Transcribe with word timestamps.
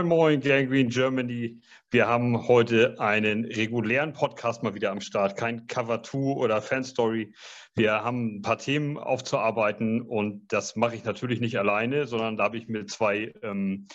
Moin, 0.00 0.08
moin, 0.08 0.40
Gang 0.40 0.66
Green 0.66 0.88
Germany. 0.88 1.60
Wir 1.90 2.08
haben 2.08 2.48
heute 2.48 2.98
einen 2.98 3.44
regulären 3.44 4.14
Podcast 4.14 4.62
mal 4.62 4.72
wieder 4.72 4.92
am 4.92 5.02
Start. 5.02 5.36
Kein 5.36 5.66
Cover 5.66 6.02
2 6.02 6.18
oder 6.38 6.62
Fan 6.62 6.84
Story. 6.84 7.34
Wir 7.74 8.02
haben 8.02 8.36
ein 8.36 8.40
paar 8.40 8.56
Themen 8.56 8.96
aufzuarbeiten 8.96 10.00
und 10.00 10.50
das 10.54 10.74
mache 10.74 10.96
ich 10.96 11.04
natürlich 11.04 11.40
nicht 11.40 11.58
alleine, 11.58 12.06
sondern 12.06 12.38
da 12.38 12.44
habe 12.44 12.56
ich 12.56 12.66
mir 12.66 12.86
zwei 12.86 13.34
ähm, 13.42 13.88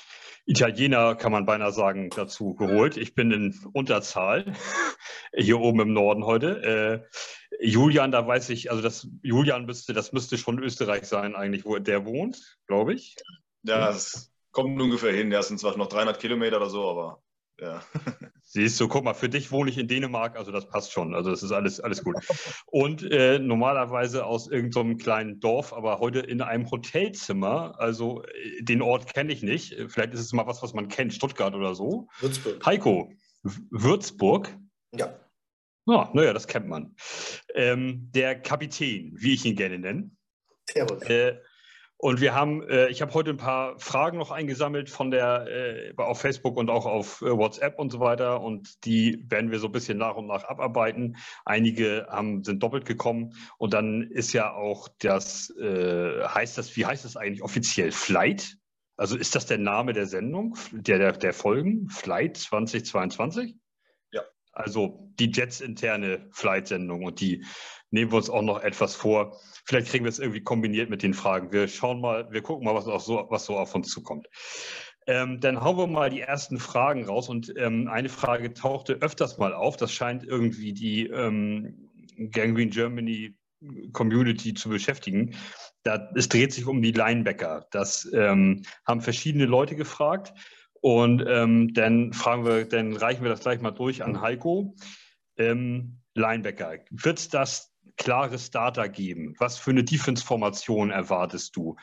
Italiener, 0.45 1.15
kann 1.15 1.31
man 1.31 1.47
beinahe 1.47 1.71
sagen, 1.71 2.11
dazu 2.15 2.53
geholt. 2.53 2.97
Ich 2.97 3.15
bin 3.15 3.31
in 3.31 3.59
Unterzahl 3.73 4.53
hier 5.35 5.59
oben 5.59 5.79
im 5.79 5.93
Norden 5.93 6.23
heute. 6.23 7.01
Äh, 7.09 7.65
Julian, 7.65 8.11
da 8.11 8.27
weiß 8.27 8.49
ich, 8.49 8.69
also 8.69 8.83
das 8.83 9.07
Julian 9.23 9.65
müsste, 9.65 9.93
das 9.93 10.13
müsste 10.13 10.37
schon 10.37 10.59
Österreich 10.59 11.05
sein 11.05 11.35
eigentlich, 11.35 11.65
wo 11.65 11.79
der 11.79 12.05
wohnt, 12.05 12.59
glaube 12.67 12.93
ich. 12.93 13.15
Das 13.63 14.34
kommt 14.55 14.81
ungefähr 14.81 15.11
hin. 15.11 15.31
Ja, 15.31 15.39
es 15.39 15.49
sind 15.49 15.59
zwar 15.59 15.77
noch 15.77 15.87
300 15.87 16.17
Kilometer 16.19 16.57
oder 16.57 16.69
so, 16.69 16.89
aber 16.89 17.21
ja. 17.59 17.83
Siehst 18.41 18.79
du, 18.79 18.87
guck 18.87 19.03
mal, 19.03 19.13
für 19.13 19.27
dich 19.27 19.51
wohne 19.51 19.69
ich 19.69 19.77
in 19.77 19.87
Dänemark, 19.87 20.37
also 20.37 20.51
das 20.51 20.69
passt 20.69 20.93
schon. 20.93 21.13
Also 21.13 21.29
das 21.29 21.43
ist 21.43 21.51
alles, 21.51 21.81
alles 21.81 22.03
gut. 22.03 22.15
Und 22.67 23.03
äh, 23.11 23.37
normalerweise 23.37 24.25
aus 24.25 24.47
irgendeinem 24.47 24.97
so 24.97 25.03
kleinen 25.03 25.39
Dorf, 25.41 25.73
aber 25.73 25.99
heute 25.99 26.19
in 26.19 26.41
einem 26.41 26.69
Hotelzimmer. 26.71 27.75
Also 27.79 28.23
äh, 28.23 28.63
den 28.63 28.81
Ort 28.81 29.13
kenne 29.13 29.33
ich 29.33 29.43
nicht. 29.43 29.75
Vielleicht 29.89 30.13
ist 30.13 30.21
es 30.21 30.31
mal 30.31 30.47
was, 30.47 30.63
was 30.63 30.73
man 30.73 30.87
kennt, 30.87 31.13
Stuttgart 31.13 31.53
oder 31.53 31.75
so. 31.75 32.07
Würzburg. 32.21 32.65
Heiko, 32.65 33.11
Würzburg? 33.43 34.57
Ja. 34.93 35.19
Ah, 35.87 36.09
naja, 36.13 36.33
das 36.33 36.47
kennt 36.47 36.67
man. 36.67 36.95
Ähm, 37.53 38.09
der 38.13 38.41
Kapitän, 38.41 39.13
wie 39.17 39.33
ich 39.33 39.45
ihn 39.45 39.55
gerne 39.55 39.79
nenne. 39.79 40.11
Servus. 40.69 41.03
Äh, 41.03 41.39
und 41.97 42.19
wir 42.19 42.35
haben, 42.35 42.61
äh, 42.67 42.89
ich 42.89 43.01
habe 43.01 43.13
heute 43.13 43.31
ein 43.31 43.37
paar 43.37 43.79
Fragen 43.79 44.17
noch 44.17 44.31
eingesammelt 44.31 44.89
von 44.89 45.11
der, 45.11 45.47
äh, 45.47 45.93
auf 45.95 46.19
Facebook 46.19 46.57
und 46.57 46.69
auch 46.69 46.85
auf 46.85 47.21
äh, 47.21 47.25
WhatsApp 47.25 47.79
und 47.79 47.91
so 47.91 47.99
weiter. 47.99 48.41
Und 48.41 48.85
die 48.85 49.23
werden 49.29 49.49
wir 49.49 49.59
so 49.59 49.67
ein 49.67 49.71
bisschen 49.71 49.97
nach 49.97 50.15
und 50.15 50.27
nach 50.27 50.43
abarbeiten. 50.43 51.15
Einige 51.45 52.07
haben, 52.09 52.43
sind 52.43 52.61
doppelt 52.61 52.85
gekommen. 52.85 53.33
Und 53.57 53.73
dann 53.73 54.03
ist 54.03 54.33
ja 54.33 54.53
auch 54.53 54.89
das, 54.99 55.49
äh, 55.57 56.23
heißt 56.27 56.57
das, 56.57 56.75
wie 56.75 56.85
heißt 56.85 57.05
das 57.05 57.15
eigentlich 57.15 57.43
offiziell? 57.43 57.91
Flight? 57.91 58.57
Also 58.97 59.17
ist 59.17 59.35
das 59.35 59.45
der 59.45 59.57
Name 59.57 59.93
der 59.93 60.05
Sendung, 60.05 60.57
der, 60.71 60.99
der, 60.99 61.13
der 61.13 61.33
Folgen? 61.33 61.89
Flight 61.89 62.37
2022? 62.37 63.55
Also 64.55 65.11
die 65.19 65.31
Jets 65.31 65.61
interne 65.61 66.27
Flight-Sendung. 66.31 67.03
Und 67.03 67.21
die 67.21 67.45
nehmen 67.91 68.11
wir 68.11 68.17
uns 68.17 68.29
auch 68.29 68.41
noch 68.41 68.63
etwas 68.63 68.95
vor 68.95 69.37
Vielleicht 69.65 69.87
kriegen 69.87 70.05
wir 70.05 70.09
es 70.09 70.19
irgendwie 70.19 70.43
kombiniert 70.43 70.91
mit 70.91 71.01
den 71.01 71.15
Fragen. 71.15 71.51
Wir 71.51 71.67
schauen 71.67 71.99
mal, 71.99 72.31
wir 72.31 72.41
gucken 72.43 72.65
mal, 72.65 72.75
was, 72.75 72.87
auch 72.87 73.01
so, 73.01 73.25
was 73.29 73.45
so 73.45 73.57
auf 73.57 73.73
uns 73.73 73.89
zukommt. 73.89 74.27
Ähm, 75.07 75.39
dann 75.39 75.61
hauen 75.61 75.77
wir 75.77 75.87
mal 75.87 76.11
die 76.11 76.21
ersten 76.21 76.59
Fragen 76.59 77.05
raus. 77.05 77.29
Und 77.29 77.51
ähm, 77.57 77.87
eine 77.87 78.09
Frage 78.09 78.53
tauchte 78.53 78.93
öfters 79.01 79.39
mal 79.39 79.53
auf. 79.53 79.75
Das 79.75 79.91
scheint 79.91 80.23
irgendwie 80.23 80.71
die 80.71 81.07
ähm, 81.07 81.89
Gangrene 82.31 82.69
Germany 82.69 83.35
Community 83.91 84.53
zu 84.53 84.69
beschäftigen. 84.69 85.35
Da, 85.81 86.11
es 86.15 86.29
dreht 86.29 86.53
sich 86.53 86.67
um 86.67 86.79
die 86.79 86.91
Linebacker. 86.91 87.65
Das 87.71 88.07
ähm, 88.13 88.61
haben 88.85 89.01
verschiedene 89.01 89.45
Leute 89.45 89.75
gefragt. 89.75 90.31
Und 90.85 91.25
ähm, 91.27 91.73
dann 91.73 92.13
fragen 92.13 92.45
wir, 92.45 92.63
dann 92.65 92.95
reichen 92.95 93.23
wir 93.23 93.31
das 93.31 93.39
gleich 93.39 93.59
mal 93.59 93.71
durch 93.71 94.03
an 94.03 94.21
Heiko. 94.21 94.75
Ähm, 95.35 95.97
Linebacker. 96.13 96.77
Wird 96.91 97.33
das 97.33 97.73
klare 97.97 98.37
Starter 98.37 98.87
geben? 98.87 99.33
Was 99.39 99.57
für 99.57 99.71
eine 99.71 99.83
Defense-Formation 99.83 100.91
erwartest 100.91 101.55
du? 101.55 101.75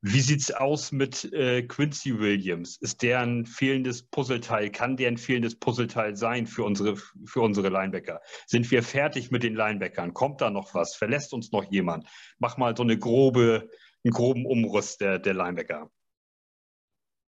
Wie 0.00 0.20
sieht 0.20 0.40
es 0.40 0.50
aus 0.50 0.92
mit 0.92 1.30
äh, 1.34 1.60
Quincy 1.60 2.18
Williams? 2.20 2.78
Ist 2.78 3.02
der 3.02 3.20
ein 3.20 3.44
fehlendes 3.44 4.04
Puzzleteil? 4.04 4.70
Kann 4.70 4.96
der 4.96 5.08
ein 5.08 5.18
fehlendes 5.18 5.58
Puzzleteil 5.58 6.16
sein 6.16 6.46
für 6.46 6.64
unsere, 6.64 6.96
für 7.26 7.42
unsere 7.42 7.68
Linebacker? 7.68 8.22
Sind 8.46 8.70
wir 8.70 8.82
fertig 8.82 9.30
mit 9.30 9.42
den 9.42 9.56
Linebackern? 9.56 10.14
Kommt 10.14 10.40
da 10.40 10.48
noch 10.48 10.72
was? 10.72 10.94
Verlässt 10.96 11.34
uns 11.34 11.52
noch 11.52 11.70
jemand? 11.70 12.08
Mach 12.38 12.56
mal 12.56 12.74
so 12.74 12.82
eine 12.82 12.98
grobe, 12.98 13.68
einen 14.04 14.14
groben 14.14 14.46
Umriss 14.46 14.96
der, 14.96 15.18
der 15.18 15.34
Linebacker. 15.34 15.90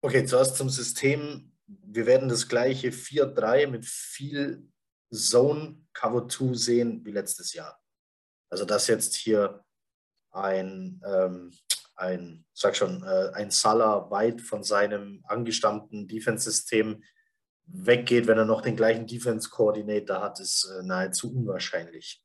Okay, 0.00 0.24
zuerst 0.24 0.56
zum 0.56 0.70
System. 0.70 1.52
Wir 1.66 2.06
werden 2.06 2.28
das 2.28 2.48
gleiche 2.48 2.92
4-3 2.92 3.66
mit 3.66 3.84
viel 3.84 4.68
Zone 5.12 5.84
Cover 5.92 6.28
2 6.28 6.54
sehen 6.54 7.04
wie 7.04 7.10
letztes 7.10 7.52
Jahr. 7.52 7.80
Also 8.48 8.64
dass 8.64 8.86
jetzt 8.86 9.16
hier 9.16 9.64
ein, 10.30 11.02
ähm, 11.04 11.52
ein 11.96 12.46
sag 12.52 12.76
schon, 12.76 13.02
äh, 13.02 13.30
ein 13.34 13.50
Salah 13.50 14.08
weit 14.10 14.40
von 14.40 14.62
seinem 14.62 15.20
angestammten 15.24 16.06
Defense-System 16.06 17.02
weggeht, 17.66 18.28
wenn 18.28 18.38
er 18.38 18.44
noch 18.44 18.62
den 18.62 18.76
gleichen 18.76 19.06
Defense-Coordinator 19.06 20.20
hat, 20.20 20.38
ist 20.38 20.64
äh, 20.64 20.82
nahezu 20.84 21.34
unwahrscheinlich. 21.34 22.22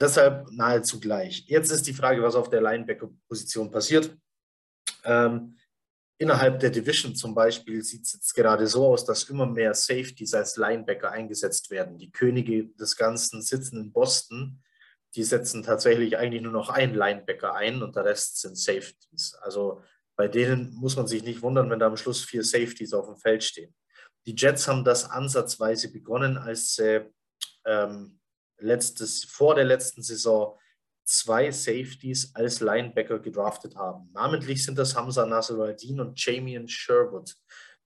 Deshalb 0.00 0.50
nahezu 0.50 0.98
gleich. 0.98 1.44
Jetzt 1.46 1.70
ist 1.70 1.86
die 1.86 1.94
Frage, 1.94 2.20
was 2.20 2.34
auf 2.34 2.50
der 2.50 2.60
Linebacker-Position 2.60 3.70
passiert. 3.70 4.16
Ähm, 5.04 5.56
innerhalb 6.22 6.60
der 6.60 6.70
Division 6.70 7.14
zum 7.14 7.34
Beispiel 7.34 7.82
sieht 7.82 8.04
es 8.04 8.14
jetzt 8.14 8.34
gerade 8.34 8.66
so 8.66 8.86
aus, 8.86 9.04
dass 9.04 9.24
immer 9.24 9.46
mehr 9.46 9.74
Safeties 9.74 10.34
als 10.34 10.56
Linebacker 10.56 11.10
eingesetzt 11.10 11.70
werden. 11.70 11.98
Die 11.98 12.10
Könige 12.10 12.68
des 12.68 12.96
Ganzen 12.96 13.42
sitzen 13.42 13.78
in 13.80 13.92
Boston 13.92 14.62
die 15.14 15.24
setzen 15.24 15.62
tatsächlich 15.62 16.16
eigentlich 16.16 16.42
nur 16.42 16.52
noch 16.52 16.70
einen 16.70 16.94
Linebacker 16.94 17.54
ein 17.54 17.82
und 17.82 17.96
der 17.96 18.04
Rest 18.04 18.40
sind 18.40 18.56
Safeties. 18.56 19.34
Also 19.42 19.82
bei 20.16 20.28
denen 20.28 20.74
muss 20.74 20.96
man 20.96 21.06
sich 21.06 21.22
nicht 21.22 21.42
wundern, 21.42 21.70
wenn 21.70 21.78
da 21.78 21.86
am 21.86 21.96
Schluss 21.96 22.24
vier 22.24 22.44
Safeties 22.44 22.94
auf 22.94 23.06
dem 23.06 23.16
Feld 23.16 23.44
stehen. 23.44 23.74
Die 24.26 24.34
Jets 24.34 24.68
haben 24.68 24.84
das 24.84 25.10
ansatzweise 25.10 25.92
begonnen, 25.92 26.38
als 26.38 26.74
sie 26.76 27.10
ähm, 27.66 28.20
letztes, 28.58 29.24
vor 29.24 29.54
der 29.54 29.64
letzten 29.64 30.02
Saison 30.02 30.58
zwei 31.04 31.50
Safeties 31.50 32.34
als 32.34 32.60
Linebacker 32.60 33.18
gedraftet 33.18 33.76
haben. 33.76 34.10
Namentlich 34.12 34.64
sind 34.64 34.78
das 34.78 34.94
Hamza 34.94 35.26
Nasruddin 35.26 36.00
und 36.00 36.24
Jamian 36.24 36.68
Sherwood. 36.68 37.34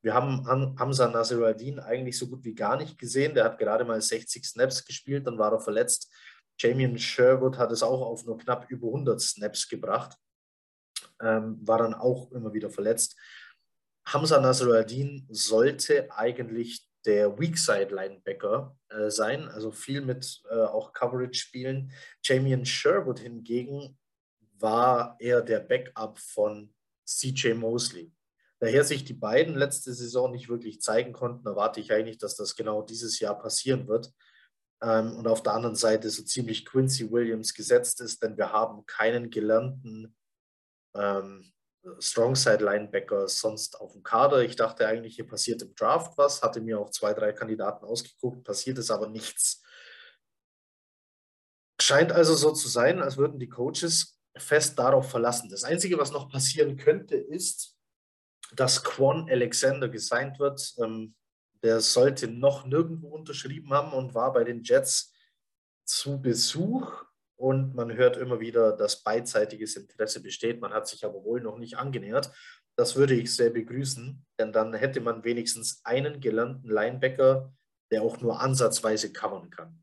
Wir 0.02 0.14
haben 0.14 0.46
Hamza 0.78 1.08
Nasruddin 1.08 1.80
eigentlich 1.80 2.18
so 2.18 2.28
gut 2.28 2.44
wie 2.44 2.54
gar 2.54 2.76
nicht 2.76 2.98
gesehen. 2.98 3.34
Der 3.34 3.44
hat 3.44 3.58
gerade 3.58 3.84
mal 3.84 4.00
60 4.00 4.44
Snaps 4.44 4.84
gespielt, 4.84 5.26
dann 5.26 5.38
war 5.38 5.52
er 5.52 5.60
verletzt. 5.60 6.12
Jamian 6.58 6.98
Sherwood 6.98 7.58
hat 7.58 7.72
es 7.72 7.82
auch 7.82 8.02
auf 8.02 8.24
nur 8.24 8.38
knapp 8.38 8.70
über 8.70 8.86
100 8.86 9.20
Snaps 9.20 9.68
gebracht, 9.68 10.16
ähm, 11.20 11.58
war 11.66 11.78
dann 11.78 11.94
auch 11.94 12.30
immer 12.32 12.52
wieder 12.52 12.70
verletzt. 12.70 13.16
Hamza 14.06 14.40
Nasruddin 14.40 15.26
sollte 15.28 16.10
eigentlich 16.12 16.88
der 17.06 17.38
Weakside 17.38 17.94
Linebacker 17.94 18.76
äh, 18.88 19.10
sein, 19.10 19.48
also 19.48 19.70
viel 19.70 20.00
mit 20.00 20.42
äh, 20.50 20.54
auch 20.54 20.92
Coverage 20.92 21.38
spielen. 21.38 21.92
Jamian 22.22 22.66
Sherwood 22.66 23.20
hingegen 23.20 23.98
war 24.58 25.16
eher 25.18 25.40
der 25.42 25.60
Backup 25.60 26.18
von 26.18 26.74
CJ 27.06 27.54
Mosley. 27.54 28.12
Daher 28.58 28.84
sich 28.84 29.04
die 29.04 29.14
beiden 29.14 29.54
letzte 29.54 29.92
Saison 29.94 30.32
nicht 30.32 30.48
wirklich 30.48 30.80
zeigen 30.80 31.12
konnten, 31.12 31.46
erwarte 31.46 31.80
ich 31.80 31.92
eigentlich, 31.92 32.18
dass 32.18 32.36
das 32.36 32.56
genau 32.56 32.82
dieses 32.82 33.20
Jahr 33.20 33.38
passieren 33.38 33.86
wird 33.86 34.12
ähm, 34.82 35.16
und 35.16 35.26
auf 35.26 35.42
der 35.42 35.54
anderen 35.54 35.76
Seite 35.76 36.10
so 36.10 36.22
ziemlich 36.22 36.64
Quincy 36.64 37.10
Williams 37.10 37.54
gesetzt 37.54 38.00
ist, 38.00 38.22
denn 38.22 38.36
wir 38.36 38.52
haben 38.52 38.84
keinen 38.86 39.30
gelernten 39.30 40.16
ähm, 40.94 41.52
Strongside-Linebacker 41.98 43.28
sonst 43.28 43.80
auf 43.80 43.92
dem 43.92 44.02
Kader. 44.02 44.42
Ich 44.42 44.56
dachte 44.56 44.86
eigentlich, 44.86 45.16
hier 45.16 45.26
passiert 45.26 45.62
im 45.62 45.74
Draft 45.74 46.16
was, 46.18 46.42
hatte 46.42 46.60
mir 46.60 46.78
auch 46.78 46.90
zwei, 46.90 47.14
drei 47.14 47.32
Kandidaten 47.32 47.84
ausgeguckt, 47.84 48.44
passiert 48.44 48.78
ist 48.78 48.90
aber 48.90 49.08
nichts. 49.08 49.62
Scheint 51.80 52.12
also 52.12 52.34
so 52.34 52.52
zu 52.52 52.68
sein, 52.68 53.00
als 53.00 53.16
würden 53.16 53.38
die 53.38 53.48
Coaches 53.48 54.18
fest 54.36 54.78
darauf 54.78 55.10
verlassen. 55.10 55.48
Das 55.48 55.64
Einzige, 55.64 55.98
was 55.98 56.10
noch 56.10 56.28
passieren 56.28 56.76
könnte, 56.76 57.16
ist, 57.16 57.76
dass 58.54 58.82
Quan 58.82 59.28
Alexander 59.30 59.88
gesigned 59.88 60.38
wird. 60.38 60.74
Ähm, 60.78 61.14
der 61.62 61.80
sollte 61.80 62.28
noch 62.28 62.66
nirgendwo 62.66 63.08
unterschrieben 63.08 63.72
haben 63.72 63.92
und 63.92 64.14
war 64.14 64.32
bei 64.32 64.44
den 64.44 64.62
Jets 64.62 65.12
zu 65.84 66.20
Besuch. 66.20 67.05
Und 67.36 67.74
man 67.74 67.92
hört 67.94 68.16
immer 68.16 68.40
wieder, 68.40 68.72
dass 68.72 69.02
beidseitiges 69.02 69.76
Interesse 69.76 70.22
besteht. 70.22 70.60
Man 70.60 70.72
hat 70.72 70.88
sich 70.88 71.04
aber 71.04 71.22
wohl 71.22 71.40
noch 71.40 71.58
nicht 71.58 71.76
angenähert. 71.76 72.32
Das 72.76 72.96
würde 72.96 73.14
ich 73.14 73.34
sehr 73.34 73.50
begrüßen, 73.50 74.24
denn 74.38 74.52
dann 74.52 74.74
hätte 74.74 75.00
man 75.00 75.24
wenigstens 75.24 75.80
einen 75.84 76.20
gelernten 76.20 76.68
Linebacker, 76.68 77.52
der 77.90 78.02
auch 78.02 78.20
nur 78.20 78.40
ansatzweise 78.40 79.12
covern 79.12 79.50
kann. 79.50 79.82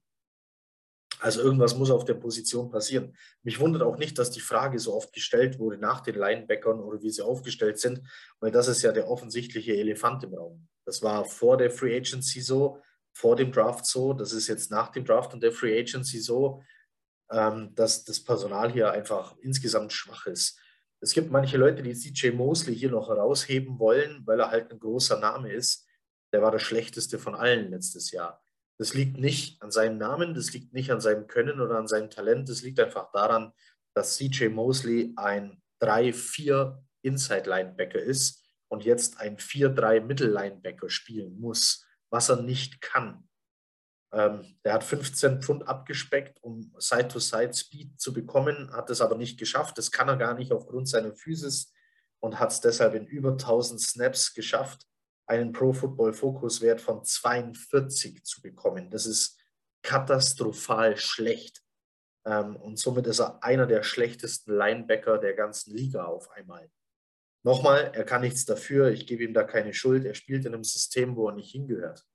Also 1.20 1.42
irgendwas 1.42 1.76
muss 1.76 1.90
auf 1.90 2.04
der 2.04 2.16
Position 2.16 2.70
passieren. 2.70 3.16
Mich 3.44 3.60
wundert 3.60 3.82
auch 3.82 3.98
nicht, 3.98 4.20
dass 4.20 4.30
die 4.30 4.42
Frage 4.42 4.78
so 4.78 4.94
oft 4.94 5.14
gestellt 5.14 5.58
wurde 5.58 5.78
nach 5.78 6.02
den 6.02 6.16
Linebackern 6.16 6.82
oder 6.82 7.02
wie 7.02 7.10
sie 7.10 7.22
aufgestellt 7.22 7.80
sind, 7.80 8.02
weil 8.42 8.52
das 8.52 8.68
ist 8.68 8.82
ja 8.82 8.92
der 8.92 9.08
offensichtliche 9.08 9.74
Elefant 9.74 10.24
im 10.26 10.34
Raum. 10.34 10.68
Das 10.86 11.02
war 11.02 11.24
vor 11.24 11.56
der 11.58 11.72
Free 11.72 11.96
Agency 11.96 12.42
so, 12.42 12.82
vor 13.14 13.38
dem 13.38 13.54
Draft 13.54 13.86
so, 13.86 14.12
das 14.12 14.34
ist 14.34 14.48
jetzt 14.50 14.70
nach 14.70 14.90
dem 14.90 15.06
Draft 15.06 15.34
und 15.34 15.42
der 15.42 15.54
Free 15.54 15.80
Agency 15.80 16.20
so, 16.20 16.62
dass 17.76 18.04
das 18.04 18.20
Personal 18.24 18.72
hier 18.72 18.92
einfach 18.92 19.36
insgesamt 19.42 19.92
schwach 19.94 20.28
ist. 20.28 20.60
es 21.00 21.14
gibt 21.14 21.32
manche 21.32 21.58
Leute, 21.58 21.84
die 21.84 21.94
CJ 21.94 22.32
Mosley 22.32 22.76
hier 22.76 22.92
noch 22.92 23.10
herausheben 23.10 23.80
wollen, 23.80 24.22
weil 24.26 24.40
er 24.40 24.52
halt 24.52 24.72
ein 24.72 24.80
großer 24.80 25.20
Name 25.20 25.52
ist. 25.52 25.86
Der 26.32 26.42
war 26.42 26.52
der 26.52 26.60
schlechteste 26.60 27.20
von 27.20 27.36
allen 27.36 27.72
letztes 27.72 28.12
Jahr. 28.12 28.42
Das 28.80 28.94
liegt 28.94 29.18
nicht 29.18 29.62
an 29.62 29.72
seinem 29.72 29.98
Namen, 29.98 30.34
das 30.34 30.54
liegt 30.54 30.74
nicht 30.74 30.92
an 30.92 31.02
seinem 31.02 31.28
Können 31.28 31.60
oder 31.60 31.78
an 31.78 31.88
seinem 31.88 32.10
Talent. 32.10 32.50
Das 32.50 32.62
liegt 32.62 32.80
einfach 32.80 33.12
daran, 33.12 33.52
dass 33.96 34.18
CJ 34.18 34.48
Mosley 34.50 35.14
ein 35.16 35.62
3-4 35.82 36.78
Inside 37.02 37.50
Linebacker 37.50 38.00
ist 38.00 38.44
und 38.70 38.86
jetzt 38.86 39.20
ein 39.20 39.38
4-3 39.38 40.02
Mittellinebacker 40.02 40.90
spielen 40.90 41.40
muss, 41.40 41.86
was 42.10 42.30
er 42.30 42.42
nicht 42.42 42.82
kann. 42.82 43.28
Ähm, 44.14 44.56
der 44.64 44.74
hat 44.74 44.84
15 44.84 45.42
Pfund 45.42 45.68
abgespeckt, 45.68 46.42
um 46.44 46.72
Side-to-Side-Speed 46.78 48.00
zu 48.00 48.14
bekommen, 48.14 48.72
hat 48.72 48.92
es 48.92 49.02
aber 49.02 49.18
nicht 49.18 49.40
geschafft. 49.40 49.78
Das 49.80 49.92
kann 49.92 50.08
er 50.08 50.18
gar 50.18 50.36
nicht 50.36 50.52
aufgrund 50.52 50.88
seiner 50.88 51.14
Physis 51.14 51.74
und 52.20 52.40
hat 52.40 52.52
es 52.52 52.62
deshalb 52.62 52.94
in 52.94 53.08
über 53.08 53.32
1000 53.32 53.82
Snaps 53.82 54.36
geschafft, 54.36 54.86
einen 55.26 55.52
Pro-Football-Fokus-Wert 55.52 56.80
von 56.80 57.04
42 57.04 58.24
zu 58.24 58.42
bekommen. 58.42 58.92
Das 58.92 59.08
ist 59.08 59.40
katastrophal 59.82 60.96
schlecht. 60.98 61.64
Ähm, 62.26 62.56
und 62.56 62.78
somit 62.78 63.08
ist 63.08 63.20
er 63.20 63.44
einer 63.44 63.66
der 63.66 63.82
schlechtesten 63.82 64.56
Linebacker 64.56 65.18
der 65.18 65.34
ganzen 65.34 65.76
Liga 65.76 66.06
auf 66.06 66.30
einmal. 66.32 66.70
Nochmal, 67.44 67.92
er 67.94 68.06
kann 68.06 68.22
nichts 68.22 68.46
dafür, 68.46 68.92
ich 68.92 69.08
gebe 69.08 69.24
ihm 69.24 69.34
da 69.34 69.44
keine 69.44 69.74
Schuld. 69.74 70.06
Er 70.06 70.14
spielt 70.14 70.46
in 70.46 70.54
einem 70.54 70.64
System, 70.64 71.16
wo 71.16 71.28
er 71.28 71.36
nicht 71.36 71.52
hingehört. 71.52 72.06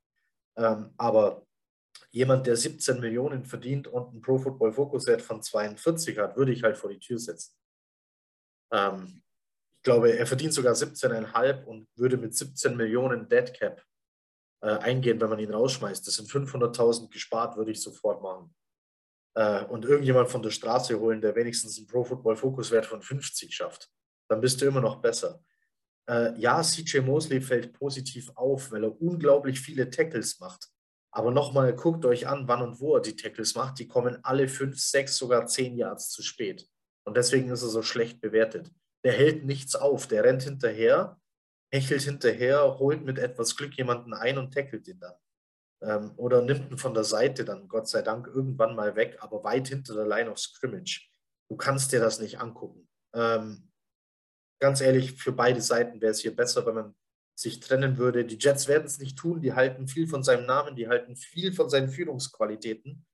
Ähm, 0.57 0.95
aber 0.97 1.47
jemand, 2.11 2.47
der 2.47 2.57
17 2.57 3.01
Millionen 3.01 3.45
verdient 3.45 3.87
und 3.87 4.11
einen 4.11 4.21
Pro 4.21 4.39
Football 4.39 4.73
Focus 4.73 5.07
Wert 5.07 5.23
von 5.23 5.43
42 5.43 6.19
hat, 6.19 6.37
würde 6.37 6.53
ich 6.53 6.63
halt 6.63 6.77
vor 6.77 6.91
die 6.91 6.99
Tür 6.99 7.19
setzen. 7.19 7.55
Ähm, 8.73 9.23
ich 9.79 9.83
glaube, 9.85 10.17
er 10.17 10.27
verdient 10.27 10.53
sogar 10.53 10.75
17,5 10.75 11.65
und 11.65 11.89
würde 11.97 12.17
mit 12.17 12.35
17 12.35 12.77
Millionen 12.77 13.29
Dead 13.29 13.53
Cap 13.55 13.83
äh, 14.63 14.71
eingehen, 14.79 15.21
wenn 15.21 15.31
man 15.31 15.39
ihn 15.39 15.53
rausschmeißt. 15.53 16.07
Das 16.07 16.15
sind 16.15 16.29
500.000 16.29 17.11
gespart, 17.11 17.57
würde 17.57 17.71
ich 17.71 17.81
sofort 17.81 18.23
machen. 18.23 18.55
Äh, 19.35 19.65
und 19.67 19.85
irgendjemand 19.85 20.29
von 20.29 20.43
der 20.43 20.51
Straße 20.51 20.99
holen, 20.99 21.21
der 21.21 21.35
wenigstens 21.37 21.79
einen 21.79 21.87
Pro 21.87 22.03
Football 22.05 22.37
Focus 22.37 22.71
Wert 22.71 22.87
von 22.87 23.01
50 23.01 23.55
schafft. 23.55 23.89
Dann 24.29 24.41
bist 24.41 24.61
du 24.61 24.67
immer 24.67 24.81
noch 24.81 25.01
besser. 25.01 25.43
Äh, 26.09 26.39
ja, 26.39 26.63
CJ 26.63 27.01
Mosley 27.01 27.41
fällt 27.41 27.73
positiv 27.73 28.31
auf, 28.35 28.73
weil 28.73 28.85
er 28.85 29.01
unglaublich 29.01 29.61
viele 29.61 29.91
Tackles 29.91 30.41
macht. 30.41 30.69
Aber 31.11 31.31
nochmal, 31.31 31.75
guckt 31.75 32.05
euch 32.05 32.27
an, 32.29 32.49
wann 32.49 32.63
und 32.63 32.81
wo 32.81 32.97
er 32.97 33.01
die 33.01 33.17
Tackles 33.17 33.55
macht. 33.55 33.79
Die 33.79 33.89
kommen 33.89 34.19
alle 34.25 34.49
fünf, 34.49 34.79
sechs, 34.79 35.17
sogar 35.17 35.47
zehn 35.47 35.77
Yards 35.77 36.11
zu 36.11 36.23
spät. 36.23 36.69
Und 37.05 37.17
deswegen 37.17 37.51
ist 37.51 37.63
er 37.63 37.69
so 37.69 37.83
schlecht 37.83 38.21
bewertet. 38.21 38.71
Der 39.05 39.13
hält 39.13 39.45
nichts 39.45 39.75
auf. 39.75 40.07
Der 40.07 40.25
rennt 40.25 40.43
hinterher, 40.43 41.19
hechelt 41.73 42.03
hinterher, 42.03 42.79
holt 42.79 43.05
mit 43.05 43.19
etwas 43.19 43.57
Glück 43.57 43.77
jemanden 43.77 44.13
ein 44.13 44.39
und 44.39 44.53
tackelt 44.53 44.87
ihn 44.89 45.01
dann. 45.01 45.15
Ähm, 45.81 46.13
oder 46.17 46.43
nimmt 46.43 46.71
ihn 46.71 46.79
von 46.79 46.95
der 46.95 47.05
Seite 47.05 47.45
dann, 47.45 47.69
Gott 47.69 47.89
sei 47.89 48.03
Dank, 48.03 48.27
irgendwann 48.27 48.75
mal 48.75 48.97
weg, 48.97 49.17
aber 49.21 49.45
weit 49.45 49.69
hinter 49.69 49.95
der 49.95 50.07
Line 50.07 50.31
of 50.31 50.39
Scrimmage. 50.39 51.09
Du 51.49 51.57
kannst 51.57 51.93
dir 51.93 52.01
das 52.01 52.21
nicht 52.21 52.41
angucken. 52.41 52.89
Ähm, 53.15 53.71
ganz 54.61 54.81
ehrlich, 54.81 55.15
für 55.15 55.33
beide 55.33 55.61
Seiten 55.61 56.01
wäre 56.01 56.11
es 56.11 56.21
hier 56.21 56.35
besser, 56.35 56.67
wenn 56.67 56.75
man 56.75 56.95
sich 57.39 57.61
trennen 57.61 57.99
würde. 57.99 58.25
Die 58.25 58.37
Jets 58.37 58.67
werden 58.67 58.87
es 58.87 58.99
nicht 58.99 59.17
tun, 59.17 59.41
die 59.41 59.53
halten 59.53 59.87
viel 59.87 60.09
von 60.09 60.25
seinem 60.25 60.45
Namen, 60.45 60.75
die 60.75 60.89
halten 60.89 61.15
viel 61.15 61.53
von 61.53 61.71
seinen 61.71 61.89
Führungsqualitäten. 61.89 63.07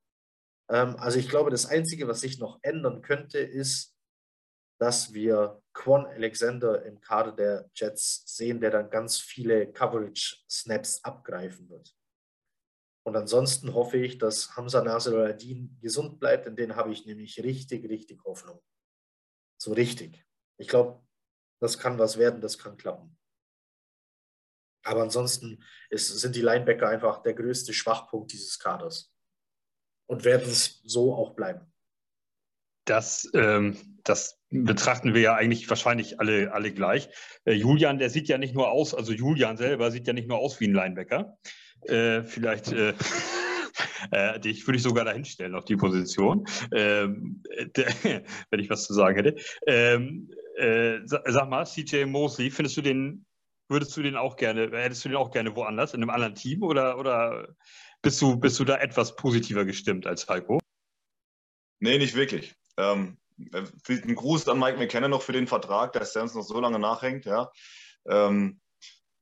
Ähm, 0.71 0.97
also 0.97 1.19
ich 1.19 1.29
glaube, 1.29 1.51
das 1.51 1.67
Einzige, 1.67 2.09
was 2.09 2.23
sich 2.23 2.39
noch 2.39 2.59
ändern 2.63 3.03
könnte, 3.03 3.39
ist, 3.39 3.95
dass 4.81 5.13
wir 5.13 5.63
Quan 5.75 6.07
Alexander 6.07 6.87
im 6.87 7.03
Kader 7.03 7.33
der 7.33 7.71
Jets 7.75 8.23
sehen, 8.27 8.63
der 8.63 8.71
dann 8.71 8.89
ganz 8.89 9.19
viele 9.19 9.71
Coverage-Snaps 9.71 11.05
abgreifen 11.05 11.69
wird. 11.69 11.95
Und 13.07 13.17
ansonsten 13.17 13.75
hoffe 13.75 13.99
ich, 13.99 14.17
dass 14.17 14.57
Hamza 14.57 14.83
Nasir 14.83 15.19
al-Adin 15.19 15.79
gesund 15.83 16.19
bleibt, 16.19 16.47
in 16.47 16.57
den 16.57 16.77
habe 16.77 16.93
ich 16.93 17.05
nämlich 17.05 17.43
richtig, 17.43 17.87
richtig 17.91 18.25
Hoffnung. 18.25 18.63
So 19.61 19.75
richtig. 19.75 20.25
Ich 20.59 20.69
glaube, 20.69 21.05
das 21.61 21.79
kann 21.79 21.99
was 21.99 22.17
werden, 22.17 22.41
das 22.41 22.57
kann 22.57 22.79
klappen. 22.79 23.19
Aber 24.85 25.03
ansonsten 25.03 25.65
ist, 25.91 26.09
sind 26.09 26.37
die 26.37 26.43
Linebacker 26.43 26.89
einfach 26.89 27.23
der 27.23 27.35
größte 27.35 27.73
Schwachpunkt 27.73 28.33
dieses 28.33 28.59
Kaders 28.59 29.13
und 30.07 30.25
werden 30.25 30.49
es 30.49 30.81
so 30.85 31.15
auch 31.15 31.35
bleiben. 31.35 31.73
Das, 32.85 33.29
ähm, 33.33 33.79
das 34.05 34.39
betrachten 34.51 35.15
wir 35.15 35.23
ja 35.23 35.35
eigentlich 35.35 35.69
wahrscheinlich 35.71 36.21
alle, 36.21 36.53
alle 36.53 36.73
gleich. 36.73 37.09
Äh, 37.45 37.55
Julian, 37.55 37.99
der 37.99 38.11
sieht 38.11 38.29
ja 38.29 38.37
nicht 38.37 38.55
nur 38.55 38.71
aus, 38.71 38.95
also 38.95 39.13
Julian 39.13 39.57
selber 39.57 39.91
sieht 39.91 40.07
ja 40.07 40.13
nicht 40.13 40.29
nur 40.29 40.39
aus 40.39 40.61
wie 40.61 40.69
ein 40.69 40.75
Linebacker. 40.75 41.39
Äh, 41.87 42.23
vielleicht 42.25 42.73
äh, 42.73 42.93
äh, 44.11 44.39
dich 44.39 44.67
würde 44.67 44.77
ich 44.77 44.83
sogar 44.83 45.07
dahinstellen 45.07 45.55
auf 45.55 45.65
die 45.65 45.77
Position, 45.77 46.47
ähm, 46.73 47.43
der, 47.75 47.87
wenn 48.51 48.61
ich 48.61 48.69
was 48.69 48.85
zu 48.85 48.93
sagen 48.93 49.17
hätte. 49.17 49.37
Ähm, 49.67 50.31
äh, 50.57 50.99
sag 51.05 51.49
mal, 51.49 51.65
CJ 51.65 52.05
Mosley, 52.05 52.51
findest 52.51 52.77
du 52.77 52.83
den 52.83 53.25
würdest 53.69 53.97
du 53.97 54.03
den 54.03 54.17
auch 54.17 54.37
gerne, 54.37 54.71
hättest 54.73 55.05
du 55.05 55.09
den 55.09 55.17
auch 55.17 55.31
gerne 55.31 55.55
woanders, 55.57 55.95
in 55.95 56.03
einem 56.03 56.11
anderen 56.11 56.35
Team 56.35 56.63
oder, 56.63 56.99
oder 56.99 57.55
bist, 58.03 58.21
du, 58.21 58.37
bist 58.37 58.59
du 58.61 58.65
da 58.65 58.77
etwas 58.77 59.17
positiver 59.17 59.65
gestimmt 59.65 60.07
als 60.07 60.25
Falco? 60.25 60.61
Nee, 61.81 61.99
nicht 61.99 62.15
wirklich. 62.15 62.55
Ähm, 62.77 63.19
ein 63.39 64.15
Gruß 64.15 64.49
an 64.49 64.59
Mike 64.59 64.79
McKenna 64.79 65.09
noch 65.09 65.23
für 65.23 65.33
den 65.33 65.47
Vertrag, 65.47 65.93
dass 65.93 66.13
der 66.13 66.23
uns 66.23 66.35
noch 66.35 66.43
so 66.43 66.61
lange 66.61 66.79
nachhängt. 66.79 67.25
Ja. 67.25 67.51
Ähm, 68.07 68.61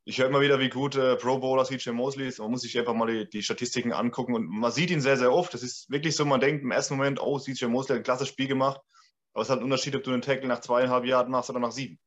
ich 0.05 0.19
höre 0.19 0.27
immer 0.27 0.41
wieder, 0.41 0.59
wie 0.59 0.69
gut 0.69 0.97
äh, 0.97 1.17
Pro 1.17 1.39
Bowler 1.39 1.65
CJ 1.65 1.91
Mosley 1.91 2.27
ist. 2.27 2.41
Man 2.41 2.51
muss 2.51 2.63
sich 2.63 2.77
einfach 2.79 2.95
mal 2.95 3.07
die, 3.07 3.29
die, 3.29 3.43
Statistiken 3.43 3.93
angucken 3.93 4.35
und 4.35 4.49
man 4.49 4.73
sieht 4.73 4.91
ihn 4.91 5.01
sehr, 5.01 5.17
sehr 5.17 5.33
oft. 5.33 5.55
Das 5.55 5.63
ist 5.63 5.89
wirklich 5.91 6.17
so, 6.17 6.25
man 6.25 6.41
denkt 6.41 6.63
im 6.63 6.73
ersten 6.73 6.97
Moment, 6.97 7.21
oh, 7.21 7.39
CJ 7.39 7.67
Mosley 7.67 7.95
hat 7.95 8.01
ein 8.01 8.05
klasse 8.05 8.27
Spiel 8.27 8.49
gemacht. 8.49 8.81
Aber 9.33 9.43
es 9.43 9.47
ist 9.47 9.51
halt 9.51 9.61
ein 9.61 9.65
Unterschied, 9.65 9.95
ob 9.95 10.03
du 10.03 10.13
einen 10.13 10.23
Tackle 10.23 10.49
nach 10.49 10.61
zweieinhalb 10.61 11.05
Jahren 11.05 11.31
machst 11.31 11.51
oder 11.51 11.61
nach 11.61 11.71
sieben. 11.71 11.99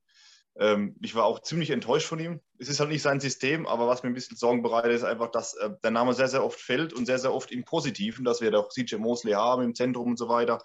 Ähm, 0.57 0.95
ich 1.01 1.15
war 1.15 1.25
auch 1.25 1.41
ziemlich 1.41 1.69
enttäuscht 1.69 2.07
von 2.07 2.19
ihm. 2.19 2.39
Es 2.57 2.69
ist 2.69 2.79
halt 2.79 2.89
nicht 2.89 3.01
sein 3.01 3.19
System, 3.19 3.67
aber 3.67 3.87
was 3.87 4.03
mir 4.03 4.09
ein 4.09 4.13
bisschen 4.13 4.37
Sorgen 4.37 4.63
bereitet, 4.63 4.93
ist 4.93 5.03
einfach, 5.03 5.29
dass 5.29 5.53
äh, 5.55 5.71
der 5.83 5.91
Name 5.91 6.13
sehr, 6.13 6.29
sehr 6.29 6.43
oft 6.43 6.59
fällt 6.59 6.93
und 6.93 7.05
sehr, 7.05 7.19
sehr 7.19 7.33
oft 7.33 7.51
im 7.51 7.65
Positiven, 7.65 8.23
dass 8.23 8.41
wir 8.41 8.51
doch 8.51 8.69
CJ 8.69 8.95
Mosley 8.95 9.33
haben 9.33 9.63
im 9.63 9.75
Zentrum 9.75 10.11
und 10.11 10.17
so 10.17 10.29
weiter. 10.29 10.61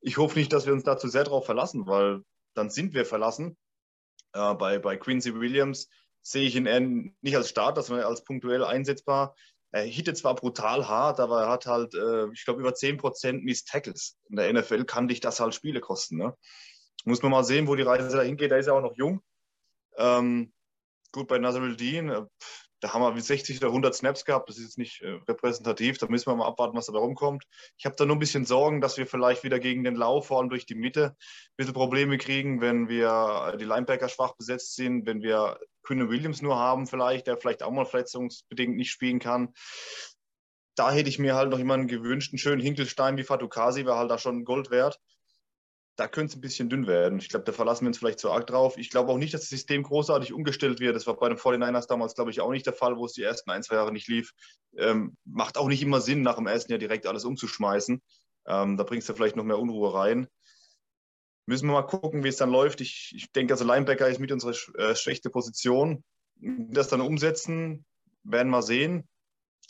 Ich 0.00 0.16
hoffe 0.16 0.38
nicht, 0.38 0.52
dass 0.52 0.66
wir 0.66 0.72
uns 0.72 0.84
dazu 0.84 1.08
sehr 1.08 1.24
darauf 1.24 1.44
verlassen, 1.44 1.86
weil 1.86 2.22
dann 2.54 2.70
sind 2.70 2.94
wir 2.94 3.04
verlassen. 3.04 3.56
Äh, 4.32 4.54
bei, 4.54 4.78
bei 4.78 4.96
Quincy 4.96 5.34
Williams 5.34 5.88
sehe 6.22 6.46
ich 6.46 6.56
ihn 6.56 7.14
nicht 7.20 7.36
als 7.36 7.50
Starter, 7.50 7.82
sondern 7.82 8.06
als 8.06 8.24
punktuell 8.24 8.64
einsetzbar. 8.64 9.34
Er 9.70 9.82
hittet 9.82 10.16
zwar 10.16 10.34
brutal 10.34 10.88
hart, 10.88 11.20
aber 11.20 11.42
er 11.42 11.48
hat 11.50 11.66
halt, 11.66 11.94
äh, 11.94 12.32
ich 12.32 12.44
glaube, 12.44 12.60
über 12.60 12.70
10% 12.70 13.42
Miss 13.42 13.64
Tackles. 13.64 14.16
In 14.30 14.36
der 14.36 14.50
NFL 14.50 14.84
kann 14.84 15.08
dich 15.08 15.20
das 15.20 15.40
halt 15.40 15.54
Spiele 15.54 15.80
kosten. 15.80 16.16
Ne? 16.16 16.34
Muss 17.04 17.22
man 17.22 17.30
mal 17.30 17.44
sehen, 17.44 17.68
wo 17.68 17.74
die 17.74 17.82
Reise 17.82 18.16
dahin 18.16 18.36
geht. 18.36 18.50
Er 18.50 18.58
ist 18.58 18.66
ja 18.66 18.72
auch 18.72 18.82
noch 18.82 18.96
jung. 18.96 19.22
Ähm, 19.96 20.52
gut, 21.12 21.28
bei 21.28 21.38
Nasruddin, 21.38 22.10
äh, 22.10 22.22
da 22.80 22.92
haben 22.92 23.02
wir 23.02 23.20
60 23.20 23.58
oder 23.58 23.68
100 23.68 23.94
Snaps 23.94 24.24
gehabt. 24.24 24.48
Das 24.48 24.56
ist 24.56 24.64
jetzt 24.64 24.78
nicht 24.78 25.02
äh, 25.02 25.18
repräsentativ. 25.28 25.98
Da 25.98 26.06
müssen 26.06 26.30
wir 26.30 26.36
mal 26.36 26.46
abwarten, 26.46 26.76
was 26.76 26.86
da 26.86 26.98
rumkommt. 26.98 27.44
Ich 27.76 27.86
habe 27.86 27.96
da 27.96 28.04
nur 28.04 28.16
ein 28.16 28.20
bisschen 28.20 28.44
Sorgen, 28.44 28.80
dass 28.80 28.96
wir 28.98 29.06
vielleicht 29.06 29.42
wieder 29.42 29.58
gegen 29.58 29.82
den 29.82 29.96
Lauf, 29.96 30.28
vor 30.28 30.38
allem 30.38 30.48
durch 30.48 30.66
die 30.66 30.76
Mitte, 30.76 31.16
ein 31.16 31.56
bisschen 31.56 31.74
Probleme 31.74 32.18
kriegen, 32.18 32.60
wenn 32.60 32.88
wir 32.88 33.56
die 33.58 33.64
Linebacker 33.64 34.08
schwach 34.08 34.36
besetzt 34.36 34.76
sind, 34.76 35.06
wenn 35.06 35.22
wir 35.22 35.58
Quinn 35.82 36.08
Williams 36.08 36.42
nur 36.42 36.56
haben, 36.56 36.86
vielleicht, 36.86 37.26
der 37.26 37.36
vielleicht 37.36 37.62
auch 37.62 37.72
mal 37.72 37.86
verletzungsbedingt 37.86 38.76
nicht 38.76 38.90
spielen 38.90 39.18
kann. 39.18 39.54
Da 40.76 40.92
hätte 40.92 41.08
ich 41.08 41.18
mir 41.18 41.34
halt 41.34 41.50
noch 41.50 41.58
jemanden 41.58 41.88
gewünscht, 41.88 42.32
einen 42.32 42.38
schönen 42.38 42.60
Hinkelstein 42.60 43.16
wie 43.16 43.24
Fatukasi, 43.24 43.84
wäre 43.84 43.96
halt 43.96 44.10
da 44.10 44.18
schon 44.18 44.44
Gold 44.44 44.70
wert 44.70 45.00
da 45.98 46.06
könnte 46.06 46.30
es 46.30 46.36
ein 46.36 46.40
bisschen 46.40 46.70
dünn 46.70 46.86
werden. 46.86 47.18
Ich 47.18 47.28
glaube, 47.28 47.44
da 47.44 47.50
verlassen 47.50 47.82
wir 47.82 47.88
uns 47.88 47.98
vielleicht 47.98 48.20
zu 48.20 48.30
arg 48.30 48.46
drauf. 48.46 48.78
Ich 48.78 48.88
glaube 48.88 49.10
auch 49.10 49.18
nicht, 49.18 49.34
dass 49.34 49.40
das 49.40 49.50
System 49.50 49.82
großartig 49.82 50.32
umgestellt 50.32 50.78
wird. 50.78 50.94
Das 50.94 51.08
war 51.08 51.16
bei 51.16 51.28
den 51.28 51.38
49ers 51.38 51.88
damals, 51.88 52.14
glaube 52.14 52.30
ich, 52.30 52.40
auch 52.40 52.52
nicht 52.52 52.66
der 52.66 52.72
Fall, 52.72 52.96
wo 52.96 53.04
es 53.04 53.14
die 53.14 53.24
ersten 53.24 53.50
ein, 53.50 53.64
zwei 53.64 53.74
Jahre 53.74 53.90
nicht 53.90 54.06
lief. 54.06 54.32
Ähm, 54.76 55.16
macht 55.24 55.58
auch 55.58 55.66
nicht 55.66 55.82
immer 55.82 56.00
Sinn, 56.00 56.22
nach 56.22 56.36
dem 56.36 56.46
ersten 56.46 56.70
Jahr 56.70 56.78
direkt 56.78 57.08
alles 57.08 57.24
umzuschmeißen. 57.24 58.00
Ähm, 58.46 58.76
da 58.76 58.84
bringst 58.84 59.08
du 59.08 59.14
vielleicht 59.14 59.34
noch 59.34 59.42
mehr 59.42 59.58
Unruhe 59.58 59.92
rein. 59.92 60.28
Müssen 61.46 61.66
wir 61.66 61.72
mal 61.72 61.82
gucken, 61.82 62.22
wie 62.22 62.28
es 62.28 62.36
dann 62.36 62.50
läuft. 62.50 62.80
Ich, 62.80 63.12
ich 63.16 63.32
denke, 63.32 63.54
also 63.54 63.64
Linebacker 63.64 64.08
ist 64.08 64.20
mit 64.20 64.30
unserer 64.30 64.54
äh, 64.76 64.94
schwächste 64.94 65.30
Position. 65.30 66.04
Das 66.36 66.86
dann 66.86 67.00
umsetzen, 67.00 67.84
werden 68.22 68.50
wir 68.50 68.62
sehen. 68.62 69.08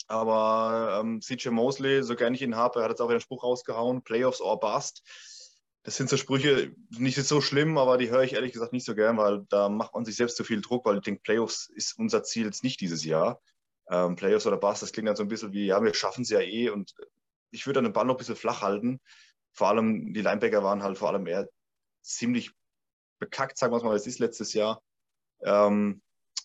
Aber 0.05 0.99
ähm, 1.01 1.21
CJ 1.21 1.49
Mosley, 1.49 2.03
so 2.03 2.15
gerne 2.15 2.35
ich 2.35 2.43
ihn 2.43 2.55
habe, 2.55 2.79
er 2.79 2.83
hat 2.83 2.91
jetzt 2.91 3.01
auch 3.01 3.09
einen 3.09 3.19
Spruch 3.19 3.43
rausgehauen, 3.43 4.03
Playoffs 4.03 4.41
or 4.41 4.59
Bust 4.59 5.01
das 5.83 5.95
sind 5.95 6.09
so 6.09 6.17
Sprüche, 6.17 6.73
nicht 6.89 7.17
so 7.17 7.41
schlimm, 7.41 7.77
aber 7.77 7.97
die 7.97 8.09
höre 8.09 8.23
ich 8.23 8.33
ehrlich 8.33 8.51
gesagt 8.51 8.73
nicht 8.73 8.85
so 8.85 8.95
gern, 8.95 9.17
weil 9.17 9.45
da 9.49 9.69
macht 9.69 9.93
man 9.93 10.05
sich 10.05 10.15
selbst 10.17 10.35
zu 10.35 10.43
viel 10.43 10.61
Druck, 10.61 10.85
weil 10.85 10.97
ich 10.97 11.03
denke, 11.03 11.21
Playoffs 11.21 11.69
ist 11.69 11.97
unser 11.97 12.23
Ziel 12.23 12.45
jetzt 12.45 12.63
nicht 12.63 12.81
dieses 12.81 13.05
Jahr. 13.05 13.41
Ähm, 13.89 14.15
Playoffs 14.15 14.45
oder 14.45 14.57
Bass, 14.57 14.81
das 14.81 14.91
klingt 14.91 15.07
dann 15.07 15.15
so 15.15 15.23
ein 15.23 15.29
bisschen 15.29 15.53
wie, 15.53 15.65
ja, 15.65 15.81
wir 15.81 15.93
schaffen 15.93 16.21
es 16.21 16.29
ja 16.29 16.41
eh 16.41 16.69
und 16.69 16.93
ich 17.51 17.65
würde 17.65 17.77
dann 17.77 17.85
den 17.85 17.93
Ball 17.93 18.05
noch 18.05 18.15
ein 18.15 18.17
bisschen 18.17 18.35
flach 18.35 18.61
halten. 18.61 18.99
Vor 19.53 19.69
allem, 19.69 20.13
die 20.13 20.21
Linebacker 20.21 20.63
waren 20.63 20.83
halt 20.83 20.97
vor 20.97 21.09
allem 21.09 21.25
eher 21.25 21.49
ziemlich 22.01 22.51
bekackt, 23.19 23.57
sagen 23.57 23.73
wir 23.73 23.77
es 23.77 23.83
mal, 23.83 23.95
es 23.95 24.05
ist 24.05 24.19
letztes 24.19 24.53
Jahr. 24.53 24.83
Ähm, 25.41 26.01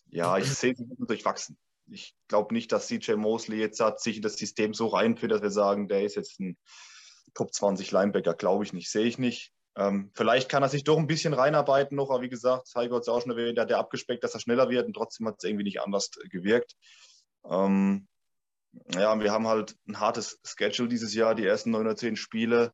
ja, 0.06 0.38
ich 0.38 0.50
sehe 0.50 0.74
sie 0.74 0.86
durchwachsen. 0.98 1.58
Ich 1.90 2.14
glaube 2.28 2.54
nicht, 2.54 2.72
dass 2.72 2.86
CJ 2.86 3.14
Mosley 3.14 3.58
jetzt 3.58 3.80
hat, 3.80 4.00
sich 4.00 4.16
in 4.16 4.22
das 4.22 4.36
System 4.36 4.72
so 4.72 4.86
reinführt, 4.86 5.32
dass 5.32 5.42
wir 5.42 5.50
sagen, 5.50 5.88
der 5.88 6.04
ist 6.04 6.14
jetzt 6.14 6.40
ein 6.40 6.56
Top 7.32 7.52
20 7.52 7.90
Linebacker. 7.90 8.34
Glaube 8.34 8.64
ich 8.64 8.72
nicht, 8.72 8.90
sehe 8.90 9.06
ich 9.06 9.18
nicht. 9.18 9.52
Ähm, 9.76 10.10
vielleicht 10.14 10.48
kann 10.48 10.62
er 10.62 10.68
sich 10.68 10.84
doch 10.84 10.98
ein 10.98 11.06
bisschen 11.06 11.34
reinarbeiten 11.34 11.96
noch, 11.96 12.10
aber 12.10 12.22
wie 12.22 12.28
gesagt, 12.28 12.68
Heiko 12.76 12.96
hat 12.96 13.02
es 13.02 13.08
auch 13.08 13.22
schon 13.22 13.32
erwähnt, 13.32 13.56
der 13.56 13.62
hat 13.62 13.70
ja 13.70 13.78
abgespeckt, 13.78 14.22
dass 14.22 14.34
er 14.34 14.40
schneller 14.40 14.68
wird 14.70 14.86
und 14.86 14.94
trotzdem 14.94 15.26
hat 15.26 15.36
es 15.38 15.44
irgendwie 15.44 15.64
nicht 15.64 15.80
anders 15.80 16.10
gewirkt. 16.30 16.76
Ähm, 17.48 18.06
ja, 18.92 19.18
wir 19.18 19.32
haben 19.32 19.48
halt 19.48 19.76
ein 19.88 19.98
hartes 19.98 20.38
Schedule 20.44 20.88
dieses 20.88 21.12
Jahr, 21.14 21.34
die 21.34 21.44
ersten 21.44 21.72
neun 21.72 21.86
oder 21.86 21.96
zehn 21.96 22.16
Spiele 22.16 22.72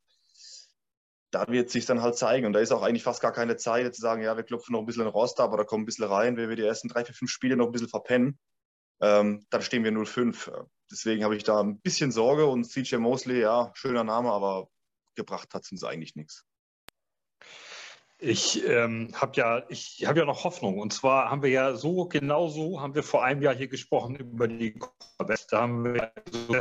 da 1.30 1.46
wird 1.48 1.70
sich 1.70 1.86
dann 1.86 2.02
halt 2.02 2.16
zeigen. 2.16 2.46
Und 2.46 2.52
da 2.52 2.60
ist 2.60 2.72
auch 2.72 2.82
eigentlich 2.82 3.02
fast 3.02 3.22
gar 3.22 3.32
keine 3.32 3.56
Zeit, 3.56 3.94
zu 3.94 4.00
sagen, 4.00 4.22
ja, 4.22 4.36
wir 4.36 4.44
klopfen 4.44 4.72
noch 4.72 4.80
ein 4.80 4.86
bisschen 4.86 5.06
Rost 5.06 5.40
ab 5.40 5.52
oder 5.52 5.64
kommen 5.64 5.82
ein 5.82 5.86
bisschen 5.86 6.06
rein, 6.06 6.36
wenn 6.36 6.48
wir 6.48 6.56
die 6.56 6.64
ersten 6.64 6.88
drei, 6.88 7.04
vier, 7.04 7.14
fünf 7.14 7.30
Spiele 7.30 7.56
noch 7.56 7.66
ein 7.66 7.72
bisschen 7.72 7.88
verpennen. 7.88 8.38
Ähm, 9.00 9.46
dann 9.50 9.62
stehen 9.62 9.84
wir 9.84 9.92
0-5. 9.92 10.66
Deswegen 10.90 11.24
habe 11.24 11.36
ich 11.36 11.44
da 11.44 11.60
ein 11.60 11.80
bisschen 11.80 12.10
Sorge 12.10 12.46
und 12.46 12.64
CJ 12.64 12.96
Mosley, 12.96 13.40
ja, 13.40 13.70
schöner 13.74 14.04
Name, 14.04 14.30
aber 14.32 14.68
gebracht 15.14 15.54
hat 15.54 15.64
es 15.64 15.72
uns 15.72 15.84
eigentlich 15.84 16.16
nichts. 16.16 16.44
Ich 18.22 18.62
ähm, 18.68 19.08
habe 19.14 19.32
ja, 19.36 19.62
ich 19.70 20.04
habe 20.06 20.18
ja 20.18 20.26
noch 20.26 20.44
Hoffnung. 20.44 20.78
Und 20.78 20.92
zwar 20.92 21.30
haben 21.30 21.42
wir 21.42 21.48
ja 21.48 21.74
so, 21.74 22.04
genau 22.04 22.48
so 22.48 22.78
haben 22.82 22.94
wir 22.94 23.02
vor 23.02 23.24
einem 23.24 23.40
Jahr 23.40 23.54
hier 23.54 23.68
gesprochen 23.68 24.14
über 24.16 24.46
die. 24.46 24.78
Da 25.48 25.62
haben 25.62 25.84
wir 25.84 26.12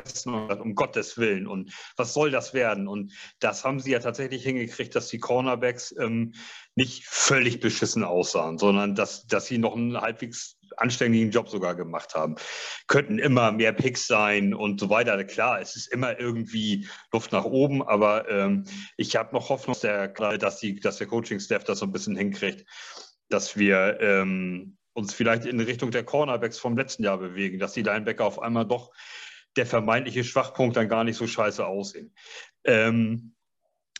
so 0.05 0.31
um 0.31 0.73
Gottes 0.73 1.17
Willen. 1.17 1.47
Und 1.47 1.73
was 1.97 2.13
soll 2.13 2.31
das 2.31 2.53
werden? 2.53 2.87
Und 2.87 3.11
das 3.39 3.65
haben 3.65 3.81
sie 3.81 3.91
ja 3.91 3.99
tatsächlich 3.99 4.43
hingekriegt, 4.43 4.95
dass 4.95 5.09
die 5.09 5.19
Cornerbacks 5.19 5.93
ähm, 5.99 6.33
nicht 6.75 7.05
völlig 7.05 7.59
beschissen 7.59 8.05
aussahen, 8.05 8.57
sondern 8.57 8.95
dass, 8.95 9.27
dass 9.27 9.47
sie 9.47 9.57
noch 9.57 9.75
einen 9.75 9.99
halbwegs 9.99 10.58
anständigen 10.77 11.31
Job 11.31 11.49
sogar 11.49 11.75
gemacht 11.75 12.15
haben. 12.15 12.35
Könnten 12.87 13.19
immer 13.19 13.51
mehr 13.51 13.73
Picks 13.73 14.07
sein 14.07 14.53
und 14.53 14.79
so 14.79 14.89
weiter. 14.89 15.23
Klar, 15.23 15.61
es 15.61 15.75
ist 15.75 15.87
immer 15.87 16.19
irgendwie 16.19 16.87
Luft 17.11 17.31
nach 17.31 17.45
oben, 17.45 17.81
aber 17.81 18.29
ähm, 18.29 18.65
ich 18.97 19.15
habe 19.15 19.33
noch 19.33 19.49
Hoffnung, 19.49 19.73
dass 19.73 19.81
der, 19.81 20.07
dass, 20.37 20.61
dass 20.81 20.97
der 20.97 21.07
Coaching-Staff 21.07 21.63
das 21.63 21.79
so 21.79 21.85
ein 21.85 21.91
bisschen 21.91 22.15
hinkriegt, 22.15 22.65
dass 23.29 23.57
wir 23.57 23.99
ähm, 24.01 24.77
uns 24.93 25.13
vielleicht 25.13 25.45
in 25.45 25.59
Richtung 25.59 25.91
der 25.91 26.03
Cornerbacks 26.03 26.59
vom 26.59 26.77
letzten 26.77 27.03
Jahr 27.03 27.17
bewegen, 27.17 27.59
dass 27.59 27.73
die 27.73 27.83
Linebacker 27.83 28.25
auf 28.25 28.41
einmal 28.41 28.65
doch 28.65 28.91
der 29.55 29.65
vermeintliche 29.65 30.23
Schwachpunkt 30.23 30.77
dann 30.77 30.89
gar 30.89 31.03
nicht 31.03 31.17
so 31.17 31.27
scheiße 31.27 31.65
aussehen. 31.65 32.13
Ähm, 32.63 33.33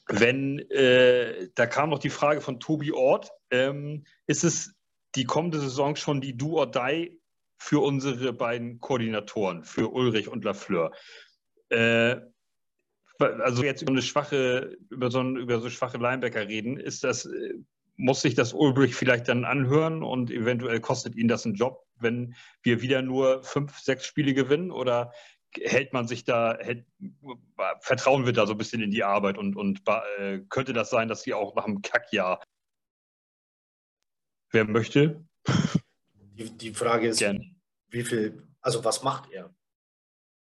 wenn, 0.07 0.59
äh, 0.71 1.49
da 1.55 1.67
kam 1.67 1.89
noch 1.89 1.99
die 1.99 2.09
Frage 2.09 2.41
von 2.41 2.59
Tobi 2.59 2.91
Ort, 2.91 3.31
ähm, 3.51 4.05
ist 4.25 4.43
es 4.43 4.73
die 5.15 5.25
kommende 5.25 5.59
Saison 5.59 5.95
schon 5.95 6.21
die 6.21 6.37
Do 6.37 6.59
or 6.59 6.71
Die 6.71 7.19
für 7.57 7.83
unsere 7.83 8.33
beiden 8.33 8.79
Koordinatoren, 8.79 9.63
für 9.63 9.91
Ulrich 9.91 10.29
und 10.29 10.45
Lafleur. 10.45 10.91
Äh, 11.69 12.17
also 13.19 13.63
jetzt 13.63 13.81
über 13.81 13.91
eine 13.91 14.01
schwache, 14.01 14.77
über 14.89 15.11
so, 15.11 15.21
über 15.21 15.59
so 15.59 15.69
schwache 15.69 15.97
Linebacker 15.97 16.47
reden, 16.47 16.77
ist 16.77 17.03
das, 17.03 17.25
äh, 17.25 17.53
muss 17.97 18.21
sich 18.21 18.33
das 18.33 18.53
Ulrich 18.53 18.95
vielleicht 18.95 19.27
dann 19.27 19.43
anhören 19.43 20.03
und 20.03 20.31
eventuell 20.31 20.79
kostet 20.79 21.15
ihn 21.15 21.27
das 21.27 21.45
einen 21.45 21.55
Job, 21.55 21.85
wenn 21.97 22.33
wir 22.63 22.81
wieder 22.81 23.01
nur 23.01 23.43
fünf, 23.43 23.77
sechs 23.77 24.05
Spiele 24.05 24.33
gewinnen? 24.33 24.71
Oder 24.71 25.11
hält 25.61 25.91
man 25.91 26.07
sich 26.07 26.23
da, 26.23 26.57
hält, 26.59 26.85
vertrauen 27.81 28.25
wir 28.25 28.31
da 28.31 28.45
so 28.45 28.53
ein 28.53 28.57
bisschen 28.57 28.81
in 28.81 28.91
die 28.91 29.03
Arbeit 29.03 29.37
und, 29.37 29.57
und 29.57 29.81
äh, 30.17 30.39
könnte 30.47 30.71
das 30.71 30.89
sein, 30.89 31.09
dass 31.09 31.23
sie 31.23 31.33
auch 31.33 31.55
nach 31.55 31.65
einem 31.65 31.81
Kackjahr 31.81 32.41
Wer 34.51 34.65
möchte? 34.65 35.23
Die, 36.13 36.49
die 36.57 36.73
Frage 36.73 37.09
ist, 37.09 37.19
Gern. 37.19 37.55
wie 37.89 38.03
viel, 38.03 38.47
also 38.61 38.83
was 38.83 39.03
macht 39.03 39.31
er? 39.31 39.53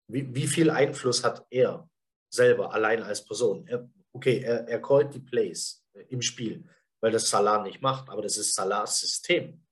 Wie, 0.09 0.35
wie 0.35 0.47
viel 0.47 0.71
Einfluss 0.71 1.25
hat 1.25 1.47
er 1.51 1.89
selber 2.33 2.73
allein 2.73 3.03
als 3.03 3.25
Person? 3.25 3.67
Er, 3.67 3.89
okay, 4.13 4.41
er, 4.41 4.69
er 4.69 4.81
callt 4.81 5.15
die 5.15 5.21
Plays 5.21 5.85
im 6.09 6.23
Spiel, 6.23 6.65
weil 7.01 7.13
das 7.13 7.29
Salah 7.29 7.63
nicht 7.63 7.83
macht, 7.83 8.09
aber 8.09 8.23
das 8.23 8.37
ist 8.37 8.55
Salahs 8.55 9.01
System. 9.01 9.65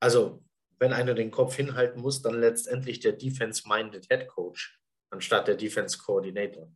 Also, 0.00 0.44
wenn 0.78 0.92
einer 0.92 1.14
den 1.14 1.30
Kopf 1.30 1.56
hinhalten 1.56 2.02
muss, 2.02 2.20
dann 2.20 2.40
letztendlich 2.40 3.00
der 3.00 3.12
Defense-Minded 3.12 4.06
Head 4.10 4.28
Coach 4.28 4.78
anstatt 5.10 5.48
der 5.48 5.54
Defense 5.54 5.96
Coordinator. 5.96 6.70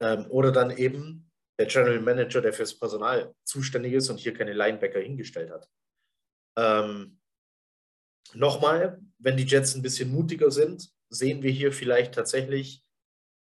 Ähm, 0.00 0.26
oder 0.28 0.52
dann 0.52 0.70
eben 0.76 1.31
der 1.62 1.66
General 1.66 2.00
Manager, 2.00 2.40
der 2.40 2.52
fürs 2.52 2.78
Personal 2.78 3.34
zuständig 3.44 3.92
ist 3.92 4.10
und 4.10 4.18
hier 4.18 4.34
keine 4.34 4.52
Linebacker 4.52 5.00
hingestellt 5.00 5.50
hat. 5.50 5.68
Ähm, 6.56 7.18
Nochmal, 8.34 9.00
wenn 9.18 9.36
die 9.36 9.44
Jets 9.44 9.74
ein 9.74 9.82
bisschen 9.82 10.10
mutiger 10.10 10.50
sind, 10.50 10.90
sehen 11.10 11.42
wir 11.42 11.50
hier 11.50 11.72
vielleicht 11.72 12.14
tatsächlich 12.14 12.82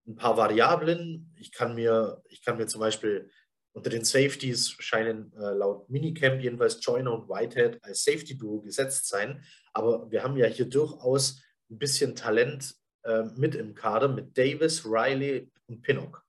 ein 0.06 0.16
paar 0.16 0.36
Variablen. 0.36 1.34
Ich 1.38 1.52
kann 1.52 1.74
mir, 1.74 2.22
ich 2.28 2.42
kann 2.42 2.56
mir 2.56 2.66
zum 2.66 2.80
Beispiel 2.80 3.30
unter 3.74 3.90
den 3.90 4.04
Safeties 4.04 4.70
scheinen 4.78 5.32
äh, 5.34 5.52
laut 5.52 5.88
Minicamp 5.88 6.40
jedenfalls 6.40 6.84
Joyner 6.84 7.12
und 7.12 7.28
Whitehead 7.28 7.82
als 7.82 8.04
Safety-Duo 8.04 8.62
gesetzt 8.62 9.08
sein. 9.08 9.44
Aber 9.72 10.10
wir 10.10 10.22
haben 10.22 10.36
ja 10.36 10.46
hier 10.46 10.66
durchaus 10.66 11.42
ein 11.70 11.78
bisschen 11.78 12.14
Talent 12.14 12.74
äh, 13.04 13.24
mit 13.36 13.54
im 13.54 13.74
Kader 13.74 14.08
mit 14.08 14.36
Davis, 14.36 14.84
Riley 14.84 15.50
und 15.66 15.82
Pinnock. 15.82 16.21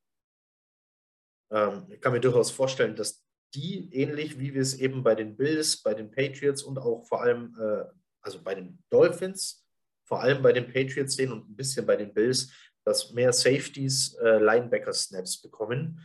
Ähm, 1.53 1.85
ich 1.89 2.01
kann 2.01 2.11
mir 2.11 2.19
durchaus 2.19 2.51
vorstellen, 2.51 2.95
dass 2.95 3.23
die 3.53 3.93
ähnlich 3.93 4.39
wie 4.39 4.53
wir 4.53 4.61
es 4.61 4.73
eben 4.73 5.03
bei 5.03 5.15
den 5.15 5.37
Bills, 5.37 5.81
bei 5.81 5.93
den 5.93 6.09
Patriots 6.09 6.63
und 6.63 6.79
auch 6.79 7.05
vor 7.07 7.21
allem, 7.21 7.55
äh, 7.59 7.85
also 8.21 8.41
bei 8.41 8.55
den 8.55 8.83
Dolphins, 8.89 9.65
vor 10.05 10.21
allem 10.21 10.41
bei 10.41 10.51
den 10.51 10.65
Patriots 10.65 11.15
sehen 11.15 11.31
und 11.31 11.49
ein 11.49 11.55
bisschen 11.55 11.85
bei 11.85 11.95
den 11.95 12.13
Bills, 12.13 12.51
dass 12.83 13.13
mehr 13.13 13.31
Safeties 13.31 14.15
äh, 14.15 14.39
Linebacker-Snaps 14.39 15.41
bekommen. 15.41 16.01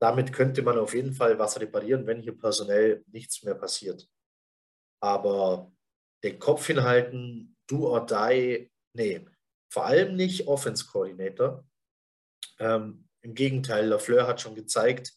Damit 0.00 0.32
könnte 0.32 0.62
man 0.62 0.78
auf 0.78 0.94
jeden 0.94 1.12
Fall 1.12 1.38
was 1.38 1.60
reparieren, 1.60 2.06
wenn 2.06 2.22
hier 2.22 2.36
personell 2.36 3.04
nichts 3.08 3.42
mehr 3.42 3.54
passiert. 3.54 4.08
Aber 5.00 5.70
den 6.24 6.38
Kopf 6.38 6.66
hinhalten, 6.66 7.56
do 7.68 7.88
or 7.88 8.06
die, 8.06 8.70
nee, 8.94 9.26
vor 9.70 9.86
allem 9.86 10.16
nicht 10.16 10.46
Offense 10.46 10.86
Coordinator. 10.86 11.64
Ähm, 12.58 13.08
im 13.22 13.34
Gegenteil, 13.34 13.86
Lafleur 13.86 14.26
hat 14.26 14.40
schon 14.40 14.54
gezeigt, 14.54 15.14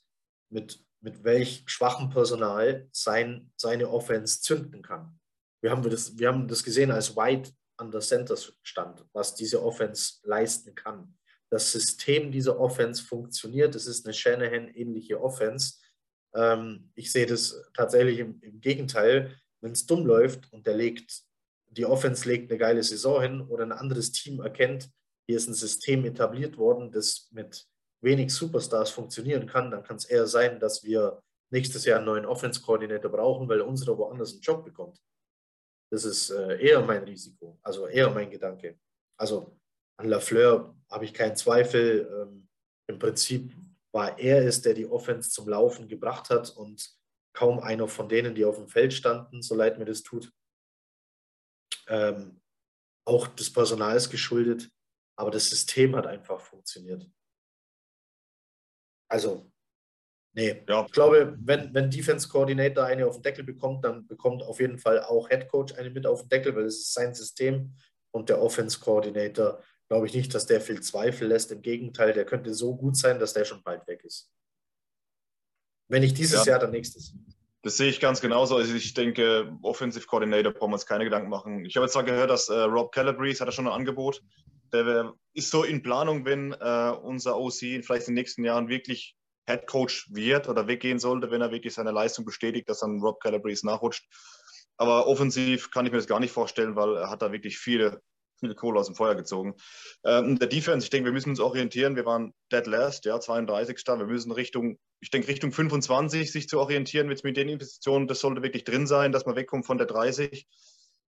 mit, 0.49 0.83
mit 1.01 1.23
welch 1.23 1.63
schwachem 1.65 2.09
Personal 2.09 2.87
sein, 2.91 3.51
seine 3.57 3.89
Offense 3.89 4.41
zünden 4.41 4.81
kann. 4.81 5.19
Wir 5.61 5.71
haben 5.71 5.81
das, 5.89 6.17
wir 6.17 6.27
haben 6.27 6.47
das 6.47 6.63
gesehen, 6.63 6.91
als 6.91 7.15
White 7.15 7.51
an 7.77 7.91
der 7.91 8.01
Center 8.01 8.37
stand, 8.63 9.05
was 9.13 9.35
diese 9.35 9.63
Offense 9.63 10.19
leisten 10.23 10.75
kann. 10.75 11.17
Das 11.49 11.71
System 11.71 12.31
dieser 12.31 12.59
Offense 12.59 13.03
funktioniert. 13.03 13.75
Es 13.75 13.87
ist 13.87 14.05
eine 14.05 14.13
Shanahan-ähnliche 14.13 15.21
Offense. 15.21 15.75
Ähm, 16.33 16.91
ich 16.95 17.11
sehe 17.11 17.25
das 17.25 17.69
tatsächlich 17.73 18.19
im, 18.19 18.39
im 18.41 18.59
Gegenteil. 18.61 19.35
Wenn 19.61 19.71
es 19.71 19.85
dumm 19.85 20.05
läuft 20.05 20.51
und 20.53 20.67
der 20.67 20.75
legt, 20.75 21.23
die 21.71 21.85
Offense 21.85 22.27
legt 22.27 22.51
eine 22.51 22.59
geile 22.59 22.83
Saison 22.83 23.21
hin 23.21 23.41
oder 23.41 23.63
ein 23.65 23.71
anderes 23.71 24.11
Team 24.11 24.39
erkennt, 24.39 24.89
hier 25.27 25.37
ist 25.37 25.47
ein 25.47 25.53
System 25.53 26.05
etabliert 26.05 26.57
worden, 26.57 26.91
das 26.91 27.29
mit 27.31 27.67
wenig 28.01 28.33
Superstars 28.33 28.91
funktionieren 28.91 29.47
kann, 29.47 29.71
dann 29.71 29.83
kann 29.83 29.97
es 29.97 30.05
eher 30.05 30.27
sein, 30.27 30.59
dass 30.59 30.83
wir 30.83 31.21
nächstes 31.51 31.85
Jahr 31.85 31.97
einen 31.97 32.05
neuen 32.05 32.25
Offense-Koordinator 32.25 33.11
brauchen, 33.11 33.47
weil 33.47 33.61
unserer 33.61 33.97
woanders 33.97 34.33
einen 34.33 34.41
Job 34.41 34.63
bekommt. 34.63 35.01
Das 35.91 36.03
ist 36.03 36.29
äh, 36.29 36.59
eher 36.59 36.81
mein 36.81 37.03
Risiko, 37.03 37.59
also 37.61 37.87
eher 37.87 38.09
mein 38.09 38.29
Gedanke. 38.29 38.79
Also 39.17 39.57
an 39.97 40.09
Lafleur 40.09 40.75
habe 40.89 41.05
ich 41.05 41.13
keinen 41.13 41.35
Zweifel. 41.35 42.09
Ähm, 42.11 42.47
Im 42.87 42.99
Prinzip 42.99 43.53
war 43.93 44.17
er 44.19 44.45
es, 44.45 44.61
der 44.61 44.73
die 44.73 44.87
Offense 44.87 45.29
zum 45.29 45.47
Laufen 45.47 45.87
gebracht 45.87 46.29
hat 46.29 46.49
und 46.57 46.93
kaum 47.33 47.59
einer 47.59 47.87
von 47.87 48.09
denen, 48.09 48.35
die 48.35 48.45
auf 48.45 48.57
dem 48.57 48.67
Feld 48.67 48.93
standen, 48.93 49.41
so 49.41 49.55
leid 49.55 49.77
mir 49.77 49.85
das 49.85 50.03
tut. 50.03 50.33
Ähm, 51.87 52.41
auch 53.07 53.27
des 53.27 53.53
Personals 53.53 54.09
geschuldet, 54.09 54.69
aber 55.17 55.31
das 55.31 55.49
System 55.49 55.95
hat 55.95 56.07
einfach 56.07 56.41
funktioniert. 56.41 57.07
Also, 59.15 59.49
nee. 60.33 60.61
Ja. 60.67 60.85
Ich 60.85 60.91
glaube, 60.91 61.37
wenn, 61.39 61.73
wenn 61.73 61.89
Defense 61.89 62.27
Coordinator 62.27 62.83
eine 62.83 63.07
auf 63.07 63.15
den 63.15 63.23
Deckel 63.23 63.45
bekommt, 63.45 63.85
dann 63.85 64.05
bekommt 64.07 64.43
auf 64.43 64.59
jeden 64.59 64.77
Fall 64.77 65.01
auch 65.03 65.29
Head 65.29 65.47
Coach 65.47 65.73
eine 65.75 65.89
mit 65.89 66.05
auf 66.05 66.23
den 66.23 66.29
Deckel, 66.29 66.53
weil 66.53 66.65
es 66.65 66.79
ist 66.79 66.93
sein 66.93 67.15
System. 67.15 67.73
Und 68.11 68.27
der 68.27 68.41
Offense 68.41 68.77
Coordinator, 68.77 69.63
glaube 69.87 70.07
ich 70.07 70.13
nicht, 70.13 70.35
dass 70.35 70.47
der 70.47 70.59
viel 70.59 70.81
Zweifel 70.81 71.29
lässt. 71.29 71.49
Im 71.53 71.61
Gegenteil, 71.61 72.11
der 72.11 72.25
könnte 72.25 72.53
so 72.53 72.75
gut 72.75 72.97
sein, 72.97 73.19
dass 73.19 73.31
der 73.31 73.45
schon 73.45 73.63
bald 73.63 73.87
weg 73.87 74.03
ist. 74.03 74.29
Wenn 75.87 76.01
nicht 76.01 76.17
dieses 76.17 76.45
ja. 76.45 76.51
Jahr, 76.51 76.59
dann 76.59 76.71
nächstes. 76.71 77.13
Das 77.61 77.77
sehe 77.77 77.89
ich 77.89 78.01
ganz 78.01 78.19
genauso. 78.19 78.57
Also 78.57 78.75
ich 78.75 78.93
denke, 78.93 79.57
Offensive 79.61 80.07
Coordinator 80.07 80.51
brauchen 80.51 80.71
wir 80.71 80.75
uns 80.75 80.85
keine 80.85 81.05
Gedanken 81.05 81.29
machen. 81.29 81.63
Ich 81.63 81.77
habe 81.77 81.85
jetzt 81.85 81.93
zwar 81.93 82.03
gehört, 82.03 82.31
dass 82.31 82.49
äh, 82.49 82.53
Rob 82.53 82.91
Calabrese 82.91 83.39
hat 83.39 83.47
er 83.47 83.53
schon 83.53 83.67
ein 83.67 83.73
Angebot 83.73 84.21
der 84.83 85.13
ist 85.33 85.51
so 85.51 85.63
in 85.63 85.81
Planung, 85.81 86.25
wenn 86.25 86.53
äh, 86.53 86.93
unser 87.01 87.37
OC 87.37 87.83
vielleicht 87.83 88.07
in 88.07 88.13
den 88.13 88.15
nächsten 88.15 88.43
Jahren 88.43 88.69
wirklich 88.69 89.15
Head 89.47 89.67
Coach 89.67 90.07
wird 90.11 90.49
oder 90.49 90.67
weggehen 90.67 90.99
sollte, 90.99 91.29
wenn 91.31 91.41
er 91.41 91.51
wirklich 91.51 91.73
seine 91.73 91.91
Leistung 91.91 92.25
bestätigt, 92.25 92.67
dass 92.69 92.79
dann 92.79 93.01
Rob 93.01 93.19
Calabrese 93.21 93.65
nachrutscht. 93.65 94.05
Aber 94.77 95.07
offensiv 95.07 95.71
kann 95.71 95.85
ich 95.85 95.91
mir 95.91 95.99
das 95.99 96.07
gar 96.07 96.19
nicht 96.19 96.31
vorstellen, 96.31 96.75
weil 96.75 96.97
er 96.97 97.09
hat 97.09 97.21
da 97.21 97.31
wirklich 97.31 97.57
viele, 97.57 98.01
viele 98.39 98.55
Kohle 98.55 98.79
aus 98.79 98.87
dem 98.87 98.95
Feuer 98.95 99.15
gezogen. 99.15 99.55
Ähm, 100.03 100.37
der 100.37 100.47
Defense, 100.47 100.85
ich 100.85 100.89
denke, 100.89 101.05
wir 101.05 101.13
müssen 101.13 101.29
uns 101.29 101.39
orientieren. 101.39 101.95
Wir 101.95 102.05
waren 102.05 102.33
dead 102.51 102.65
last, 102.65 103.05
ja, 103.05 103.19
32. 103.19 103.77
Wir 103.85 104.05
müssen 104.05 104.31
Richtung, 104.31 104.77
ich 104.99 105.11
denke, 105.11 105.27
Richtung 105.27 105.51
25 105.51 106.31
sich 106.31 106.49
zu 106.49 106.59
orientieren 106.59 107.07
mit, 107.07 107.23
mit 107.23 107.37
den 107.37 107.49
Investitionen. 107.49 108.07
Das 108.07 108.19
sollte 108.19 108.41
wirklich 108.41 108.63
drin 108.65 108.87
sein, 108.87 109.11
dass 109.11 109.25
man 109.25 109.35
wegkommt 109.35 109.65
von 109.65 109.77
der 109.77 109.87
30. 109.87 110.45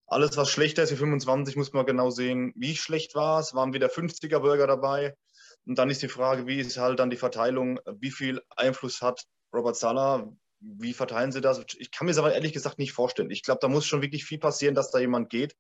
Alles, 0.07 0.37
was 0.37 0.49
schlechter 0.49 0.83
ist 0.83 0.91
wie 0.91 0.97
25, 0.97 1.57
muss 1.57 1.73
man 1.73 1.85
genau 1.85 2.09
sehen, 2.09 2.53
wie 2.55 2.75
schlecht 2.75 3.13
war 3.13 3.41
es. 3.41 3.53
Waren 3.53 3.73
wieder 3.73 3.87
50er 3.87 4.39
Burger 4.39 4.65
dabei? 4.65 5.15
Und 5.65 5.77
dann 5.77 5.89
ist 5.89 6.01
die 6.01 6.07
Frage, 6.07 6.47
wie 6.47 6.59
ist 6.59 6.77
halt 6.77 6.99
dann 6.99 7.09
die 7.09 7.17
Verteilung, 7.17 7.79
wie 7.99 8.11
viel 8.11 8.41
Einfluss 8.55 9.01
hat 9.01 9.25
Robert 9.53 9.75
Sala, 9.75 10.31
wie 10.59 10.93
verteilen 10.93 11.33
sie 11.33 11.41
das? 11.41 11.61
Ich 11.77 11.91
kann 11.91 12.05
mir 12.05 12.11
das 12.11 12.19
aber 12.19 12.33
ehrlich 12.33 12.53
gesagt 12.53 12.79
nicht 12.79 12.93
vorstellen. 12.93 13.31
Ich 13.31 13.43
glaube, 13.43 13.59
da 13.61 13.67
muss 13.67 13.85
schon 13.85 14.01
wirklich 14.01 14.23
viel 14.23 14.39
passieren, 14.39 14.75
dass 14.75 14.91
da 14.91 14.99
jemand 14.99 15.29
geht, 15.29 15.55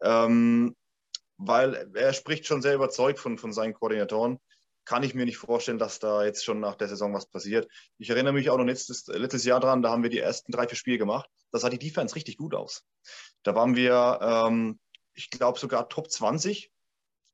ähm, 0.00 0.76
weil 1.36 1.90
er 1.94 2.12
spricht 2.12 2.46
schon 2.46 2.62
sehr 2.62 2.74
überzeugt 2.74 3.18
von, 3.18 3.36
von 3.36 3.52
seinen 3.52 3.74
Koordinatoren. 3.74 4.38
Kann 4.84 5.02
ich 5.02 5.14
mir 5.14 5.26
nicht 5.26 5.36
vorstellen, 5.36 5.78
dass 5.78 5.98
da 5.98 6.24
jetzt 6.24 6.44
schon 6.44 6.60
nach 6.60 6.76
der 6.76 6.88
Saison 6.88 7.12
was 7.12 7.28
passiert. 7.28 7.68
Ich 7.98 8.10
erinnere 8.10 8.32
mich 8.32 8.48
auch 8.48 8.58
noch 8.58 8.64
letztes, 8.64 9.06
letztes 9.08 9.44
Jahr 9.44 9.60
dran, 9.60 9.82
da 9.82 9.90
haben 9.90 10.02
wir 10.02 10.10
die 10.10 10.18
ersten 10.18 10.52
drei, 10.52 10.66
vier 10.68 10.78
Spiele 10.78 10.98
gemacht. 10.98 11.28
Da 11.50 11.58
sah 11.58 11.70
die 11.70 11.78
Defense 11.78 12.14
richtig 12.14 12.36
gut 12.36 12.54
aus. 12.54 12.84
Da 13.42 13.54
waren 13.54 13.76
wir, 13.76 14.18
ähm, 14.22 14.78
ich 15.14 15.30
glaube, 15.30 15.58
sogar 15.58 15.88
Top 15.88 16.10
20. 16.10 16.70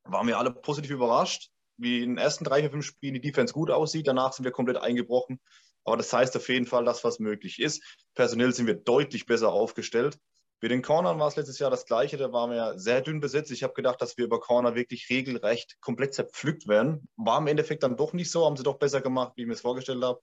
Waren 0.05 0.27
wir 0.27 0.39
alle 0.39 0.53
positiv 0.53 0.91
überrascht, 0.91 1.51
wie 1.77 2.03
in 2.03 2.11
den 2.11 2.19
ersten 2.19 2.45
drei, 2.45 2.61
vier, 2.61 2.71
fünf 2.71 2.85
Spielen 2.85 3.15
die 3.15 3.21
Defense 3.21 3.53
gut 3.53 3.71
aussieht. 3.71 4.07
Danach 4.07 4.33
sind 4.33 4.45
wir 4.45 4.53
komplett 4.53 4.77
eingebrochen. 4.77 5.41
Aber 5.85 5.97
das 5.97 6.13
heißt 6.13 6.37
auf 6.37 6.49
jeden 6.49 6.67
Fall, 6.67 6.85
dass 6.85 7.05
was 7.05 7.19
möglich 7.19 7.61
ist. 7.61 7.83
Personell 8.15 8.53
sind 8.53 8.67
wir 8.67 8.75
deutlich 8.75 9.27
besser 9.27 9.53
aufgestellt. 9.53 10.19
Bei 10.61 10.69
den 10.69 10.81
Cornern 10.83 11.19
war 11.19 11.29
es 11.29 11.37
letztes 11.37 11.59
Jahr 11.59 11.71
das 11.71 11.85
Gleiche. 11.85 12.17
Da 12.17 12.33
waren 12.33 12.51
wir 12.51 12.79
sehr 12.79 13.03
dünn 13.03 13.21
besetzt. 13.21 13.51
Ich 13.51 13.63
habe 13.63 13.75
gedacht, 13.75 14.01
dass 14.01 14.17
wir 14.17 14.25
über 14.25 14.41
Corner 14.41 14.75
wirklich 14.75 15.11
regelrecht 15.11 15.79
komplett 15.81 16.15
zerpflückt 16.15 16.69
werden. 16.69 17.07
War 17.17 17.39
im 17.39 17.49
Endeffekt 17.49 17.83
dann 17.83 17.97
doch 17.97 18.15
nicht 18.15 18.31
so. 18.31 18.47
Haben 18.47 18.57
sie 18.57 18.63
doch 18.63 18.79
besser 18.79 19.03
gemacht, 19.03 19.33
wie 19.37 19.43
ich 19.43 19.47
mir 19.47 19.55
es 19.55 19.61
vorgestellt 19.61 20.03
habe. 20.03 20.23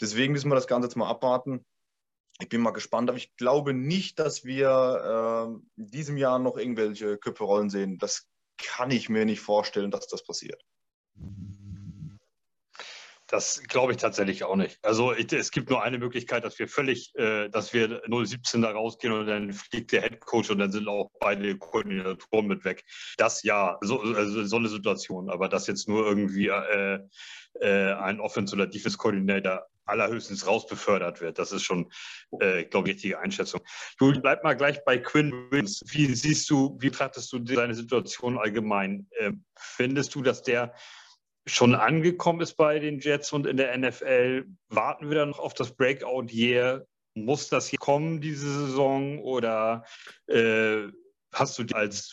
Deswegen 0.00 0.32
müssen 0.32 0.50
wir 0.50 0.56
das 0.56 0.66
Ganze 0.66 0.88
jetzt 0.88 0.96
mal 0.96 1.08
abwarten. 1.08 1.64
Ich 2.40 2.48
bin 2.48 2.62
mal 2.62 2.72
gespannt, 2.72 3.08
aber 3.08 3.18
ich 3.18 3.36
glaube 3.36 3.74
nicht, 3.74 4.18
dass 4.18 4.44
wir 4.44 5.58
äh, 5.78 5.80
in 5.80 5.90
diesem 5.90 6.16
Jahr 6.16 6.38
noch 6.38 6.56
irgendwelche 6.56 7.16
Köpfe 7.16 7.44
rollen 7.44 7.70
sehen. 7.70 7.98
Das 7.98 8.28
kann 8.56 8.90
ich 8.90 9.08
mir 9.08 9.24
nicht 9.24 9.40
vorstellen, 9.40 9.90
dass 9.90 10.08
das 10.08 10.24
passiert. 10.24 10.60
Das 13.28 13.62
glaube 13.62 13.92
ich 13.92 13.98
tatsächlich 13.98 14.44
auch 14.44 14.56
nicht. 14.56 14.78
Also 14.82 15.12
ich, 15.12 15.32
es 15.32 15.50
gibt 15.50 15.70
nur 15.70 15.82
eine 15.82 15.98
Möglichkeit, 15.98 16.44
dass 16.44 16.58
wir 16.58 16.68
völlig, 16.68 17.14
äh, 17.14 17.48
dass 17.48 17.72
wir 17.72 18.02
017 18.06 18.62
da 18.62 18.70
rausgehen 18.70 19.12
und 19.12 19.26
dann 19.26 19.52
fliegt 19.52 19.92
der 19.92 20.02
Headcoach 20.02 20.50
und 20.50 20.58
dann 20.58 20.70
sind 20.70 20.88
auch 20.88 21.10
beide 21.20 21.56
Koordinatoren 21.56 22.46
mit 22.46 22.64
weg. 22.64 22.84
Das 23.16 23.42
ja, 23.42 23.78
so, 23.80 24.00
also 24.00 24.44
so 24.44 24.56
eine 24.56 24.68
Situation. 24.68 25.30
Aber 25.30 25.48
dass 25.48 25.66
jetzt 25.66 25.88
nur 25.88 26.06
irgendwie 26.06 26.48
äh, 26.48 27.00
äh, 27.60 27.92
ein 27.94 28.20
Offense- 28.20 28.54
oder 28.54 28.66
Defense 28.66 28.98
Coordinator 28.98 29.66
allerhöchstens 29.86 30.46
rausbefördert 30.46 31.20
wird. 31.20 31.38
Das 31.38 31.52
ist 31.52 31.62
schon, 31.62 31.90
äh, 32.40 32.64
glaube 32.64 32.88
ich, 32.88 32.94
richtige 32.96 33.18
Einschätzung. 33.18 33.60
Jules, 34.00 34.20
bleib 34.20 34.44
mal 34.44 34.54
gleich 34.54 34.84
bei 34.84 34.98
Quinn 34.98 35.50
Williams. 35.50 35.82
Wie 35.86 36.14
siehst 36.14 36.48
du, 36.50 36.76
wie 36.80 36.90
betrachtest 36.90 37.32
du 37.32 37.44
seine 37.44 37.74
Situation 37.74 38.38
allgemein? 38.38 39.06
Äh, 39.18 39.32
findest 39.56 40.14
du, 40.14 40.22
dass 40.22 40.42
der 40.42 40.74
schon 41.46 41.74
angekommen 41.74 42.40
ist 42.40 42.54
bei 42.54 42.78
den 42.78 43.00
Jets 43.00 43.32
und 43.32 43.46
in 43.46 43.56
der 43.56 43.76
NFL? 43.76 44.46
Warten 44.68 45.08
wir 45.08 45.16
dann 45.16 45.30
noch 45.30 45.38
auf 45.38 45.54
das 45.54 45.74
Breakout-Year? 45.74 46.86
Muss 47.14 47.48
das 47.48 47.68
hier 47.68 47.78
kommen, 47.78 48.20
diese 48.20 48.50
Saison? 48.50 49.20
Oder 49.20 49.84
äh, 50.26 50.88
hast 51.32 51.58
du 51.58 51.64
die 51.64 51.74
als 51.74 52.12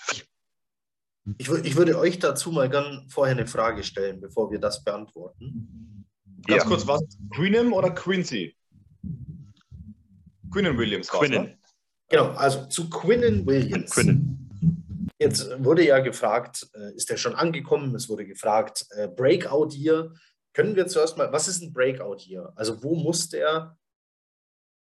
ich, 1.38 1.50
ich, 1.50 1.76
würde 1.76 2.00
euch 2.00 2.18
dazu 2.18 2.52
mal 2.52 2.70
gern 2.70 3.08
vorher 3.10 3.36
eine 3.36 3.46
Frage 3.46 3.84
stellen, 3.84 4.20
bevor 4.22 4.52
wir 4.52 4.60
das 4.60 4.84
beantworten. 4.84 6.01
Ganz 6.48 6.64
ja. 6.64 6.70
kurz, 6.70 6.88
was? 6.88 7.02
Quinnem 7.34 7.74
oder 7.74 7.92
Quincy? 7.92 8.56
Quinnen 10.52 10.78
Williams. 10.78 11.08
Quinnen. 11.08 11.44
Ne? 11.44 11.58
Genau, 12.10 12.32
also 12.32 12.66
zu 12.68 12.90
Quinnen 12.90 13.46
Williams. 13.46 13.92
Quinnen. 13.92 14.42
Jetzt 15.20 15.64
wurde 15.64 15.86
ja 15.86 16.00
gefragt, 16.00 16.68
äh, 16.74 16.96
ist 16.96 17.10
er 17.12 17.18
schon 17.18 17.36
angekommen? 17.36 17.94
Es 17.96 18.10
wurde 18.10 18.26
gefragt, 18.26 18.86
äh, 18.92 19.08
Breakout 19.08 19.70
Year. 19.76 20.14
Können 20.54 20.76
wir 20.76 20.88
zuerst 20.88 21.18
mal, 21.18 21.32
was 21.32 21.48
ist 21.48 21.62
ein 21.62 21.72
Breakout 21.72 22.18
Year? 22.26 22.52
Also 22.56 22.82
wo 22.84 22.96
muss 22.96 23.30
der, 23.30 23.78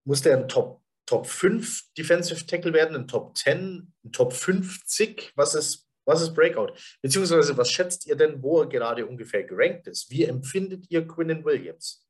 muss 0.05 0.23
der 0.23 0.39
ein 0.39 0.49
Top, 0.49 0.83
Top 1.07 1.27
5 1.27 1.93
Defensive 1.97 2.47
Tackle 2.47 2.73
werden, 2.73 2.97
ein 2.97 3.07
Top 3.07 3.37
10, 3.37 3.93
ein 4.05 4.13
Top 4.13 4.33
50? 4.33 5.33
Was 5.37 5.55
ist 5.55 5.84
was 6.05 6.23
ist 6.23 6.35
Breakout? 6.35 6.75
Beziehungsweise, 7.03 7.57
was 7.57 7.71
schätzt 7.71 8.07
ihr 8.07 8.17
denn, 8.17 8.43
wo 8.43 8.61
er 8.61 8.69
gerade 8.69 9.07
ungefähr 9.07 9.45
gerankt 9.45 9.87
ist? 9.87 10.11
Wie 10.11 10.25
empfindet 10.25 10.87
ihr 10.91 11.07
Quinnen 11.07 11.45
Williams? 11.45 12.07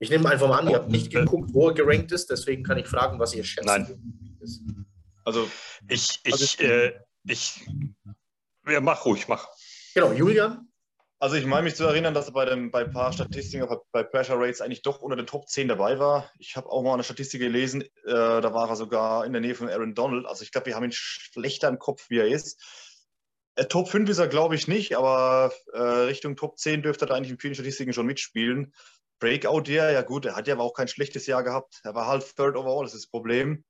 Ich 0.00 0.10
nehme 0.10 0.28
einfach 0.30 0.48
mal 0.48 0.60
an, 0.60 0.68
ihr 0.68 0.76
habt 0.76 0.90
nicht 0.90 1.10
geguckt, 1.10 1.52
wo 1.52 1.68
er 1.68 1.74
gerankt 1.74 2.12
ist, 2.12 2.30
deswegen 2.30 2.62
kann 2.62 2.78
ich 2.78 2.86
fragen, 2.86 3.18
was 3.18 3.34
ihr 3.34 3.44
schätzt. 3.44 3.66
Nein. 3.66 4.38
Also, 5.24 5.50
ich, 5.88 6.20
ich, 6.24 6.32
also, 6.32 6.62
äh, 6.62 6.92
ich, 7.24 7.66
ja, 8.66 8.80
mach 8.80 9.04
ruhig, 9.04 9.26
mach. 9.28 9.48
Genau, 9.94 10.12
Julian? 10.12 10.67
Also 11.20 11.34
ich 11.34 11.46
meine 11.46 11.64
mich 11.64 11.74
zu 11.74 11.84
erinnern, 11.84 12.14
dass 12.14 12.28
er 12.28 12.32
bei, 12.32 12.44
dem, 12.44 12.70
bei 12.70 12.84
ein 12.84 12.92
paar 12.92 13.12
Statistiken 13.12 13.66
bei 13.90 14.04
Pressure 14.04 14.38
Rates 14.38 14.60
eigentlich 14.60 14.82
doch 14.82 15.00
unter 15.00 15.16
den 15.16 15.26
Top 15.26 15.48
10 15.48 15.66
dabei 15.66 15.98
war. 15.98 16.30
Ich 16.38 16.56
habe 16.56 16.70
auch 16.70 16.82
mal 16.82 16.94
eine 16.94 17.02
Statistik 17.02 17.40
gelesen, 17.40 17.82
äh, 17.82 17.88
da 18.04 18.54
war 18.54 18.68
er 18.68 18.76
sogar 18.76 19.26
in 19.26 19.32
der 19.32 19.40
Nähe 19.40 19.56
von 19.56 19.68
Aaron 19.68 19.96
Donald. 19.96 20.26
Also 20.26 20.44
ich 20.44 20.52
glaube, 20.52 20.66
wir 20.66 20.76
haben 20.76 20.84
ihn 20.84 20.92
schlechter 20.92 21.68
im 21.68 21.80
Kopf, 21.80 22.08
wie 22.08 22.18
er 22.18 22.28
ist. 22.28 22.62
Äh, 23.56 23.64
Top 23.64 23.88
5 23.88 24.08
ist 24.08 24.18
er, 24.18 24.28
glaube 24.28 24.54
ich, 24.54 24.68
nicht, 24.68 24.96
aber 24.96 25.52
äh, 25.72 25.80
Richtung 25.80 26.36
Top 26.36 26.56
10 26.56 26.82
dürfte 26.82 27.06
er 27.06 27.16
eigentlich 27.16 27.32
in 27.32 27.40
vielen 27.40 27.54
Statistiken 27.54 27.92
schon 27.92 28.06
mitspielen. 28.06 28.72
Breakout 29.18 29.64
Year, 29.66 29.90
ja 29.90 30.02
gut, 30.02 30.24
er 30.24 30.36
hat 30.36 30.46
ja 30.46 30.54
aber 30.54 30.62
auch 30.62 30.74
kein 30.74 30.86
schlechtes 30.86 31.26
Jahr 31.26 31.42
gehabt. 31.42 31.80
Er 31.82 31.96
war 31.96 32.06
halt 32.06 32.36
Third 32.36 32.54
Overall, 32.54 32.84
das 32.84 32.94
ist 32.94 33.06
das 33.06 33.10
Problem. 33.10 33.64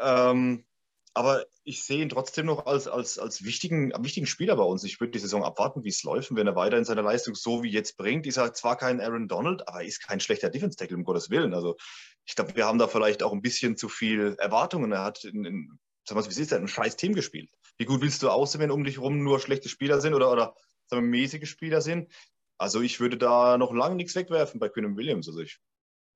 Ähm, 0.00 0.66
aber 1.14 1.44
ich 1.64 1.82
sehe 1.82 2.02
ihn 2.02 2.08
trotzdem 2.08 2.46
noch 2.46 2.66
als, 2.66 2.86
als, 2.86 3.18
als 3.18 3.44
wichtigen, 3.44 3.92
wichtigen 3.98 4.26
Spieler 4.26 4.56
bei 4.56 4.62
uns. 4.62 4.84
Ich 4.84 5.00
würde 5.00 5.10
die 5.10 5.18
Saison 5.18 5.44
abwarten, 5.44 5.82
wie 5.82 5.88
es 5.88 6.04
läuft. 6.04 6.30
Und 6.30 6.36
wenn 6.36 6.46
er 6.46 6.54
weiter 6.54 6.78
in 6.78 6.84
seiner 6.84 7.02
Leistung 7.02 7.34
so 7.34 7.62
wie 7.62 7.70
jetzt 7.70 7.96
bringt, 7.96 8.26
ist 8.26 8.36
er 8.36 8.54
zwar 8.54 8.76
kein 8.76 9.00
Aaron 9.00 9.26
Donald, 9.26 9.66
aber 9.66 9.80
er 9.80 9.86
ist 9.86 10.00
kein 10.06 10.20
schlechter 10.20 10.50
Defense-Tackle, 10.50 10.96
um 10.96 11.04
Gottes 11.04 11.30
Willen. 11.30 11.52
Also 11.52 11.76
ich 12.24 12.36
glaube, 12.36 12.54
wir 12.54 12.66
haben 12.66 12.78
da 12.78 12.86
vielleicht 12.86 13.22
auch 13.22 13.32
ein 13.32 13.42
bisschen 13.42 13.76
zu 13.76 13.88
viel 13.88 14.36
Erwartungen. 14.38 14.92
Er 14.92 15.02
hat 15.02 15.24
in, 15.24 15.44
in 15.44 15.78
sag 16.06 16.16
mal, 16.16 16.24
wie 16.24 16.40
ist 16.40 16.52
ein 16.52 16.68
scheiß 16.68 16.96
Team 16.96 17.14
gespielt. 17.14 17.50
Wie 17.76 17.86
gut 17.86 18.02
willst 18.02 18.22
du 18.22 18.30
aussehen, 18.30 18.60
wenn 18.60 18.70
um 18.70 18.84
dich 18.84 18.96
herum 18.96 19.22
nur 19.22 19.40
schlechte 19.40 19.68
Spieler 19.68 20.00
sind 20.00 20.14
oder, 20.14 20.30
oder 20.30 20.54
wir, 20.90 21.00
mäßige 21.00 21.48
Spieler 21.48 21.80
sind? 21.80 22.12
Also 22.56 22.82
ich 22.82 23.00
würde 23.00 23.16
da 23.16 23.58
noch 23.58 23.72
lange 23.72 23.96
nichts 23.96 24.14
wegwerfen 24.14 24.60
bei 24.60 24.68
Quinn 24.68 24.96
Williams. 24.96 25.26
Also 25.28 25.40
ich, 25.40 25.58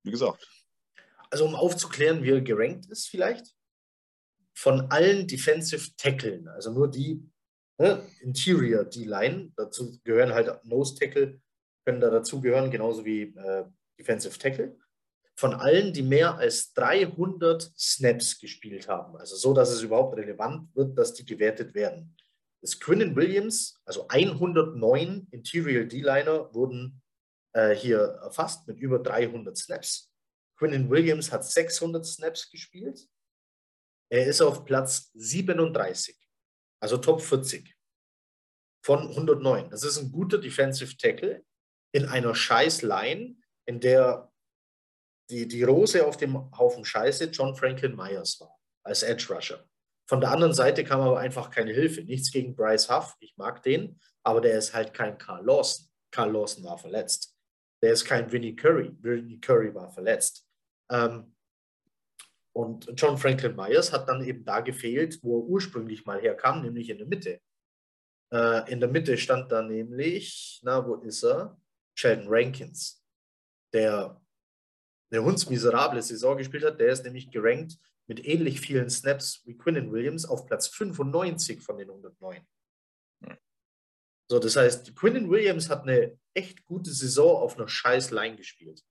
wie 0.04 0.10
gesagt. 0.10 0.46
Also 1.30 1.46
um 1.46 1.54
aufzuklären, 1.54 2.22
wie 2.22 2.30
er 2.30 2.40
gerankt 2.40 2.86
ist 2.90 3.08
vielleicht? 3.08 3.54
Von 4.54 4.90
allen 4.90 5.26
Defensive 5.26 5.90
Tackeln, 5.96 6.48
also 6.48 6.72
nur 6.72 6.90
die 6.90 7.28
ne, 7.78 8.06
Interior 8.20 8.84
D-Line, 8.84 9.52
dazu 9.56 9.98
gehören 10.04 10.32
halt 10.32 10.64
Nose 10.64 10.94
Tackle, 10.94 11.40
können 11.84 12.00
da 12.00 12.10
dazu 12.10 12.40
gehören, 12.40 12.70
genauso 12.70 13.04
wie 13.04 13.22
äh, 13.22 13.64
Defensive 13.98 14.38
Tackle, 14.38 14.76
von 15.36 15.54
allen, 15.54 15.92
die 15.92 16.02
mehr 16.02 16.36
als 16.36 16.72
300 16.74 17.72
Snaps 17.76 18.38
gespielt 18.38 18.88
haben, 18.88 19.16
also 19.16 19.34
so, 19.36 19.52
dass 19.52 19.70
es 19.70 19.82
überhaupt 19.82 20.16
relevant 20.16 20.74
wird, 20.76 20.96
dass 20.96 21.14
die 21.14 21.24
gewertet 21.24 21.74
werden. 21.74 22.16
Das 22.60 22.78
Quinnen 22.78 23.14
Williams, 23.16 23.78
also 23.84 24.06
109 24.08 25.26
Interior 25.32 25.84
D-Liner 25.84 26.54
wurden 26.54 27.02
äh, 27.52 27.74
hier 27.74 27.98
erfasst 27.98 28.66
mit 28.68 28.78
über 28.78 29.00
300 29.00 29.58
Snaps. 29.58 30.10
Quinnen 30.56 30.88
Williams 30.88 31.32
hat 31.32 31.44
600 31.44 32.06
Snaps 32.06 32.48
gespielt 32.48 33.08
er 34.10 34.26
ist 34.26 34.40
auf 34.40 34.64
Platz 34.64 35.10
37, 35.14 36.16
also 36.80 36.98
Top 36.98 37.20
40 37.20 37.74
von 38.84 39.08
109. 39.08 39.70
Das 39.70 39.82
ist 39.82 39.98
ein 39.98 40.12
guter 40.12 40.38
Defensive 40.38 40.96
Tackle 40.96 41.44
in 41.92 42.06
einer 42.06 42.34
scheiß 42.34 42.82
Line, 42.82 43.36
in 43.66 43.80
der 43.80 44.30
die, 45.30 45.48
die 45.48 45.62
Rose 45.62 46.06
auf 46.06 46.16
dem 46.16 46.50
Haufen 46.56 46.84
Scheiße 46.84 47.26
John 47.26 47.54
Franklin 47.56 47.96
Myers 47.96 48.38
war, 48.40 48.58
als 48.84 49.02
Edge 49.02 49.32
Rusher. 49.32 49.64
Von 50.06 50.20
der 50.20 50.30
anderen 50.30 50.52
Seite 50.52 50.84
kam 50.84 51.00
aber 51.00 51.18
einfach 51.18 51.50
keine 51.50 51.72
Hilfe. 51.72 52.02
Nichts 52.02 52.30
gegen 52.30 52.54
Bryce 52.54 52.90
Huff, 52.90 53.16
ich 53.20 53.34
mag 53.36 53.62
den, 53.62 53.98
aber 54.22 54.42
der 54.42 54.58
ist 54.58 54.74
halt 54.74 54.92
kein 54.92 55.16
Carl 55.16 55.44
Lawson. 55.44 55.86
Carl 56.10 56.32
Lawson 56.32 56.62
war 56.64 56.76
verletzt. 56.76 57.34
Der 57.82 57.92
ist 57.92 58.04
kein 58.04 58.30
Vinnie 58.30 58.54
Curry. 58.54 58.94
Vinnie 59.00 59.40
Curry 59.40 59.74
war 59.74 59.90
verletzt. 59.90 60.46
Ähm, 60.90 61.33
und 62.54 62.92
John 62.96 63.18
Franklin 63.18 63.56
Myers 63.56 63.92
hat 63.92 64.08
dann 64.08 64.24
eben 64.24 64.44
da 64.44 64.60
gefehlt, 64.60 65.18
wo 65.22 65.40
er 65.40 65.44
ursprünglich 65.44 66.06
mal 66.06 66.20
herkam, 66.20 66.62
nämlich 66.62 66.88
in 66.88 66.98
der 66.98 67.06
Mitte. 67.06 67.40
Äh, 68.32 68.72
in 68.72 68.78
der 68.78 68.88
Mitte 68.88 69.18
stand 69.18 69.50
da 69.50 69.60
nämlich, 69.60 70.60
na, 70.62 70.86
wo 70.86 70.94
ist 70.94 71.24
er? 71.24 71.60
Sheldon 71.96 72.26
Rankins, 72.28 73.04
der 73.72 74.20
eine 75.10 75.24
hundsmiserable 75.24 76.00
Saison 76.00 76.36
gespielt 76.36 76.64
hat. 76.64 76.78
Der 76.78 76.92
ist 76.92 77.04
nämlich 77.04 77.30
gerankt 77.32 77.76
mit 78.06 78.24
ähnlich 78.24 78.60
vielen 78.60 78.88
Snaps 78.88 79.42
wie 79.44 79.56
Quinnen 79.56 79.90
Williams 79.90 80.24
auf 80.24 80.46
Platz 80.46 80.68
95 80.68 81.60
von 81.60 81.76
den 81.76 81.90
109. 81.90 82.46
So, 84.30 84.38
das 84.38 84.54
heißt, 84.54 84.94
Quinnen 84.94 85.28
Williams 85.28 85.68
hat 85.68 85.82
eine 85.82 86.16
echt 86.34 86.64
gute 86.64 86.90
Saison 86.90 87.36
auf 87.36 87.56
einer 87.56 87.68
scheiß 87.68 88.12
Line 88.12 88.36
gespielt. 88.36 88.82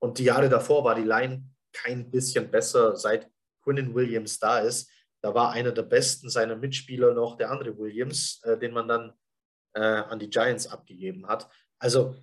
Und 0.00 0.18
die 0.18 0.24
Jahre 0.24 0.48
davor 0.48 0.82
war 0.82 0.96
die 0.96 1.02
Line 1.02 1.48
kein 1.82 2.10
bisschen 2.10 2.50
besser, 2.50 2.96
seit 2.96 3.30
Quinnen 3.62 3.94
Williams 3.94 4.38
da 4.38 4.60
ist. 4.60 4.90
Da 5.22 5.34
war 5.34 5.52
einer 5.52 5.72
der 5.72 5.82
besten 5.82 6.30
seiner 6.30 6.56
Mitspieler 6.56 7.14
noch 7.14 7.36
der 7.36 7.50
andere 7.50 7.76
Williams, 7.76 8.40
äh, 8.44 8.58
den 8.58 8.72
man 8.72 8.88
dann 8.88 9.12
äh, 9.74 9.80
an 9.80 10.18
die 10.18 10.30
Giants 10.30 10.66
abgegeben 10.66 11.26
hat. 11.26 11.48
Also 11.78 12.16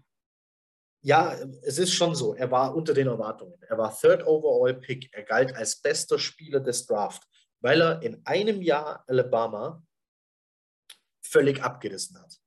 ja, 1.06 1.34
es 1.62 1.78
ist 1.78 1.94
schon 1.94 2.16
so, 2.16 2.34
er 2.34 2.50
war 2.50 2.76
unter 2.76 2.94
den 2.94 3.08
Erwartungen. 3.08 3.62
Er 3.62 3.78
war 3.78 3.96
Third 3.96 4.26
Overall 4.26 4.74
Pick. 4.74 5.14
Er 5.14 5.24
galt 5.24 5.56
als 5.56 5.80
bester 5.80 6.18
Spieler 6.18 6.60
des 6.60 6.88
Draft, 6.88 7.24
weil 7.60 7.82
er 7.82 8.02
in 8.02 8.26
einem 8.26 8.62
Jahr 8.62 9.04
Alabama 9.08 9.84
völlig 11.24 11.62
abgerissen 11.62 12.20
hat. 12.20 12.40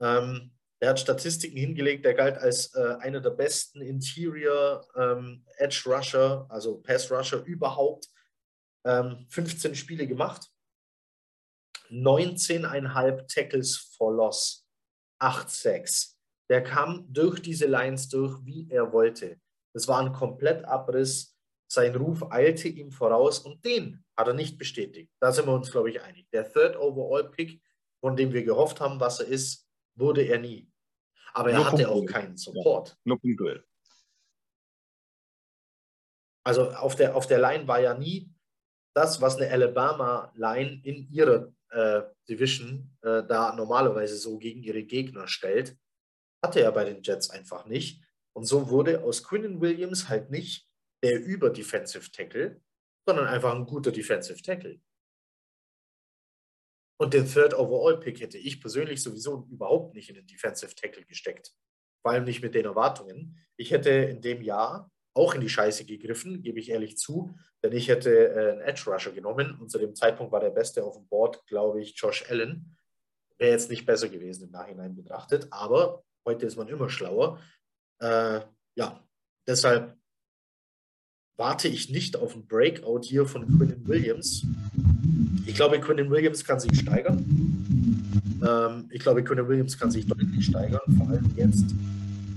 Ähm, 0.00 0.56
er 0.82 0.88
hat 0.88 0.98
Statistiken 0.98 1.56
hingelegt, 1.56 2.04
er 2.04 2.14
galt 2.14 2.38
als 2.38 2.74
äh, 2.74 2.96
einer 2.98 3.20
der 3.20 3.30
besten 3.30 3.80
Interior 3.82 4.84
ähm, 4.96 5.44
Edge 5.58 5.84
Rusher, 5.86 6.44
also 6.48 6.80
Pass 6.80 7.08
Rusher 7.08 7.44
überhaupt. 7.44 8.08
Ähm, 8.84 9.24
15 9.28 9.76
Spiele 9.76 10.08
gemacht, 10.08 10.50
19,5 11.88 13.32
Tackles 13.32 13.76
for 13.96 14.12
Loss, 14.12 14.66
8 15.20 15.48
Sacks. 15.48 16.18
Der 16.50 16.64
kam 16.64 17.06
durch 17.12 17.40
diese 17.40 17.66
Lines 17.66 18.08
durch, 18.08 18.44
wie 18.44 18.68
er 18.68 18.92
wollte. 18.92 19.40
Das 19.74 19.86
war 19.86 20.00
ein 20.00 20.12
Komplettabriss. 20.12 21.38
Sein 21.70 21.94
Ruf 21.94 22.24
eilte 22.32 22.66
ihm 22.66 22.90
voraus 22.90 23.38
und 23.38 23.64
den 23.64 24.04
hat 24.16 24.26
er 24.26 24.34
nicht 24.34 24.58
bestätigt. 24.58 25.12
Da 25.20 25.30
sind 25.30 25.46
wir 25.46 25.54
uns, 25.54 25.70
glaube 25.70 25.90
ich, 25.90 26.02
einig. 26.02 26.26
Der 26.32 26.52
Third 26.52 26.76
Overall 26.76 27.30
Pick, 27.30 27.62
von 28.00 28.16
dem 28.16 28.32
wir 28.32 28.42
gehofft 28.42 28.80
haben, 28.80 28.98
was 28.98 29.20
er 29.20 29.28
ist, 29.28 29.68
wurde 29.94 30.22
er 30.22 30.40
nie. 30.40 30.71
Aber 31.34 31.50
er 31.50 31.58
nur 31.58 31.72
hatte 31.72 31.88
auch 31.88 32.04
keinen 32.04 32.36
Support. 32.36 32.96
Nur 33.04 33.20
punktuell. 33.20 33.64
Also 36.44 36.70
auf 36.70 36.96
der, 36.96 37.14
auf 37.14 37.26
der 37.26 37.38
Line 37.38 37.68
war 37.68 37.80
ja 37.80 37.94
nie 37.94 38.30
das, 38.94 39.20
was 39.20 39.36
eine 39.36 39.50
Alabama-Line 39.50 40.80
in 40.84 41.10
ihrer 41.10 41.52
äh, 41.70 42.02
Division 42.28 42.94
äh, 43.02 43.22
da 43.24 43.54
normalerweise 43.54 44.16
so 44.16 44.38
gegen 44.38 44.62
ihre 44.62 44.82
Gegner 44.82 45.28
stellt, 45.28 45.78
hatte 46.44 46.60
er 46.60 46.72
bei 46.72 46.84
den 46.84 47.02
Jets 47.02 47.30
einfach 47.30 47.66
nicht. 47.66 48.02
Und 48.34 48.44
so 48.44 48.68
wurde 48.68 49.02
aus 49.02 49.22
Quinnen 49.22 49.60
Williams 49.60 50.08
halt 50.08 50.30
nicht 50.30 50.68
der 51.02 51.22
über-Defensive 51.22 52.10
Tackle, 52.10 52.60
sondern 53.06 53.26
einfach 53.26 53.54
ein 53.54 53.66
guter 53.66 53.92
Defensive 53.92 54.42
Tackle. 54.42 54.80
Und 57.02 57.14
den 57.14 57.26
Third 57.26 57.52
Overall 57.54 57.98
Pick 57.98 58.20
hätte 58.20 58.38
ich 58.38 58.60
persönlich 58.60 59.02
sowieso 59.02 59.44
überhaupt 59.50 59.92
nicht 59.92 60.08
in 60.08 60.14
den 60.14 60.26
Defensive 60.28 60.72
Tackle 60.76 61.04
gesteckt. 61.04 61.50
Vor 62.00 62.12
allem 62.12 62.22
nicht 62.22 62.44
mit 62.44 62.54
den 62.54 62.64
Erwartungen. 62.64 63.40
Ich 63.56 63.72
hätte 63.72 63.90
in 63.90 64.20
dem 64.20 64.40
Jahr 64.40 64.88
auch 65.12 65.34
in 65.34 65.40
die 65.40 65.48
Scheiße 65.48 65.84
gegriffen, 65.84 66.42
gebe 66.42 66.60
ich 66.60 66.70
ehrlich 66.70 66.96
zu, 66.96 67.34
denn 67.60 67.72
ich 67.72 67.88
hätte 67.88 68.28
äh, 68.28 68.52
einen 68.52 68.60
Edge 68.60 68.84
Rusher 68.86 69.10
genommen 69.10 69.58
und 69.58 69.68
zu 69.68 69.80
dem 69.80 69.96
Zeitpunkt 69.96 70.30
war 70.30 70.38
der 70.38 70.50
Beste 70.50 70.84
auf 70.84 70.94
dem 70.94 71.08
Board, 71.08 71.44
glaube 71.48 71.82
ich, 71.82 71.94
Josh 71.96 72.30
Allen. 72.30 72.76
Wäre 73.36 73.50
jetzt 73.50 73.68
nicht 73.68 73.84
besser 73.84 74.08
gewesen 74.08 74.44
im 74.44 74.52
Nachhinein 74.52 74.94
betrachtet, 74.94 75.48
aber 75.50 76.04
heute 76.24 76.46
ist 76.46 76.54
man 76.54 76.68
immer 76.68 76.88
schlauer. 76.88 77.40
Äh, 77.98 78.42
ja, 78.76 79.04
deshalb 79.48 79.96
warte 81.36 81.66
ich 81.66 81.90
nicht 81.90 82.16
auf 82.16 82.36
ein 82.36 82.46
Breakout 82.46 83.00
hier 83.02 83.26
von 83.26 83.44
Quinnen 83.48 83.88
Williams. 83.88 84.46
Ich 85.46 85.54
glaube, 85.54 85.80
Quinnen 85.80 86.10
Williams 86.10 86.44
kann 86.44 86.60
sich 86.60 86.78
steigern. 86.78 87.24
Ähm, 88.46 88.84
ich 88.90 89.00
glaube, 89.00 89.22
Quinnen 89.22 89.48
Williams 89.48 89.78
kann 89.78 89.90
sich 89.90 90.06
deutlich 90.06 90.44
steigern, 90.46 90.80
vor 90.98 91.08
allem 91.08 91.30
jetzt 91.36 91.74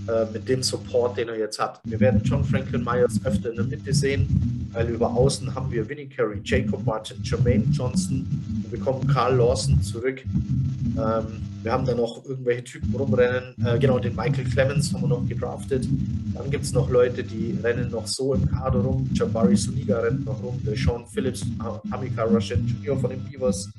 äh, 0.07 0.25
mit 0.31 0.47
dem 0.47 0.61
Support, 0.61 1.17
den 1.17 1.29
er 1.29 1.37
jetzt 1.37 1.59
hat. 1.59 1.79
Wir 1.83 1.99
werden 1.99 2.21
John 2.23 2.43
Franklin 2.43 2.83
Myers 2.83 3.19
öfter 3.23 3.49
in 3.49 3.55
der 3.55 3.65
Mitte 3.65 3.93
sehen, 3.93 4.54
weil 4.75 4.89
über 4.89 5.09
außen 5.09 5.55
haben 5.55 5.71
wir 5.71 5.87
Vinnie 5.87 6.07
Carey, 6.07 6.41
Jacob 6.43 6.85
Martin, 6.85 7.17
Jermaine 7.23 7.63
Johnson. 7.71 8.27
Wir 8.61 8.77
bekommen 8.77 9.07
Carl 9.07 9.37
Lawson 9.37 9.81
zurück. 9.81 10.21
Ähm, 10.25 11.25
wir 11.63 11.71
haben 11.71 11.85
da 11.85 11.95
noch 11.95 12.23
irgendwelche 12.25 12.63
Typen 12.65 12.93
rumrennen. 12.93 13.55
Äh, 13.65 13.79
genau, 13.79 13.99
den 13.99 14.15
Michael 14.15 14.43
Clemens 14.43 14.93
haben 14.93 15.01
wir 15.03 15.07
noch 15.07 15.27
gedraftet. 15.27 15.87
Dann 16.33 16.51
gibt 16.51 16.65
es 16.65 16.73
noch 16.73 16.89
Leute, 16.89 17.23
die 17.23 17.57
rennen 17.63 17.89
noch 17.89 18.05
so 18.05 18.33
im 18.33 18.45
Kader 18.51 18.79
rum. 18.79 19.09
Jabari 19.13 19.55
Suniga 19.55 19.99
rennt 19.99 20.25
noch 20.25 20.43
rum. 20.43 20.59
Sean 20.75 21.05
Phillips, 21.07 21.45
Amika 21.89 22.23
Rushett 22.23 22.59
Jr. 22.83 22.97
von 22.99 23.09
den 23.09 23.23
Beavers. 23.23 23.69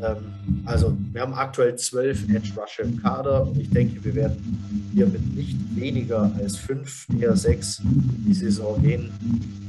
Ähm, 0.00 0.16
also, 0.64 0.96
wir 1.12 1.20
haben 1.20 1.34
aktuell 1.34 1.74
zwölf 1.76 2.22
Edge 2.28 2.52
Rusher 2.56 2.84
im 2.84 3.02
Kader 3.02 3.42
und 3.42 3.58
ich 3.58 3.70
denke, 3.70 4.02
wir 4.04 4.14
werden 4.14 4.90
hier 4.94 5.06
mit 5.06 5.34
nicht 5.34 5.56
weniger 5.74 6.32
als 6.38 6.56
fünf, 6.56 7.06
eher 7.20 7.36
sechs 7.36 7.82
die 7.84 8.34
Saison 8.34 8.80
gehen. 8.80 9.10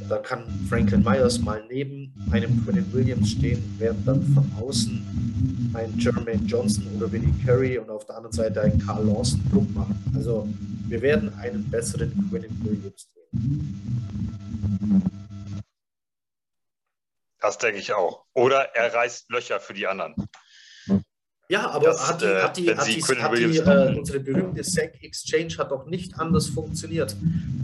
Da 0.10 0.18
kann 0.18 0.44
Franklin 0.68 1.04
Myers 1.04 1.38
mal 1.38 1.64
neben 1.70 2.12
einem 2.32 2.66
Quentin 2.66 2.92
Williams 2.92 3.30
stehen, 3.30 3.64
während 3.78 4.08
dann 4.08 4.24
von 4.34 4.52
außen 4.60 5.72
ein 5.76 6.00
Jermaine 6.00 6.42
Johnson 6.48 6.88
oder 6.98 7.12
Vinnie 7.12 7.32
Curry 7.46 7.78
und 7.78 7.92
auf 7.92 8.08
der 8.08 8.18
anderen 8.18 8.34
Seite 8.34 8.62
ein 8.62 8.80
Carl 8.80 9.06
Lawson 9.06 9.40
Druck 9.52 9.70
machen. 9.76 10.04
Also 10.16 10.50
wir 10.88 11.00
werden 11.04 11.32
einen 11.38 11.70
besseren 11.70 12.12
Quentin 12.28 12.58
Williams 12.64 13.08
sehen. 13.14 15.00
Das 17.40 17.60
denke 17.60 17.78
ich 17.80 17.94
auch. 17.94 18.26
Oder 18.34 18.76
er 18.76 18.92
reißt 18.92 19.30
Löcher 19.30 19.60
für 19.60 19.76
die 19.76 19.86
anderen. 19.86 20.16
Ja, 21.52 21.72
aber 21.72 21.88
das, 21.88 22.08
hat 22.08 22.22
die, 22.22 22.26
äh, 22.26 22.42
hat 22.42 22.58
die, 22.58 22.70
hat 22.76 22.88
die, 22.88 23.02
hat 23.02 23.38
die 23.38 23.58
äh, 23.58 23.98
unsere 23.98 24.20
berühmte 24.20 24.64
SEC 24.64 25.04
Exchange 25.04 25.58
hat 25.58 25.72
doch 25.72 25.88
nicht 25.88 26.20
anders 26.20 26.48
funktioniert. 26.48 27.16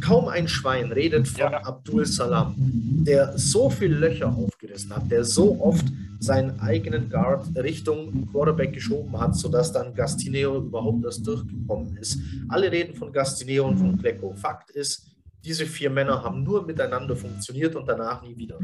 Kaum 0.01 0.27
ein 0.27 0.47
Schwein 0.47 0.91
redet 0.91 1.27
von 1.27 1.51
ja. 1.51 1.63
Abdul 1.63 2.03
Salam, 2.07 2.55
der 2.57 3.37
so 3.37 3.69
viele 3.69 3.95
Löcher 3.95 4.35
aufgerissen 4.35 4.95
hat, 4.95 5.11
der 5.11 5.23
so 5.23 5.61
oft 5.61 5.85
seinen 6.19 6.59
eigenen 6.59 7.11
Guard 7.11 7.55
Richtung 7.55 8.27
Quarterback 8.31 8.73
geschoben 8.73 9.19
hat, 9.19 9.35
sodass 9.35 9.71
dann 9.71 9.93
Gastineo 9.93 10.57
überhaupt 10.57 11.05
erst 11.05 11.27
durchgekommen 11.27 11.95
ist. 11.97 12.17
Alle 12.49 12.71
reden 12.71 12.95
von 12.95 13.13
Gastineo 13.13 13.67
und 13.67 13.77
von 13.77 13.99
Klecko. 13.99 14.33
Fakt 14.33 14.71
ist, 14.71 15.05
diese 15.43 15.67
vier 15.67 15.91
Männer 15.91 16.23
haben 16.23 16.43
nur 16.43 16.65
miteinander 16.65 17.15
funktioniert 17.15 17.75
und 17.75 17.87
danach 17.87 18.23
nie 18.23 18.35
wieder. 18.35 18.57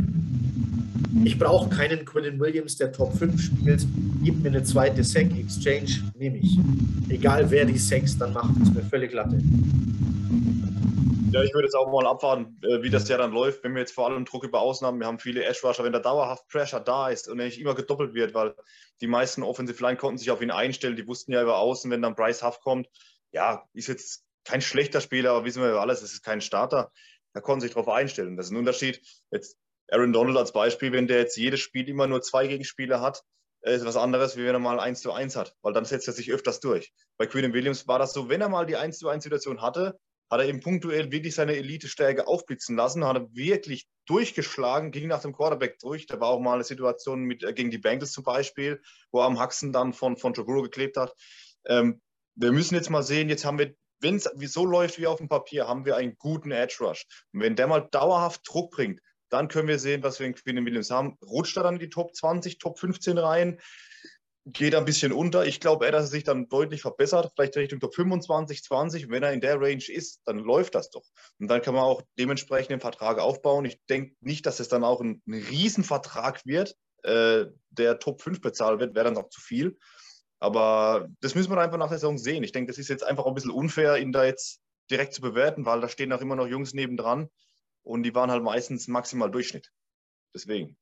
Ich 1.23 1.37
brauche 1.37 1.69
keinen 1.69 2.05
Quillen 2.05 2.39
Williams, 2.39 2.77
der 2.77 2.91
Top 2.91 3.13
5 3.13 3.41
spielt. 3.41 3.85
Gib 4.23 4.41
mir 4.41 4.49
eine 4.49 4.63
zweite 4.63 5.03
Sack 5.03 5.37
Exchange, 5.37 6.11
nehme 6.17 6.37
ich. 6.37 6.57
Egal 7.09 7.49
wer 7.51 7.65
die 7.65 7.77
Sacks 7.77 8.17
dann 8.17 8.33
macht, 8.33 8.59
ist 8.61 8.73
mir 8.73 8.83
völlig 8.83 9.13
latte. 9.13 9.37
Ja, 11.31 11.43
ich 11.43 11.53
würde 11.53 11.67
jetzt 11.67 11.75
auch 11.75 11.89
mal 11.89 12.05
abwarten, 12.05 12.57
äh, 12.61 12.83
wie 12.83 12.89
das 12.89 13.07
ja 13.07 13.17
dann 13.17 13.31
läuft, 13.31 13.63
wenn 13.63 13.73
wir 13.73 13.79
jetzt 13.79 13.93
vor 13.93 14.05
allem 14.05 14.25
Druck 14.25 14.43
über 14.43 14.59
Außen 14.59 14.85
haben. 14.85 14.99
Wir 14.99 15.07
haben 15.07 15.19
viele 15.19 15.45
Edge 15.45 15.59
Rusher, 15.63 15.85
wenn 15.85 15.93
da 15.93 15.99
dauerhaft 15.99 16.47
Pressure 16.49 16.81
da 16.81 17.07
ist 17.07 17.29
und 17.29 17.39
er 17.39 17.45
nicht 17.45 17.59
immer 17.59 17.73
gedoppelt 17.73 18.13
wird, 18.13 18.33
weil 18.33 18.53
die 18.99 19.07
meisten 19.07 19.41
Offensive 19.41 19.81
Line 19.81 19.95
konnten 19.95 20.17
sich 20.17 20.29
auf 20.29 20.41
ihn 20.41 20.51
einstellen. 20.51 20.97
Die 20.97 21.07
wussten 21.07 21.31
ja 21.31 21.41
über 21.41 21.59
Außen, 21.59 21.89
wenn 21.89 22.01
dann 22.01 22.15
Bryce 22.15 22.43
Huff 22.43 22.59
kommt, 22.59 22.89
ja, 23.31 23.63
ist 23.73 23.87
jetzt 23.87 24.25
kein 24.43 24.61
schlechter 24.61 24.99
Spieler, 24.99 25.31
aber 25.31 25.45
wissen 25.45 25.61
wir 25.61 25.69
über 25.69 25.81
alles, 25.81 26.01
es 26.01 26.11
ist 26.11 26.23
kein 26.23 26.41
Starter. 26.41 26.91
Da 27.33 27.39
konnten 27.39 27.61
sich 27.61 27.71
darauf 27.71 27.87
einstellen. 27.87 28.35
Das 28.35 28.47
ist 28.47 28.51
ein 28.51 28.57
Unterschied. 28.57 29.01
Jetzt 29.31 29.57
Aaron 29.91 30.13
Donald 30.13 30.37
als 30.37 30.53
Beispiel, 30.53 30.91
wenn 30.93 31.07
der 31.07 31.19
jetzt 31.19 31.37
jedes 31.37 31.59
Spiel 31.59 31.87
immer 31.89 32.07
nur 32.07 32.21
zwei 32.21 32.47
Gegenspieler 32.47 33.01
hat, 33.01 33.23
äh, 33.61 33.75
ist 33.75 33.85
was 33.85 33.97
anderes, 33.97 34.37
wie 34.37 34.45
wenn 34.45 34.55
er 34.55 34.59
mal 34.59 34.79
eins 34.79 35.01
zu 35.01 35.11
eins 35.11 35.35
hat, 35.35 35.53
weil 35.61 35.73
dann 35.73 35.85
setzt 35.85 36.07
er 36.07 36.13
sich 36.13 36.31
öfters 36.31 36.59
durch. 36.59 36.93
Bei 37.17 37.27
Quinn 37.27 37.53
Williams 37.53 37.87
war 37.87 37.99
das 37.99 38.13
so, 38.13 38.29
wenn 38.29 38.41
er 38.41 38.49
mal 38.49 38.65
die 38.65 38.77
1 38.77 38.97
zu 38.97 39.09
1 39.09 39.23
Situation 39.23 39.61
hatte, 39.61 39.99
hat 40.31 40.39
er 40.39 40.47
im 40.47 40.61
punktuell 40.61 41.11
wirklich 41.11 41.35
seine 41.35 41.57
Elite-Stärke 41.57 42.25
aufblitzen 42.25 42.77
lassen, 42.77 43.05
hat 43.05 43.17
er 43.17 43.27
wirklich 43.33 43.87
durchgeschlagen, 44.05 44.91
ging 44.91 45.07
nach 45.07 45.21
dem 45.21 45.33
Quarterback 45.33 45.77
durch. 45.79 46.05
Da 46.05 46.21
war 46.21 46.29
auch 46.29 46.39
mal 46.39 46.53
eine 46.53 46.63
Situation 46.63 47.23
mit, 47.23 47.43
äh, 47.43 47.53
gegen 47.53 47.69
die 47.69 47.77
Bengals 47.77 48.13
zum 48.13 48.23
Beispiel, 48.23 48.81
wo 49.11 49.19
er 49.19 49.25
am 49.25 49.39
Haxen 49.39 49.73
dann 49.73 49.91
von, 49.91 50.15
von 50.15 50.33
Joe 50.33 50.45
Burrow 50.45 50.63
geklebt 50.63 50.95
hat. 50.95 51.13
Ähm, 51.65 52.01
wir 52.35 52.53
müssen 52.53 52.75
jetzt 52.75 52.89
mal 52.89 53.03
sehen, 53.03 53.27
jetzt 53.27 53.43
haben 53.43 53.59
wir, 53.59 53.75
wenn 53.99 54.15
es 54.15 54.23
so 54.23 54.65
läuft 54.65 54.97
wie 54.97 55.05
auf 55.05 55.17
dem 55.17 55.27
Papier, 55.27 55.67
haben 55.67 55.85
wir 55.85 55.97
einen 55.97 56.15
guten 56.17 56.51
Edge 56.51 56.77
Rush. 56.79 57.05
Und 57.33 57.41
wenn 57.41 57.57
der 57.57 57.67
mal 57.67 57.87
dauerhaft 57.91 58.41
Druck 58.47 58.71
bringt, 58.71 59.01
dann 59.31 59.47
können 59.47 59.67
wir 59.67 59.79
sehen, 59.79 60.03
was 60.03 60.19
wir 60.19 60.27
in 60.27 60.35
Quinn 60.35 60.63
Williams 60.65 60.91
haben. 60.91 61.17
Rutscht 61.25 61.57
er 61.57 61.63
dann 61.63 61.75
in 61.75 61.79
die 61.79 61.89
Top 61.89 62.13
20, 62.13 62.59
Top 62.59 62.77
15 62.77 63.17
rein? 63.17 63.59
Geht 64.45 64.75
ein 64.75 64.85
bisschen 64.85 65.13
unter. 65.13 65.45
Ich 65.45 65.59
glaube 65.59 65.85
eher, 65.85 65.91
dass 65.91 66.05
er 66.05 66.07
sich 66.07 66.23
dann 66.23 66.49
deutlich 66.49 66.81
verbessert, 66.81 67.31
vielleicht 67.33 67.55
Richtung 67.55 67.79
Top 67.79 67.95
25, 67.95 68.63
20. 68.63 69.09
Wenn 69.09 69.23
er 69.23 69.31
in 69.31 69.39
der 69.39 69.59
Range 69.59 69.83
ist, 69.87 70.21
dann 70.25 70.39
läuft 70.39 70.75
das 70.75 70.89
doch. 70.89 71.03
Und 71.39 71.47
dann 71.47 71.61
kann 71.61 71.75
man 71.75 71.83
auch 71.83 72.01
dementsprechend 72.19 72.71
den 72.71 72.79
Vertrag 72.81 73.19
aufbauen. 73.19 73.65
Ich 73.65 73.79
denke 73.89 74.15
nicht, 74.19 74.45
dass 74.45 74.59
es 74.59 74.67
dann 74.67 74.83
auch 74.83 74.99
ein, 74.99 75.21
ein 75.27 75.33
Riesenvertrag 75.33 76.45
wird, 76.45 76.75
äh, 77.03 77.45
der 77.69 77.99
Top 77.99 78.21
5 78.21 78.41
bezahlt 78.41 78.79
wird, 78.79 78.95
wäre 78.95 79.05
dann 79.05 79.17
auch 79.17 79.29
zu 79.29 79.39
viel. 79.39 79.77
Aber 80.39 81.07
das 81.21 81.35
müssen 81.35 81.51
wir 81.51 81.61
einfach 81.61 81.77
nach 81.77 81.89
der 81.89 81.99
Saison 81.99 82.17
sehen. 82.17 82.43
Ich 82.43 82.51
denke, 82.51 82.71
das 82.71 82.79
ist 82.79 82.89
jetzt 82.89 83.03
einfach 83.03 83.27
ein 83.27 83.35
bisschen 83.35 83.51
unfair, 83.51 83.97
ihn 83.97 84.11
da 84.11 84.25
jetzt 84.25 84.59
direkt 84.89 85.13
zu 85.13 85.21
bewerten, 85.21 85.65
weil 85.65 85.79
da 85.79 85.87
stehen 85.87 86.11
auch 86.11 86.19
immer 86.19 86.35
noch 86.35 86.47
Jungs 86.47 86.73
nebendran 86.73 87.29
und 87.83 88.03
die 88.03 88.15
waren 88.15 88.31
halt 88.31 88.43
meistens 88.43 88.87
maximal 88.87 89.31
Durchschnitt. 89.31 89.71
Deswegen. 90.33 90.77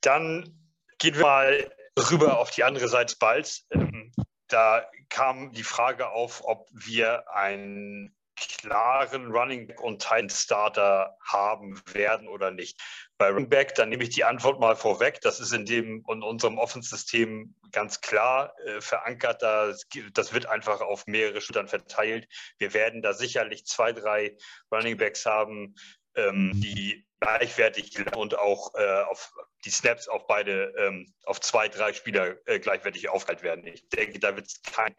Dann 0.00 0.58
gehen 0.98 1.14
wir 1.14 1.22
mal 1.22 1.72
rüber 2.10 2.38
auf 2.38 2.50
die 2.50 2.64
andere 2.64 2.88
Seite 2.88 3.16
des. 3.16 3.66
Ähm, 3.70 4.12
da 4.48 4.90
kam 5.08 5.52
die 5.52 5.62
Frage 5.62 6.10
auf, 6.10 6.42
ob 6.44 6.68
wir 6.72 7.30
einen 7.30 8.14
klaren 8.36 9.30
Running 9.30 9.72
und 9.78 10.02
Titan 10.02 10.30
Starter 10.30 11.16
haben 11.24 11.80
werden 11.92 12.28
oder 12.28 12.50
nicht. 12.50 12.80
Bei 13.22 13.28
Running 13.28 13.48
Back, 13.48 13.76
dann 13.76 13.88
nehme 13.88 14.02
ich 14.02 14.10
die 14.10 14.24
Antwort 14.24 14.58
mal 14.58 14.74
vorweg. 14.74 15.20
Das 15.20 15.38
ist 15.38 15.52
in 15.52 15.64
dem 15.64 16.04
in 16.10 16.24
unserem 16.24 16.58
Offense-System 16.58 17.54
ganz 17.70 18.00
klar 18.00 18.52
äh, 18.66 18.80
verankert. 18.80 19.42
Das, 19.42 19.86
das 20.12 20.32
wird 20.32 20.46
einfach 20.46 20.80
auf 20.80 21.06
mehrere 21.06 21.40
Schultern 21.40 21.68
verteilt. 21.68 22.26
Wir 22.58 22.74
werden 22.74 23.00
da 23.00 23.12
sicherlich 23.12 23.64
zwei, 23.64 23.92
drei 23.92 24.36
Running 24.72 24.96
Backs 24.96 25.24
haben, 25.24 25.76
ähm, 26.16 26.50
die 26.56 27.06
gleichwertig 27.20 27.94
und 28.16 28.36
auch 28.36 28.74
äh, 28.74 29.02
auf 29.02 29.32
die 29.64 29.70
Snaps 29.70 30.08
auf 30.08 30.26
beide, 30.26 30.74
ähm, 30.76 31.14
auf 31.24 31.40
zwei, 31.40 31.68
drei 31.68 31.92
Spieler 31.92 32.34
äh, 32.46 32.58
gleichwertig 32.58 33.08
aufgeteilt 33.08 33.44
werden. 33.44 33.64
Ich 33.68 33.88
denke, 33.88 34.18
da 34.18 34.34
wird 34.34 34.48
es 34.48 34.60
kein, 34.62 34.96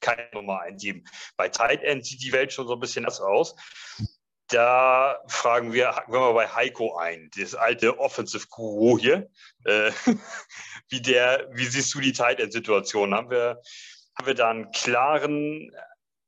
keine 0.00 0.30
Nummer 0.32 0.60
eingeben. 0.60 1.04
Bei 1.36 1.50
Tight 1.50 1.82
End 1.82 2.06
sieht 2.06 2.22
die 2.22 2.32
Welt 2.32 2.54
schon 2.54 2.66
so 2.68 2.72
ein 2.72 2.80
bisschen 2.80 3.04
anders 3.04 3.20
aus. 3.20 3.54
Da 4.48 5.20
fragen 5.26 5.72
wir, 5.72 5.96
hacken 5.96 6.12
wir 6.12 6.20
mal 6.20 6.32
bei 6.32 6.48
Heiko 6.48 6.96
ein, 6.96 7.30
das 7.36 7.54
alte 7.54 7.98
Offensive 7.98 8.46
Guru 8.48 8.98
hier. 8.98 9.28
Äh, 9.64 9.90
wie, 10.88 11.02
der, 11.02 11.48
wie 11.52 11.64
siehst 11.64 11.92
du 11.94 12.00
die 12.00 12.12
Tight 12.12 12.38
End-Situation? 12.38 13.12
Haben 13.14 13.30
wir, 13.30 13.60
haben 14.16 14.26
wir 14.26 14.34
da 14.34 14.50
einen 14.50 14.70
klaren 14.70 15.72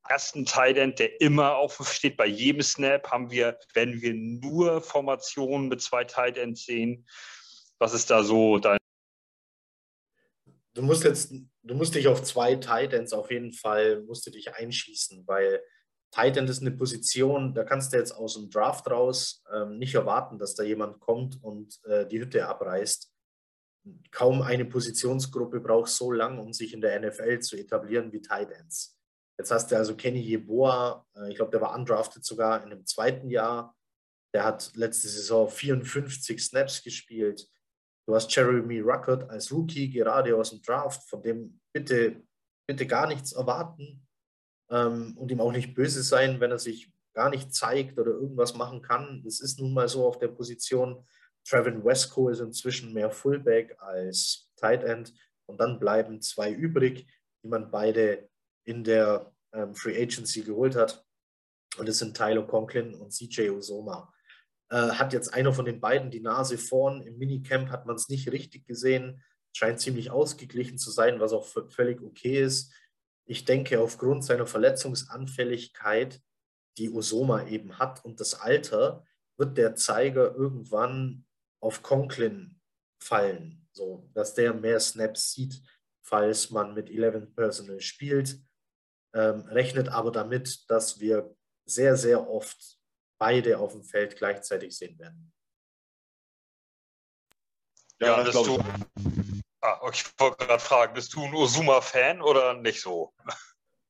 ersten 0.09 0.44
Tight 0.44 0.76
End, 0.76 0.98
der 0.98 1.20
immer 1.20 1.57
auf 1.57 1.78
steht 1.92 2.16
bei 2.16 2.26
jedem 2.26 2.62
Snap, 2.62 3.11
haben 3.11 3.31
wir, 3.31 3.59
wenn 3.74 4.00
wir 4.00 4.14
nur 4.14 4.81
Formationen 4.81 5.68
mit 5.68 5.81
zwei 5.81 6.04
Tight 6.04 6.38
Ends 6.38 6.64
sehen. 6.64 7.07
Was 7.78 7.94
ist 7.94 8.11
da 8.11 8.24
so 8.24 8.59
dein? 8.59 8.78
Du 10.74 10.83
musst 10.83 11.04
jetzt, 11.04 11.33
du 11.62 11.74
musst 11.74 11.94
dich 11.94 12.09
auf 12.09 12.22
zwei 12.22 12.57
Tight 12.57 12.92
Ends 12.92 13.12
auf 13.12 13.31
jeden 13.31 13.52
Fall, 13.52 14.02
musst 14.02 14.26
du 14.26 14.31
dich 14.31 14.54
einschießen, 14.54 15.26
weil 15.26 15.62
Tight 16.11 16.37
End 16.37 16.49
ist 16.49 16.62
eine 16.62 16.71
Position, 16.71 17.55
da 17.55 17.64
kannst 17.64 17.92
du 17.92 17.99
jetzt 17.99 18.12
aus 18.12 18.35
dem 18.35 18.49
Draft 18.51 18.90
raus 18.90 19.42
ähm, 19.53 19.79
nicht 19.79 19.94
erwarten, 19.94 20.38
dass 20.38 20.55
da 20.55 20.62
jemand 20.62 21.01
kommt 21.01 21.42
und 21.42 21.79
äh, 21.85 22.07
die 22.07 22.21
Hütte 22.21 22.47
abreißt. 22.47 23.12
Kaum 24.11 24.42
eine 24.42 24.64
Positionsgruppe 24.64 25.61
braucht 25.61 25.90
so 25.90 26.11
lang, 26.11 26.38
um 26.38 26.53
sich 26.53 26.73
in 26.73 26.81
der 26.81 26.99
NFL 27.01 27.40
zu 27.40 27.57
etablieren 27.57 28.12
wie 28.12 28.23
Tight 28.23 28.51
Ends. 28.51 28.99
Jetzt 29.38 29.51
hast 29.51 29.71
du 29.71 29.77
also 29.77 29.97
Kenny 29.97 30.21
Yeboah, 30.21 31.07
äh, 31.14 31.31
ich 31.31 31.37
glaube, 31.37 31.51
der 31.51 31.61
war 31.61 31.75
undrafted 31.75 32.25
sogar 32.25 32.62
in 32.62 32.71
dem 32.71 32.87
zweiten 32.87 33.29
Jahr. 33.29 33.77
Der 34.35 34.44
hat 34.44 34.73
letzte 34.77 35.09
Saison 35.09 35.49
54 35.49 36.42
Snaps 36.42 36.83
gespielt. 36.83 37.49
Du 38.07 38.14
hast 38.14 38.35
Jeremy 38.35 38.81
Ruckert 38.81 39.29
als 39.29 39.53
Rookie 39.53 39.90
gerade 39.90 40.35
aus 40.35 40.51
dem 40.51 40.62
Draft, 40.62 41.07
von 41.09 41.23
dem 41.23 41.61
bitte, 41.75 42.23
bitte 42.66 42.87
gar 42.87 43.07
nichts 43.07 43.33
erwarten 43.33 44.08
ähm, 44.70 45.16
und 45.16 45.31
ihm 45.31 45.40
auch 45.40 45.52
nicht 45.52 45.74
böse 45.74 46.02
sein, 46.02 46.40
wenn 46.40 46.50
er 46.50 46.59
sich 46.59 46.90
gar 47.14 47.31
nicht 47.31 47.54
zeigt 47.54 47.98
oder 47.98 48.12
irgendwas 48.12 48.54
machen 48.54 48.83
kann. 48.83 49.22
Das 49.24 49.40
ist 49.40 49.59
nun 49.59 49.74
mal 49.74 49.88
so 49.88 50.07
auf 50.07 50.18
der 50.18 50.28
Position. 50.28 51.04
Trevin 51.44 51.85
Wesco 51.85 52.28
ist 52.28 52.40
inzwischen 52.40 52.92
mehr 52.92 53.11
Fullback 53.11 53.76
als 53.81 54.50
Tight 54.57 54.85
End 54.85 55.14
und 55.46 55.59
dann 55.61 55.78
bleiben 55.78 56.20
zwei 56.20 56.52
übrig, 56.52 57.07
die 57.42 57.48
man 57.48 57.70
beide 57.70 58.28
in 58.64 58.85
der 58.85 59.33
ähm, 59.52 59.74
Free 59.74 60.00
Agency 60.00 60.42
geholt 60.42 60.76
hat. 60.76 61.04
Und 61.78 61.88
es 61.88 61.98
sind 61.98 62.16
Tyler 62.16 62.46
Conklin 62.46 62.94
und 62.94 63.12
CJ 63.12 63.50
Usoma. 63.50 64.12
Äh, 64.70 64.90
hat 64.90 65.12
jetzt 65.12 65.33
einer 65.33 65.52
von 65.52 65.64
den 65.64 65.81
beiden 65.81 66.11
die 66.11 66.20
Nase 66.20 66.59
vorn. 66.59 67.02
Im 67.02 67.18
Minicamp 67.18 67.70
hat 67.70 67.87
man 67.87 67.96
es 67.96 68.09
nicht 68.09 68.31
richtig 68.31 68.66
gesehen. 68.66 69.22
Scheint 69.57 69.81
ziemlich 69.81 70.11
ausgeglichen 70.11 70.76
zu 70.76 70.90
sein, 70.90 71.20
was 71.20 71.33
auch 71.33 71.46
völlig 71.70 72.02
okay 72.02 72.42
ist. 72.42 72.72
Ich 73.28 73.44
denke, 73.44 73.80
aufgrund 73.80 74.24
seiner 74.24 74.46
Verletzungsanfälligkeit, 74.46 76.20
die 76.78 76.90
Usoma 76.90 77.46
eben 77.46 77.78
hat 77.78 78.04
und 78.04 78.20
das 78.20 78.34
Alter, 78.34 79.04
wird 79.36 79.56
der 79.56 79.74
Zeiger 79.76 80.34
irgendwann 80.34 81.26
auf 81.60 81.82
Conklin 81.82 82.60
fallen, 83.00 83.68
so 83.72 84.08
dass 84.14 84.34
der 84.34 84.54
mehr 84.54 84.80
Snaps 84.80 85.32
sieht, 85.32 85.62
falls 86.02 86.50
man 86.50 86.74
mit 86.74 86.90
11 86.90 87.34
Personal 87.34 87.80
spielt 87.80 88.40
ähm, 89.14 89.40
rechnet 89.46 89.88
aber 89.88 90.12
damit, 90.12 90.70
dass 90.70 91.00
wir 91.00 91.34
sehr, 91.64 91.96
sehr 91.96 92.28
oft 92.28 92.78
beide 93.18 93.58
auf 93.58 93.72
dem 93.72 93.82
Feld 93.82 94.16
gleichzeitig 94.16 94.76
sehen 94.76 94.98
werden. 94.98 95.32
Ja, 98.00 98.18
ja 98.18 98.24
das 98.24 98.34
du. 98.34 98.58
Ah, 99.61 99.79
okay, 99.81 99.97
ich 99.97 100.21
wollte 100.21 100.47
gerade 100.47 100.62
fragen, 100.62 100.94
bist 100.94 101.14
du 101.14 101.25
ein 101.25 101.35
Usuma-Fan 101.35 102.23
oder 102.23 102.55
nicht 102.55 102.81
so? 102.81 103.12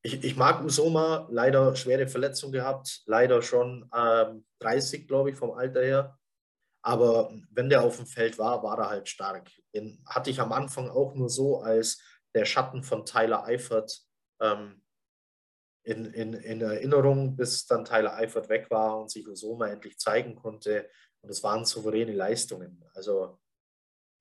Ich, 0.03 0.25
ich, 0.25 0.37
mag 0.37 0.65
Usoma, 0.65 1.27
leider 1.31 1.75
schwere 1.77 2.07
Verletzung 2.07 2.53
gehabt, 2.53 3.03
leider 3.07 3.43
schon 3.43 3.91
ähm, 3.95 4.47
30, 4.61 5.07
glaube 5.07 5.31
ich, 5.31 5.37
vom 5.37 5.51
Alter 5.51 5.83
her. 5.83 6.19
Aber 6.83 7.31
wenn 7.51 7.69
der 7.69 7.83
auf 7.83 7.97
dem 7.97 8.07
Feld 8.07 8.39
war, 8.39 8.63
war 8.63 8.79
er 8.79 8.89
halt 8.89 9.09
stark. 9.09 9.51
Den 9.75 10.03
hatte 10.07 10.31
ich 10.31 10.41
am 10.41 10.53
Anfang 10.53 10.89
auch 10.89 11.15
nur 11.15 11.29
so 11.29 11.61
als 11.61 12.01
der 12.35 12.45
Schatten 12.45 12.83
von 12.83 13.05
Tyler 13.05 13.45
Eifert 13.45 14.01
ähm, 14.41 14.83
in, 15.83 16.07
in, 16.07 16.35
in 16.35 16.61
Erinnerung, 16.61 17.37
bis 17.37 17.67
dann 17.67 17.85
Tyler 17.85 18.15
Eifert 18.15 18.49
weg 18.49 18.71
war 18.71 19.01
und 19.01 19.11
sich 19.11 19.27
Usoma 19.27 19.69
endlich 19.69 19.99
zeigen 19.99 20.37
konnte. 20.37 20.89
Und 21.21 21.31
es 21.31 21.43
waren 21.43 21.65
souveräne 21.65 22.13
Leistungen. 22.13 22.85
Also 22.95 23.41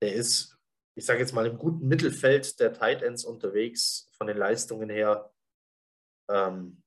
der 0.02 0.14
ist, 0.14 0.57
ich 0.98 1.06
sage 1.06 1.20
jetzt 1.20 1.32
mal, 1.32 1.46
im 1.46 1.58
guten 1.58 1.88
Mittelfeld 1.88 2.60
der 2.60 2.72
Tight 2.72 3.02
Ends 3.02 3.24
unterwegs. 3.24 4.10
Von 4.16 4.26
den 4.26 4.36
Leistungen 4.36 4.90
her 4.90 5.32
ähm, 6.30 6.82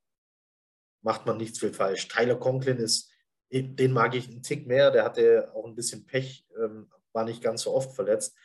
macht 1.03 1.25
man 1.25 1.37
nichts 1.37 1.59
viel 1.59 1.73
falsch. 1.73 2.07
Tyler 2.07 2.35
Conklin 2.35 2.77
ist, 2.77 3.11
den 3.51 3.91
mag 3.91 4.13
ich 4.13 4.29
einen 4.29 4.43
Tick 4.43 4.67
mehr. 4.67 4.91
Der 4.91 5.03
hatte 5.03 5.51
auch 5.55 5.65
ein 5.65 5.75
bisschen 5.75 6.05
Pech, 6.05 6.47
ähm, 6.61 6.91
war 7.13 7.25
nicht 7.25 7.41
ganz 7.41 7.63
so 7.63 7.73
oft 7.73 7.95
verletzt 7.95 8.37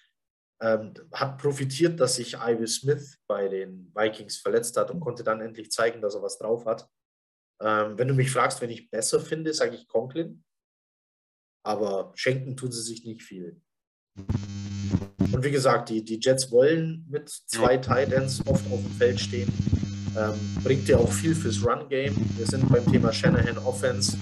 ähm, 0.61 0.95
hat 1.13 1.39
profitiert, 1.39 2.01
dass 2.01 2.17
sich 2.17 2.35
Ivy 2.35 2.67
Smith 2.67 3.19
bei 3.27 3.49
den 3.49 3.93
Vikings 3.95 4.39
verletzt 4.39 4.77
hat 4.77 4.91
und 4.91 5.01
konnte 5.01 5.23
dann 5.23 5.41
endlich 5.41 5.71
zeigen, 5.71 6.01
dass 6.01 6.15
er 6.15 6.23
was 6.23 6.39
drauf 6.39 6.65
hat. 6.65 6.89
Ähm, 7.61 7.99
wenn 7.99 8.09
du 8.09 8.15
mich 8.15 8.31
fragst, 8.31 8.61
wenn 8.61 8.71
ich 8.71 8.91
besser 8.91 9.21
finde, 9.21 9.53
sage 9.53 9.77
ich 9.77 9.87
Conklin. 9.87 10.45
Aber 11.65 12.13
schenken 12.15 12.57
tun 12.57 12.73
sie 12.73 12.83
sich 12.83 13.05
nicht 13.05 13.23
viel. 13.23 13.61
Und 15.33 15.45
wie 15.45 15.51
gesagt, 15.51 15.89
die, 15.89 16.05
die 16.05 16.19
Jets 16.21 16.51
wollen 16.51 17.07
mit 17.09 17.29
zwei 17.29 17.77
Tight 17.77 18.13
Ends 18.13 18.41
oft 18.47 18.71
auf 18.71 18.81
dem 18.81 18.93
Feld 18.93 19.21
stehen. 19.21 19.53
Ähm, 20.17 20.39
bringt 20.63 20.89
dir 20.89 20.99
auch 20.99 21.13
viel 21.13 21.35
fürs 21.35 21.65
Run-Game. 21.65 22.15
Wir 22.37 22.47
sind 22.47 22.69
beim 22.71 22.85
Thema 22.91 23.13
Shanahan 23.13 23.59
Offense. 23.59 24.17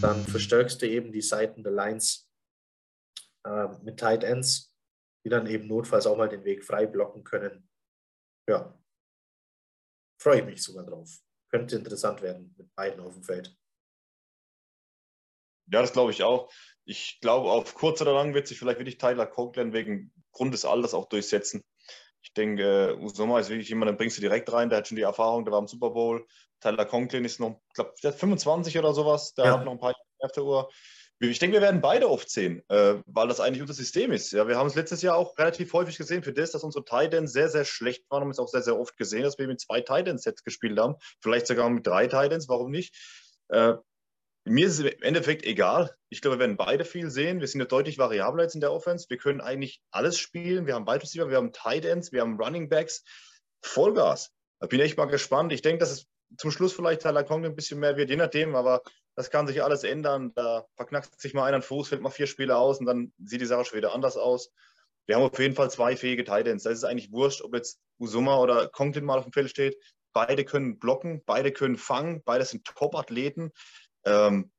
Dann 0.00 0.24
verstärkst 0.24 0.80
du 0.82 0.88
eben 0.88 1.12
die 1.12 1.22
Seiten 1.22 1.62
der 1.62 1.72
Lines 1.72 2.28
äh, 3.44 3.68
mit 3.82 3.98
Tight 3.98 4.24
Ends 4.24 4.72
die 5.24 5.28
dann 5.28 5.46
eben 5.46 5.68
notfalls 5.68 6.06
auch 6.06 6.16
mal 6.16 6.28
den 6.28 6.44
Weg 6.44 6.64
frei 6.64 6.86
blocken 6.86 7.24
können. 7.24 7.68
Ja, 8.48 8.76
freue 10.20 10.40
ich 10.40 10.44
mich 10.44 10.62
sogar 10.62 10.84
drauf. 10.84 11.20
Könnte 11.50 11.76
interessant 11.76 12.22
werden 12.22 12.54
mit 12.56 12.74
beiden 12.74 13.00
auf 13.00 13.14
dem 13.14 13.22
Feld. 13.22 13.56
Ja, 15.70 15.80
das 15.80 15.92
glaube 15.92 16.10
ich 16.10 16.22
auch. 16.22 16.52
Ich 16.84 17.18
glaube, 17.20 17.50
auf 17.50 17.74
kurz 17.74 18.00
oder 18.00 18.12
lang 18.12 18.34
wird 18.34 18.48
sich 18.48 18.58
vielleicht 18.58 18.78
wirklich 18.78 18.98
Tyler 18.98 19.26
Conklin 19.26 19.72
wegen 19.72 20.12
Grund 20.32 20.52
des 20.52 20.64
Alters 20.64 20.94
auch 20.94 21.08
durchsetzen. 21.08 21.62
Ich 22.22 22.32
denke, 22.34 22.96
Usoma 23.00 23.40
ist 23.40 23.50
wirklich 23.50 23.68
jemand, 23.68 23.90
den 23.90 23.96
bringst 23.96 24.16
du 24.16 24.20
direkt 24.20 24.52
rein, 24.52 24.68
der 24.68 24.78
hat 24.78 24.88
schon 24.88 24.96
die 24.96 25.02
Erfahrung, 25.02 25.44
der 25.44 25.52
war 25.52 25.60
im 25.60 25.66
Super 25.66 25.90
Bowl. 25.90 26.26
Tyler 26.60 26.86
Conklin 26.86 27.24
ist 27.24 27.40
noch, 27.40 27.60
ich 27.68 27.74
glaube, 27.74 28.16
25 28.16 28.78
oder 28.78 28.94
sowas, 28.94 29.34
der 29.34 29.46
ja. 29.46 29.52
hat 29.52 29.64
noch 29.64 29.72
ein 29.72 29.78
paar 29.78 29.90
Jahre 29.90 30.04
auf 30.20 30.32
der 30.32 30.44
Uhr. 30.44 30.70
Ich 31.18 31.38
denke, 31.38 31.54
wir 31.54 31.62
werden 31.62 31.80
beide 31.80 32.10
oft 32.10 32.28
sehen, 32.28 32.62
äh, 32.68 32.94
weil 33.06 33.28
das 33.28 33.38
eigentlich 33.38 33.60
unser 33.60 33.74
System 33.74 34.10
ist. 34.10 34.32
Ja, 34.32 34.48
wir 34.48 34.56
haben 34.56 34.66
es 34.66 34.74
letztes 34.74 35.02
Jahr 35.02 35.16
auch 35.16 35.38
relativ 35.38 35.72
häufig 35.72 35.96
gesehen 35.96 36.24
für 36.24 36.32
das, 36.32 36.50
dass 36.50 36.64
unsere 36.64 36.84
Titans 36.84 37.32
sehr, 37.32 37.48
sehr 37.48 37.64
schlecht 37.64 38.04
waren. 38.10 38.22
Wir 38.22 38.24
haben 38.24 38.30
es 38.32 38.40
auch 38.40 38.48
sehr, 38.48 38.62
sehr 38.62 38.78
oft 38.78 38.96
gesehen, 38.96 39.22
dass 39.22 39.38
wir 39.38 39.46
mit 39.46 39.60
zwei 39.60 39.80
Titans-Sets 39.80 40.42
gespielt 40.42 40.80
haben. 40.80 40.96
Vielleicht 41.20 41.46
sogar 41.46 41.70
mit 41.70 41.86
drei 41.86 42.08
Titans, 42.08 42.48
warum 42.48 42.72
nicht? 42.72 42.96
Äh, 43.50 43.74
mir 44.44 44.66
ist 44.66 44.78
es 44.78 44.80
im 44.80 45.02
Endeffekt 45.02 45.44
egal. 45.44 45.94
Ich 46.08 46.20
glaube, 46.20 46.36
wir 46.36 46.40
werden 46.40 46.56
beide 46.56 46.84
viel 46.84 47.10
sehen. 47.10 47.40
Wir 47.40 47.48
sind 47.48 47.60
ja 47.60 47.66
deutlich 47.66 47.98
variabler 47.98 48.42
jetzt 48.42 48.54
in 48.54 48.60
der 48.60 48.72
Offense. 48.72 49.06
Wir 49.08 49.16
können 49.16 49.40
eigentlich 49.40 49.80
alles 49.90 50.18
spielen. 50.18 50.66
Wir 50.66 50.74
haben 50.74 50.86
Wide 50.86 51.02
Receiver, 51.02 51.28
wir 51.28 51.36
haben 51.36 51.52
Titans, 51.52 52.12
wir 52.12 52.22
haben 52.22 52.40
Running 52.40 52.68
Backs. 52.68 53.04
Vollgas. 53.62 54.32
Da 54.60 54.66
bin 54.66 54.80
ich 54.80 54.86
echt 54.86 54.98
mal 54.98 55.06
gespannt. 55.06 55.52
Ich 55.52 55.62
denke, 55.62 55.78
dass 55.78 55.92
es 55.92 56.06
zum 56.36 56.50
Schluss 56.50 56.72
vielleicht 56.72 57.02
Tyler 57.02 57.24
Conklin 57.24 57.52
ein 57.52 57.56
bisschen 57.56 57.78
mehr 57.78 57.96
wird, 57.96 58.10
je 58.10 58.16
nachdem, 58.16 58.54
aber 58.54 58.82
das 59.14 59.30
kann 59.30 59.46
sich 59.46 59.62
alles 59.62 59.84
ändern. 59.84 60.32
Da 60.34 60.64
verknackt 60.76 61.20
sich 61.20 61.34
mal 61.34 61.44
einer 61.44 61.58
den 61.58 61.62
Fuß, 61.62 61.88
fällt 61.88 62.02
mal 62.02 62.10
vier 62.10 62.26
Spiele 62.26 62.56
aus 62.56 62.80
und 62.80 62.86
dann 62.86 63.12
sieht 63.22 63.40
die 63.40 63.46
Sache 63.46 63.64
schon 63.64 63.76
wieder 63.76 63.94
anders 63.94 64.16
aus. 64.16 64.50
Wir 65.06 65.16
haben 65.16 65.24
auf 65.24 65.38
jeden 65.38 65.54
Fall 65.54 65.70
zwei 65.70 65.96
fähige 65.96 66.24
Titans. 66.24 66.62
Das 66.62 66.74
ist 66.74 66.84
eigentlich 66.84 67.12
wurscht, 67.12 67.42
ob 67.42 67.54
jetzt 67.54 67.80
Usuma 67.98 68.38
oder 68.38 68.68
Conklin 68.68 69.04
mal 69.04 69.18
auf 69.18 69.24
dem 69.24 69.32
Feld 69.32 69.50
steht. 69.50 69.76
Beide 70.12 70.44
können 70.44 70.78
blocken, 70.78 71.22
beide 71.26 71.52
können 71.52 71.76
fangen, 71.76 72.22
beide 72.24 72.44
sind 72.44 72.64
Top-Athleten. 72.64 73.50
Ähm, 74.04 74.50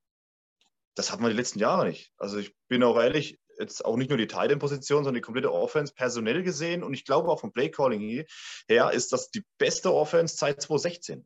das 0.96 1.12
hatten 1.12 1.24
wir 1.24 1.30
die 1.30 1.36
letzten 1.36 1.60
Jahre 1.60 1.88
nicht. 1.88 2.12
Also 2.18 2.38
ich 2.38 2.56
bin 2.68 2.84
auch 2.84 2.98
ehrlich, 2.98 3.40
jetzt 3.60 3.84
auch 3.86 3.98
nicht 3.98 4.10
nur 4.10 4.18
die 4.18 4.28
Titan-Position, 4.28 5.04
sondern 5.04 5.16
die 5.16 5.22
komplette 5.22 5.52
Offense 5.52 5.94
personell 5.94 6.44
gesehen 6.44 6.84
und 6.84 6.94
ich 6.94 7.06
glaube 7.06 7.30
auch 7.30 7.40
vom 7.40 7.52
Play-Calling 7.52 8.26
her 8.68 8.92
ist 8.92 9.14
das 9.14 9.30
die 9.32 9.44
beste 9.58 9.94
Offense 9.94 10.38
seit 10.38 10.62
2016. 10.62 11.26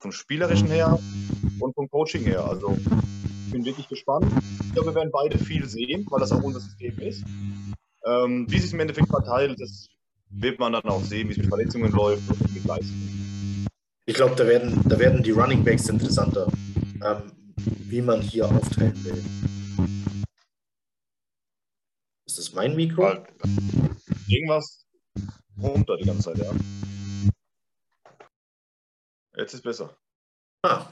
Vom 0.00 0.12
Spielerischen 0.12 0.68
her 0.68 0.98
und 1.60 1.74
vom 1.74 1.88
Coaching 1.90 2.24
her. 2.24 2.44
Also 2.44 2.76
ich 3.46 3.52
bin 3.52 3.64
wirklich 3.64 3.88
gespannt. 3.88 4.32
Ich 4.64 4.72
glaube, 4.72 4.90
wir 4.90 4.94
werden 4.94 5.10
beide 5.12 5.38
viel 5.38 5.66
sehen, 5.68 6.06
weil 6.08 6.20
das 6.20 6.32
auch 6.32 6.42
unser 6.42 6.60
System 6.60 6.98
ist. 7.00 7.22
Ähm, 8.06 8.46
wie 8.48 8.58
sich 8.58 8.72
im 8.72 8.80
Endeffekt 8.80 9.08
verteilt, 9.08 9.60
das 9.60 9.88
wird 10.30 10.58
man 10.58 10.72
dann 10.72 10.84
auch 10.84 11.02
sehen, 11.02 11.28
wie 11.28 11.32
es 11.32 11.38
mit 11.38 11.48
Verletzungen 11.48 11.92
läuft 11.92 12.22
und 12.30 12.54
mit 12.54 12.64
Leistungen. 12.64 13.66
Ich 14.06 14.14
glaube, 14.14 14.36
da 14.36 14.46
werden, 14.46 14.82
da 14.88 14.98
werden 14.98 15.22
die 15.22 15.32
Running 15.32 15.62
Backs 15.62 15.88
interessanter, 15.88 16.50
ähm, 17.04 17.54
wie 17.56 18.02
man 18.02 18.20
hier 18.20 18.46
aufteilen 18.46 19.04
will. 19.04 19.24
Ist 22.26 22.38
das 22.38 22.52
mein 22.52 22.76
Mikro? 22.76 23.24
Irgendwas 24.28 24.86
runter 25.60 25.96
die 25.96 26.06
ganze 26.06 26.32
Zeit, 26.32 26.38
ja. 26.38 26.52
Jetzt 29.36 29.54
ist 29.54 29.62
besser. 29.62 29.96
Ah, 30.62 30.86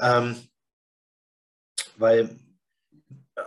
ähm, 0.00 0.36
weil 1.96 2.38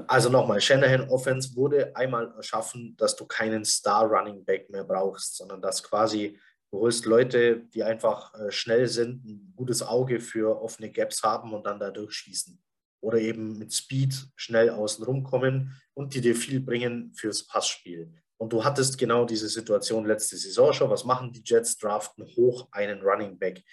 also 0.08 0.30
nochmal, 0.30 0.62
Shanahan 0.62 1.10
Offense 1.10 1.56
wurde 1.56 1.96
einmal 1.96 2.34
erschaffen, 2.36 2.96
dass 2.98 3.16
du 3.16 3.26
keinen 3.26 3.66
Star 3.66 4.06
Running 4.06 4.44
Back 4.44 4.70
mehr 4.70 4.84
brauchst, 4.84 5.38
sondern 5.38 5.62
dass 5.62 5.84
quasi 5.84 6.39
du 6.74 6.80
holst 6.80 7.06
Leute, 7.06 7.60
die 7.76 7.84
einfach 7.84 8.34
äh, 8.34 8.52
schnell 8.52 8.88
sind, 8.88 9.24
ein 9.26 9.54
gutes 9.56 9.84
Auge 9.84 10.20
für 10.20 10.60
offene 10.60 10.90
Gaps 10.92 11.22
haben 11.22 11.54
und 11.54 11.68
dann 11.68 11.80
da 11.80 11.92
durchschießen. 11.92 12.60
Oder 13.00 13.20
eben 13.20 13.60
mit 13.60 13.72
Speed 13.72 14.16
schnell 14.36 14.72
außen 14.72 15.06
rumkommen 15.06 15.80
und 15.94 16.16
die 16.16 16.22
dir 16.22 16.36
viel 16.36 16.60
bringen 16.60 17.14
fürs 17.14 17.46
Passspiel. 17.46 18.12
Und 18.38 18.54
du 18.54 18.64
hattest 18.64 18.98
genau 18.98 19.24
diese 19.24 19.50
Situation 19.50 20.06
letzte 20.06 20.36
Saison 20.36 20.74
schon. 20.74 20.90
Was 20.90 21.06
machen 21.06 21.32
die 21.32 21.44
Jets? 21.46 21.78
Draften 21.78 22.26
hoch 22.36 22.68
einen 22.72 23.04
Running 23.04 23.38
Back, 23.38 23.64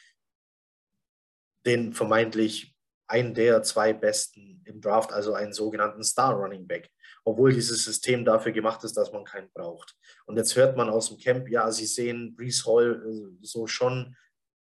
den 1.65 1.95
vermeintlich 1.95 2.77
einen 3.07 3.33
der 3.33 3.63
zwei 3.63 3.95
besten 3.95 4.63
im 4.67 4.83
Draft, 4.83 5.11
also 5.11 5.33
einen 5.33 5.55
sogenannten 5.55 6.05
Star 6.05 6.35
Running 6.35 6.67
Back, 6.67 6.91
obwohl 7.31 7.53
dieses 7.53 7.85
System 7.85 8.25
dafür 8.25 8.53
gemacht 8.53 8.83
ist, 8.85 8.97
dass 8.97 9.13
man 9.13 9.25
keinen 9.25 9.51
braucht. 9.53 9.97
Und 10.27 10.37
jetzt 10.37 10.57
hört 10.57 10.77
man 10.77 10.89
aus 10.89 11.09
dem 11.09 11.19
Camp, 11.19 11.49
ja, 11.49 11.71
sie 11.71 11.87
sehen 11.87 12.35
Brees 12.35 12.67
Hall 12.67 13.03
äh, 13.07 13.45
so 13.45 13.67
schon, 13.67 14.17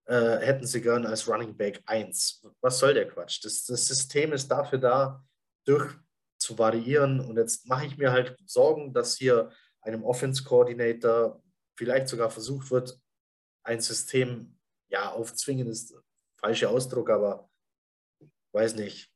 äh, 0.07 0.39
hätten 0.39 0.67
sie 0.67 0.81
gern 0.81 1.07
als 1.07 1.27
Running 1.29 1.57
Back 1.57 1.83
1. 1.87 2.43
Was 2.61 2.79
soll 2.79 2.95
der 2.95 3.09
Quatsch? 3.09 3.45
Das, 3.45 3.65
das 3.65 3.87
System 3.87 4.33
ist 4.33 4.49
dafür 4.49 4.79
da, 4.79 5.25
durch 5.65 5.95
zu 6.39 6.59
variieren. 6.59 7.21
Und 7.21 7.37
jetzt 7.37 7.67
mache 7.67 7.87
ich 7.87 7.97
mir 7.97 8.13
halt 8.13 8.37
Sorgen, 8.47 8.93
dass 8.93 9.17
hier 9.17 9.51
einem 9.81 10.05
Offense 10.05 10.45
Coordinator 10.45 11.43
vielleicht 11.77 12.09
sogar 12.09 12.31
versucht 12.31 12.71
wird, 12.71 13.01
ein 13.63 13.81
System, 13.81 14.59
ja, 14.91 15.13
aufzwingen 15.13 15.69
ist 15.69 15.95
falscher 16.39 16.71
Ausdruck, 16.71 17.11
aber 17.11 17.49
weiß 18.53 18.75
nicht. 18.75 19.10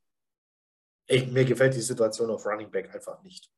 Ich, 1.07 1.27
mir 1.31 1.45
gefällt 1.45 1.75
die 1.75 1.81
Situation 1.81 2.31
auf 2.31 2.47
Running 2.47 2.71
Back 2.71 2.95
einfach 2.95 3.23
nicht. 3.23 3.51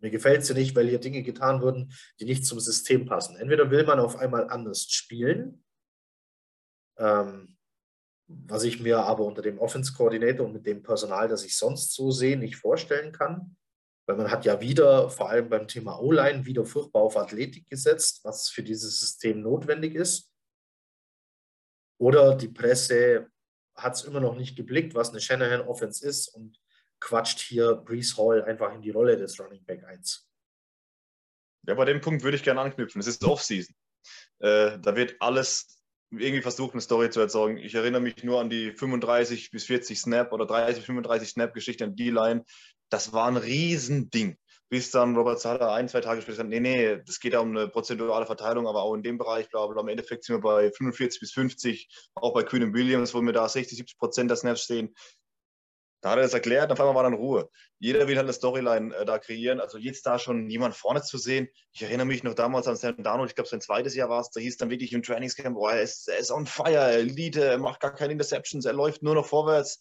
Mir 0.00 0.10
gefällt 0.10 0.44
sie 0.44 0.54
nicht, 0.54 0.76
weil 0.76 0.88
hier 0.88 1.00
Dinge 1.00 1.22
getan 1.22 1.60
wurden, 1.60 1.92
die 2.20 2.24
nicht 2.24 2.46
zum 2.46 2.60
System 2.60 3.04
passen. 3.04 3.36
Entweder 3.36 3.70
will 3.70 3.84
man 3.84 3.98
auf 3.98 4.16
einmal 4.16 4.48
anders 4.48 4.84
spielen, 4.90 5.64
ähm, 6.98 7.56
was 8.28 8.62
ich 8.62 8.80
mir 8.80 8.98
aber 9.00 9.24
unter 9.24 9.42
dem 9.42 9.58
Offense 9.58 9.92
Coordinator 9.92 10.46
und 10.46 10.52
mit 10.52 10.66
dem 10.66 10.82
Personal, 10.82 11.28
das 11.28 11.44
ich 11.44 11.56
sonst 11.56 11.94
so 11.94 12.10
sehe, 12.10 12.36
nicht 12.36 12.56
vorstellen 12.56 13.12
kann. 13.12 13.56
Weil 14.06 14.16
man 14.16 14.30
hat 14.30 14.44
ja 14.44 14.60
wieder, 14.60 15.10
vor 15.10 15.28
allem 15.28 15.48
beim 15.48 15.68
Thema 15.68 15.98
O-Line, 15.98 16.46
wieder 16.46 16.64
furchtbar 16.64 17.02
auf 17.02 17.16
Athletik 17.16 17.68
gesetzt, 17.68 18.20
was 18.24 18.48
für 18.48 18.62
dieses 18.62 19.00
System 19.00 19.42
notwendig 19.42 19.94
ist. 19.94 20.30
Oder 22.00 22.36
die 22.36 22.48
Presse 22.48 23.28
hat 23.74 23.94
es 23.94 24.04
immer 24.04 24.20
noch 24.20 24.36
nicht 24.36 24.56
geblickt, 24.56 24.94
was 24.94 25.10
eine 25.10 25.20
Shanahan-Offense 25.20 26.06
ist 26.06 26.28
und 26.28 26.58
quatscht 27.00 27.40
hier 27.40 27.74
Brees 27.74 28.16
Hall 28.16 28.44
einfach 28.44 28.74
in 28.74 28.82
die 28.82 28.90
Rolle 28.90 29.16
des 29.16 29.38
Running 29.40 29.64
Back 29.64 29.84
1. 29.84 30.28
Ja, 31.66 31.74
bei 31.74 31.84
dem 31.84 32.00
Punkt 32.00 32.22
würde 32.22 32.36
ich 32.36 32.42
gerne 32.42 32.60
anknüpfen. 32.60 33.00
Es 33.00 33.06
ist 33.06 33.24
Offseason. 33.24 33.74
Äh, 34.40 34.78
da 34.78 34.96
wird 34.96 35.16
alles 35.20 35.82
irgendwie 36.10 36.40
versucht, 36.40 36.72
eine 36.72 36.80
Story 36.80 37.10
zu 37.10 37.20
erzeugen. 37.20 37.58
Ich 37.58 37.74
erinnere 37.74 38.00
mich 38.00 38.24
nur 38.24 38.40
an 38.40 38.48
die 38.48 38.72
35 38.72 39.50
bis 39.50 39.64
40 39.64 40.00
Snap 40.00 40.32
oder 40.32 40.46
30, 40.46 40.84
35 40.84 41.28
Snap-Geschichte 41.28 41.84
an 41.84 41.96
D-Line. 41.96 42.44
Das 42.88 43.12
war 43.12 43.28
ein 43.28 43.36
Riesending 43.36 44.38
bis 44.70 44.90
dann 44.90 45.16
Robert 45.16 45.40
Sala 45.40 45.74
ein, 45.74 45.88
zwei 45.88 46.00
Tage 46.00 46.20
später 46.20 46.38
sagt, 46.38 46.50
nee, 46.50 46.60
nee, 46.60 46.98
das 47.06 47.20
geht 47.20 47.32
ja 47.32 47.40
um 47.40 47.56
eine 47.56 47.68
prozentuale 47.68 48.26
Verteilung, 48.26 48.66
aber 48.66 48.82
auch 48.82 48.94
in 48.94 49.02
dem 49.02 49.16
Bereich, 49.16 49.48
bla 49.48 49.66
bla. 49.66 49.80
Im 49.80 49.88
Endeffekt 49.88 50.24
sind 50.24 50.36
wir 50.36 50.40
bei 50.40 50.70
45 50.70 51.20
bis 51.20 51.32
50, 51.32 51.88
auch 52.14 52.34
bei 52.34 52.42
Kühn 52.42 52.74
Williams, 52.74 53.14
wo 53.14 53.22
wir 53.22 53.32
da 53.32 53.48
60, 53.48 53.78
70 53.78 53.98
Prozent 53.98 54.30
der 54.30 54.36
Snaps 54.36 54.62
stehen. 54.62 54.94
Da 56.00 56.10
hat 56.10 56.18
er 56.18 56.22
das 56.22 56.34
erklärt, 56.34 56.66
und 56.66 56.72
auf 56.72 56.80
einmal 56.80 56.94
war 56.94 57.02
dann 57.02 57.14
Ruhe. 57.14 57.50
Jeder 57.80 58.06
will 58.06 58.16
halt 58.16 58.26
eine 58.26 58.32
Storyline 58.32 58.94
äh, 58.94 59.04
da 59.04 59.18
kreieren. 59.18 59.60
Also 59.60 59.78
jetzt 59.78 60.06
da 60.06 60.18
schon 60.18 60.48
jemand 60.48 60.76
vorne 60.76 61.02
zu 61.02 61.18
sehen. 61.18 61.48
Ich 61.72 61.82
erinnere 61.82 62.06
mich 62.06 62.22
noch 62.22 62.34
damals 62.34 62.68
an 62.68 62.76
Sam 62.76 63.02
Darnold, 63.02 63.30
ich 63.30 63.34
glaube 63.34 63.48
sein 63.48 63.60
zweites 63.60 63.94
Jahr 63.94 64.08
war 64.08 64.20
es, 64.20 64.30
da 64.30 64.40
hieß 64.40 64.58
dann 64.58 64.70
wirklich 64.70 64.92
im 64.92 65.02
Trainingscamp, 65.02 65.56
boah, 65.56 65.72
er 65.72 65.82
ist, 65.82 66.08
er 66.08 66.18
ist 66.18 66.30
on 66.30 66.46
fire, 66.46 66.74
er 66.74 66.98
Elite, 66.98 67.44
er 67.44 67.58
macht 67.58 67.80
gar 67.80 67.94
keine 67.94 68.12
Interceptions, 68.12 68.64
er 68.64 68.72
läuft 68.72 69.02
nur 69.02 69.14
noch 69.14 69.26
vorwärts 69.26 69.80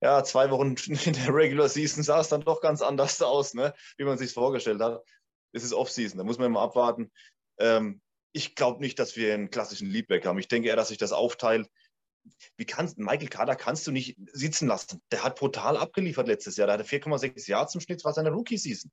ja, 0.00 0.22
zwei 0.24 0.50
Wochen 0.50 0.74
in 1.04 1.12
der 1.12 1.34
Regular 1.34 1.68
Season 1.68 2.02
sah 2.02 2.20
es 2.20 2.28
dann 2.28 2.42
doch 2.42 2.60
ganz 2.60 2.82
anders 2.82 3.20
aus, 3.22 3.54
ne? 3.54 3.74
wie 3.96 4.04
man 4.04 4.18
sich 4.18 4.32
vorgestellt 4.32 4.80
hat. 4.80 5.02
Es 5.52 5.64
ist 5.64 5.72
Off-Season, 5.72 6.18
da 6.18 6.24
muss 6.24 6.38
man 6.38 6.48
immer 6.48 6.60
abwarten. 6.60 7.10
Ähm, 7.58 8.02
ich 8.32 8.54
glaube 8.54 8.80
nicht, 8.80 8.98
dass 8.98 9.16
wir 9.16 9.32
einen 9.32 9.50
klassischen 9.50 9.88
Leadback 9.88 10.26
haben. 10.26 10.38
Ich 10.38 10.48
denke 10.48 10.68
eher, 10.68 10.76
dass 10.76 10.88
sich 10.88 10.98
das 10.98 11.12
aufteilt. 11.12 11.70
Wie 12.56 12.64
kannst, 12.64 12.98
Michael 12.98 13.28
Kader 13.28 13.56
kannst 13.56 13.86
du 13.86 13.92
nicht 13.92 14.16
sitzen 14.32 14.68
lassen. 14.68 15.00
Der 15.10 15.22
hat 15.22 15.38
brutal 15.38 15.76
abgeliefert 15.76 16.28
letztes 16.28 16.56
Jahr. 16.56 16.66
Der 16.66 16.78
hatte 16.78 16.88
4,6 16.88 17.48
Jahre 17.48 17.68
zum 17.68 17.80
Schnitt, 17.80 18.04
war 18.04 18.12
seine 18.12 18.30
Rookie-Season. 18.30 18.90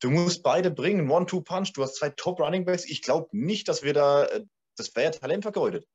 Du 0.00 0.10
musst 0.10 0.42
beide 0.42 0.70
bringen, 0.70 1.10
One-Two-Punch. 1.10 1.72
Du 1.72 1.82
hast 1.82 1.96
zwei 1.96 2.10
Top-Running-Backs. 2.10 2.84
Ich 2.84 3.02
glaube 3.02 3.28
nicht, 3.32 3.68
dass 3.68 3.82
wir 3.82 3.94
da, 3.94 4.24
äh, 4.24 4.44
das 4.76 4.94
wäre 4.94 5.10
Talent 5.10 5.42
vergeudet. 5.42 5.86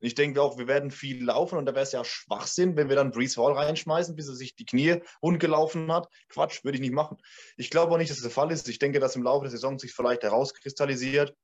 Ich 0.00 0.14
denke 0.14 0.40
auch, 0.40 0.58
wir 0.58 0.68
werden 0.68 0.92
viel 0.92 1.24
laufen 1.24 1.58
und 1.58 1.66
da 1.66 1.74
wäre 1.74 1.82
es 1.82 1.92
ja 1.92 2.04
Schwachsinn, 2.04 2.76
wenn 2.76 2.88
wir 2.88 2.94
dann 2.94 3.10
Brees 3.10 3.36
Hall 3.36 3.52
reinschmeißen, 3.52 4.14
bis 4.14 4.28
er 4.28 4.36
sich 4.36 4.54
die 4.54 4.64
Knie 4.64 5.02
rundgelaufen 5.22 5.90
hat. 5.90 6.08
Quatsch, 6.28 6.62
würde 6.62 6.76
ich 6.76 6.82
nicht 6.82 6.92
machen. 6.92 7.16
Ich 7.56 7.70
glaube 7.70 7.92
auch 7.92 7.98
nicht, 7.98 8.10
dass 8.10 8.18
das 8.18 8.22
der 8.22 8.30
Fall 8.30 8.52
ist. 8.52 8.68
Ich 8.68 8.78
denke, 8.78 9.00
dass 9.00 9.16
im 9.16 9.24
Laufe 9.24 9.44
der 9.44 9.50
Saison 9.50 9.78
sich 9.78 9.92
vielleicht 9.92 10.22
herauskristallisiert, 10.22 11.34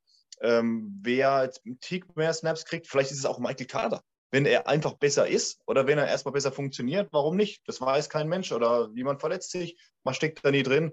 ähm, 0.40 1.00
wer 1.02 1.42
jetzt 1.42 1.62
einen 1.64 1.80
Tick 1.80 2.16
mehr 2.16 2.32
Snaps 2.32 2.64
kriegt. 2.64 2.86
Vielleicht 2.86 3.10
ist 3.10 3.18
es 3.18 3.26
auch 3.26 3.40
Michael 3.40 3.66
Carter. 3.66 4.04
Wenn 4.34 4.46
er 4.46 4.66
einfach 4.66 4.94
besser 4.94 5.28
ist 5.28 5.60
oder 5.64 5.86
wenn 5.86 5.96
er 5.96 6.08
erstmal 6.08 6.32
besser 6.32 6.50
funktioniert, 6.50 7.08
warum 7.12 7.36
nicht? 7.36 7.62
Das 7.68 7.80
weiß 7.80 8.08
kein 8.08 8.28
Mensch 8.28 8.50
oder 8.50 8.90
jemand 8.92 9.20
verletzt 9.20 9.52
sich, 9.52 9.78
man 10.02 10.12
steckt 10.12 10.44
da 10.44 10.50
nie 10.50 10.64
drin. 10.64 10.90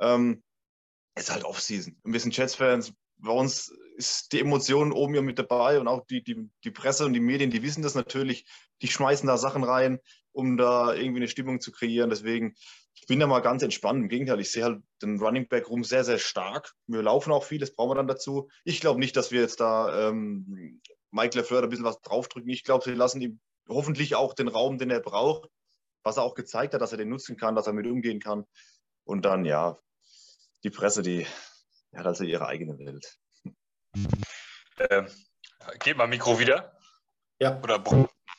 Ähm, 0.00 0.42
ist 1.14 1.30
halt 1.30 1.44
Off-Season. 1.44 2.00
Wir 2.04 2.18
sind 2.18 2.34
Jets-Fans, 2.34 2.94
bei 3.18 3.32
uns 3.32 3.70
ist 3.98 4.32
die 4.32 4.40
Emotion 4.40 4.92
oben 4.92 5.14
ja 5.14 5.20
mit 5.20 5.38
dabei 5.38 5.78
und 5.78 5.86
auch 5.86 6.06
die, 6.06 6.24
die, 6.24 6.48
die 6.64 6.70
Presse 6.70 7.04
und 7.04 7.12
die 7.12 7.20
Medien, 7.20 7.50
die 7.50 7.62
wissen 7.62 7.82
das 7.82 7.94
natürlich, 7.94 8.46
die 8.80 8.88
schmeißen 8.88 9.26
da 9.26 9.36
Sachen 9.36 9.64
rein, 9.64 9.98
um 10.32 10.56
da 10.56 10.94
irgendwie 10.94 11.18
eine 11.18 11.28
Stimmung 11.28 11.60
zu 11.60 11.72
kreieren. 11.72 12.08
Deswegen, 12.08 12.54
ich 12.94 13.06
bin 13.06 13.20
da 13.20 13.26
mal 13.26 13.40
ganz 13.40 13.62
entspannt. 13.62 14.00
Im 14.00 14.08
Gegenteil, 14.08 14.40
ich 14.40 14.50
sehe 14.50 14.64
halt 14.64 14.80
den 15.02 15.20
Running 15.20 15.46
Back 15.46 15.68
Room 15.68 15.84
sehr, 15.84 16.04
sehr 16.04 16.18
stark. 16.18 16.72
Wir 16.86 17.02
laufen 17.02 17.34
auch 17.34 17.44
viel, 17.44 17.58
das 17.58 17.74
brauchen 17.74 17.90
wir 17.90 17.96
dann 17.96 18.08
dazu. 18.08 18.48
Ich 18.64 18.80
glaube 18.80 18.98
nicht, 18.98 19.14
dass 19.14 19.30
wir 19.30 19.42
jetzt 19.42 19.60
da 19.60 20.08
ähm, 20.08 20.80
Mike 21.10 21.36
LeFleur 21.36 21.62
ein 21.62 21.68
bisschen 21.68 21.84
was 21.84 22.00
draufdrücken. 22.00 22.50
Ich 22.50 22.64
glaube, 22.64 22.84
sie 22.84 22.94
lassen 22.94 23.20
ihm 23.20 23.40
hoffentlich 23.68 24.14
auch 24.14 24.34
den 24.34 24.48
Raum, 24.48 24.78
den 24.78 24.90
er 24.90 25.00
braucht, 25.00 25.48
was 26.02 26.16
er 26.16 26.22
auch 26.22 26.34
gezeigt 26.34 26.74
hat, 26.74 26.80
dass 26.80 26.92
er 26.92 26.98
den 26.98 27.08
nutzen 27.08 27.36
kann, 27.36 27.54
dass 27.54 27.66
er 27.66 27.72
mit 27.72 27.86
umgehen 27.86 28.20
kann. 28.20 28.44
Und 29.04 29.24
dann, 29.24 29.44
ja, 29.44 29.78
die 30.64 30.70
Presse, 30.70 31.02
die, 31.02 31.26
hat 31.94 32.06
also 32.06 32.24
ihre 32.24 32.46
eigene 32.46 32.78
Welt. 32.78 33.18
Ähm, 34.90 35.08
geht 35.80 35.96
mal 35.96 36.06
Mikro 36.06 36.38
wieder? 36.38 36.78
Ja. 37.40 37.60
Oder 37.62 37.78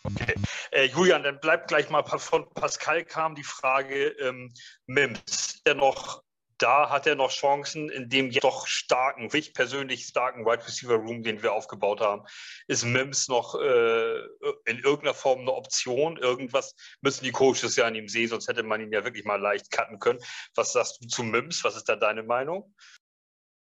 Okay. 0.03 0.35
Äh, 0.71 0.85
Julian, 0.85 1.23
dann 1.23 1.39
bleibt 1.39 1.67
gleich 1.67 1.89
mal 1.89 2.03
von 2.03 2.49
Pascal 2.53 3.03
kam 3.03 3.35
die 3.35 3.43
Frage, 3.43 4.07
ähm, 4.19 4.53
Mims, 4.85 5.61
der 5.65 5.75
noch 5.75 6.23
da 6.59 6.89
hat 6.89 7.07
er 7.07 7.15
noch 7.15 7.31
Chancen 7.31 7.89
in 7.89 8.09
dem 8.09 8.31
doch 8.31 8.67
starken, 8.67 9.29
ich 9.33 9.53
persönlich 9.53 10.05
starken 10.05 10.45
Wide 10.45 10.65
Receiver 10.65 10.95
Room, 10.95 11.23
den 11.23 11.41
wir 11.41 11.53
aufgebaut 11.53 12.01
haben. 12.01 12.23
Ist 12.67 12.83
Mims 12.83 13.27
noch 13.29 13.55
äh, 13.55 14.19
in 14.65 14.79
irgendeiner 14.79 15.13
Form 15.13 15.39
eine 15.39 15.53
Option? 15.53 16.17
Irgendwas 16.17 16.75
müssen 17.01 17.23
die 17.23 17.31
Coaches 17.31 17.75
ja 17.77 17.85
an 17.85 17.95
ihm 17.95 18.09
sehen, 18.09 18.27
sonst 18.27 18.47
hätte 18.47 18.63
man 18.63 18.81
ihn 18.81 18.91
ja 18.91 19.03
wirklich 19.03 19.25
mal 19.25 19.39
leicht 19.39 19.71
cutten 19.71 19.99
können. 19.99 20.19
Was 20.53 20.73
sagst 20.73 21.01
du 21.01 21.07
zu 21.07 21.23
Mims? 21.23 21.63
Was 21.63 21.77
ist 21.77 21.87
da 21.87 21.95
deine 21.95 22.23
Meinung? 22.23 22.75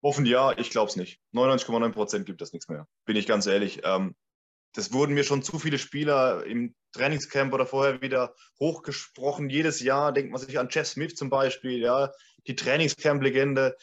Offen 0.03 0.25
ja, 0.25 0.51
ich 0.57 0.69
glaube 0.69 0.89
es 0.89 0.95
nicht. 0.95 1.21
99,9 1.33 1.91
Prozent 1.93 2.25
gibt 2.25 2.41
es 2.41 2.51
nichts 2.51 2.67
mehr. 2.67 2.87
Bin 3.05 3.15
ich 3.15 3.25
ganz 3.25 3.45
ehrlich. 3.45 3.81
Ähm, 3.83 4.15
das 4.73 4.93
wurden 4.93 5.13
mir 5.13 5.23
schon 5.23 5.43
zu 5.43 5.59
viele 5.59 5.77
Spieler 5.77 6.45
im 6.45 6.75
Trainingscamp 6.93 7.53
oder 7.53 7.65
vorher 7.65 8.01
wieder 8.01 8.35
hochgesprochen. 8.59 9.49
Jedes 9.49 9.81
Jahr 9.81 10.13
denkt 10.13 10.31
man 10.31 10.41
sich 10.41 10.59
an 10.59 10.69
Jeff 10.71 10.87
Smith 10.87 11.15
zum 11.15 11.29
Beispiel, 11.29 11.79
ja, 11.79 12.11
die 12.47 12.55
Trainingscamp-Legende. 12.55 13.77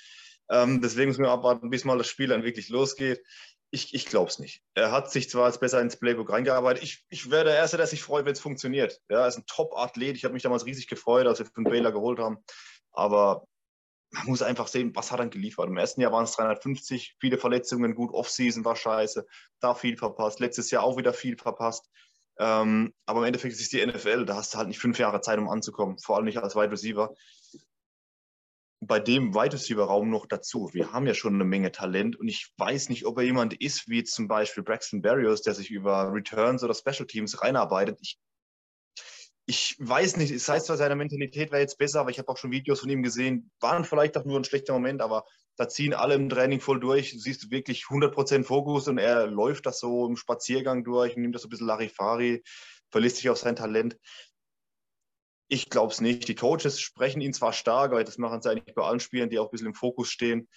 Ähm, 0.51 0.81
deswegen 0.81 1.09
müssen 1.09 1.25
wir 1.25 1.31
abwarten, 1.31 1.71
bis 1.71 1.85
mal 1.85 1.99
das 1.99 2.09
Spiel 2.09 2.29
dann 2.29 2.45
wirklich 2.45 2.69
losgeht. 2.69 3.23
Ich, 3.71 3.93
ich 3.93 4.07
glaube 4.07 4.31
es 4.31 4.39
nicht. 4.39 4.63
Er 4.75 4.93
hat 4.93 5.11
sich 5.11 5.29
zwar 5.29 5.45
als 5.45 5.61
besser 5.61 5.81
ins 5.81 5.99
Playbook 5.99 6.31
reingearbeitet. 6.31 6.83
Ich, 6.83 7.05
ich 7.11 7.31
wäre 7.31 7.45
der 7.45 7.57
Erste, 7.57 7.77
der 7.77 7.87
sich 7.87 8.03
freut, 8.03 8.25
wenn 8.25 8.33
es 8.33 8.41
funktioniert. 8.41 8.99
Ja, 9.11 9.21
er 9.21 9.29
ist 9.29 9.37
ein 9.37 9.47
Top-Athlet. 9.47 10.17
Ich 10.17 10.25
habe 10.25 10.33
mich 10.33 10.43
damals 10.43 10.65
riesig 10.65 10.87
gefreut, 10.89 11.27
als 11.27 11.39
wir 11.39 11.47
von 11.47 11.65
Baylor 11.65 11.93
geholt 11.93 12.19
haben. 12.19 12.39
Aber 12.93 13.47
man 14.11 14.27
muss 14.27 14.43
einfach 14.43 14.69
sehen, 14.69 14.95
was 14.95 15.13
hat 15.13 15.21
er 15.21 15.29
geliefert. 15.29 15.69
Im 15.69 15.77
ersten 15.77 16.01
Jahr 16.01 16.13
waren 16.13 16.25
es 16.25 16.33
350, 16.33 17.17
viele 17.21 17.39
Verletzungen, 17.39 17.95
gut, 17.95 18.13
Offseason 18.13 18.65
war 18.65 18.77
scheiße, 18.77 19.27
da 19.61 19.75
viel 19.75 19.97
verpasst, 19.97 20.41
letztes 20.41 20.71
Jahr 20.71 20.83
auch 20.83 20.97
wieder 20.97 21.13
viel 21.13 21.37
verpasst. 21.37 21.91
Ähm, 22.39 22.95
aber 23.05 23.21
im 23.21 23.27
Endeffekt 23.27 23.55
ist 23.55 23.61
es 23.61 23.69
die 23.69 23.85
NFL, 23.85 24.25
da 24.25 24.37
hast 24.37 24.55
du 24.55 24.59
halt 24.59 24.69
nicht 24.69 24.79
fünf 24.79 24.99
Jahre 24.99 25.21
Zeit, 25.21 25.39
um 25.39 25.49
anzukommen, 25.49 25.99
vor 25.99 26.17
allem 26.17 26.25
nicht 26.25 26.39
als 26.39 26.55
Wide 26.55 26.71
Receiver. 26.71 27.15
Bei 28.81 29.01
dem 29.01 29.35
Wide 29.35 29.57
Raum 29.81 30.11
noch 30.11 30.27
dazu. 30.27 30.71
Wir 30.73 30.93
haben 30.93 31.07
ja 31.07 31.15
schon 31.15 31.35
eine 31.35 31.45
Menge 31.45 31.73
Talent 31.73 32.17
und 32.17 32.29
ich 32.29 32.53
weiß 32.57 32.91
nicht, 32.91 33.07
ob 33.07 33.19
er 33.19 33.25
jemand 33.25 33.55
ist, 33.61 33.89
wie 33.89 34.05
zum 34.05 34.29
Beispiel 34.29 34.63
Braxton 34.63 35.03
Berrios, 35.03 35.43
der 35.43 35.55
sich 35.55 35.71
über 35.71 36.13
Returns 36.13 36.63
oder 36.63 36.75
Special 36.75 37.07
Teams 37.07 37.43
reinarbeitet. 37.43 37.99
Ich 38.01 38.19
ich 39.51 39.77
weiß 39.79 40.19
nicht, 40.19 40.31
es 40.31 40.47
heißt 40.47 40.67
zwar, 40.67 40.77
seine 40.77 40.95
Mentalität 40.95 41.51
wäre 41.51 41.63
jetzt 41.63 41.79
besser, 41.79 42.01
aber 42.01 42.11
ich 42.11 42.19
habe 42.19 42.29
auch 42.29 42.37
schon 42.37 42.51
Videos 42.51 42.81
von 42.81 42.91
ihm 42.91 43.03
gesehen, 43.03 43.51
waren 43.61 43.87
vielleicht 43.87 44.19
auch 44.19 44.27
nur 44.27 44.39
ein 44.39 44.45
schlechter 44.45 44.75
Moment, 44.75 45.01
aber 45.01 45.25
da 45.57 45.67
ziehen 45.71 45.95
alle 45.95 46.17
im 46.17 46.29
Training 46.29 46.61
voll 46.61 46.81
durch. 46.81 47.13
Du 47.13 47.19
siehst 47.19 47.51
wirklich 47.51 47.85
100% 47.85 48.45
Fokus 48.45 48.89
und 48.89 48.99
er 48.99 49.27
läuft 49.27 49.65
das 49.65 49.81
so 49.81 50.07
im 50.07 50.17
Spaziergang 50.17 50.85
durch, 50.85 51.17
nimmt 51.17 51.35
das 51.35 51.41
so 51.41 51.49
ein 51.49 51.51
bisschen 51.51 51.67
Larifari, 51.67 52.43
verlässt 52.91 53.17
sich 53.17 53.31
auf 53.31 53.39
sein 53.39 53.57
Talent. 53.57 53.97
Ich 55.49 55.71
glaube 55.71 55.93
es 55.93 56.01
nicht. 56.01 56.29
Die 56.29 56.35
Coaches 56.35 56.81
sprechen 56.81 57.21
ihn 57.21 57.33
zwar 57.33 57.53
stark, 57.53 57.93
aber 57.93 58.05
das 58.05 58.19
machen 58.19 58.43
sie 58.43 58.51
eigentlich 58.51 58.75
bei 58.75 58.83
allen 58.83 59.01
Spielern, 59.01 59.31
die 59.31 59.39
auch 59.39 59.47
ein 59.47 59.51
bisschen 59.51 59.69
im 59.69 59.75
Fokus 59.75 60.11
stehen. 60.11 60.49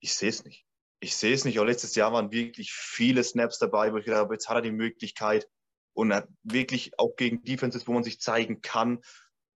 Ich 0.00 0.14
sehe 0.14 0.30
es 0.30 0.44
nicht. 0.44 0.64
Ich 1.00 1.16
sehe 1.16 1.34
es 1.34 1.44
nicht. 1.44 1.58
Auch 1.58 1.64
letztes 1.64 1.94
Jahr 1.94 2.12
waren 2.12 2.32
wirklich 2.32 2.72
viele 2.72 3.22
Snaps 3.22 3.58
dabei, 3.58 3.92
wo 3.92 3.98
ich 3.98 4.04
gedacht 4.04 4.20
habe, 4.20 4.34
jetzt 4.34 4.48
hat 4.48 4.56
er 4.56 4.62
die 4.62 4.70
Möglichkeit, 4.70 5.46
und 5.94 6.10
er 6.10 6.18
hat 6.18 6.28
wirklich 6.42 6.98
auch 6.98 7.16
gegen 7.16 7.42
Defenses, 7.44 7.86
wo 7.86 7.92
man 7.92 8.04
sich 8.04 8.20
zeigen 8.20 8.62
kann. 8.62 9.02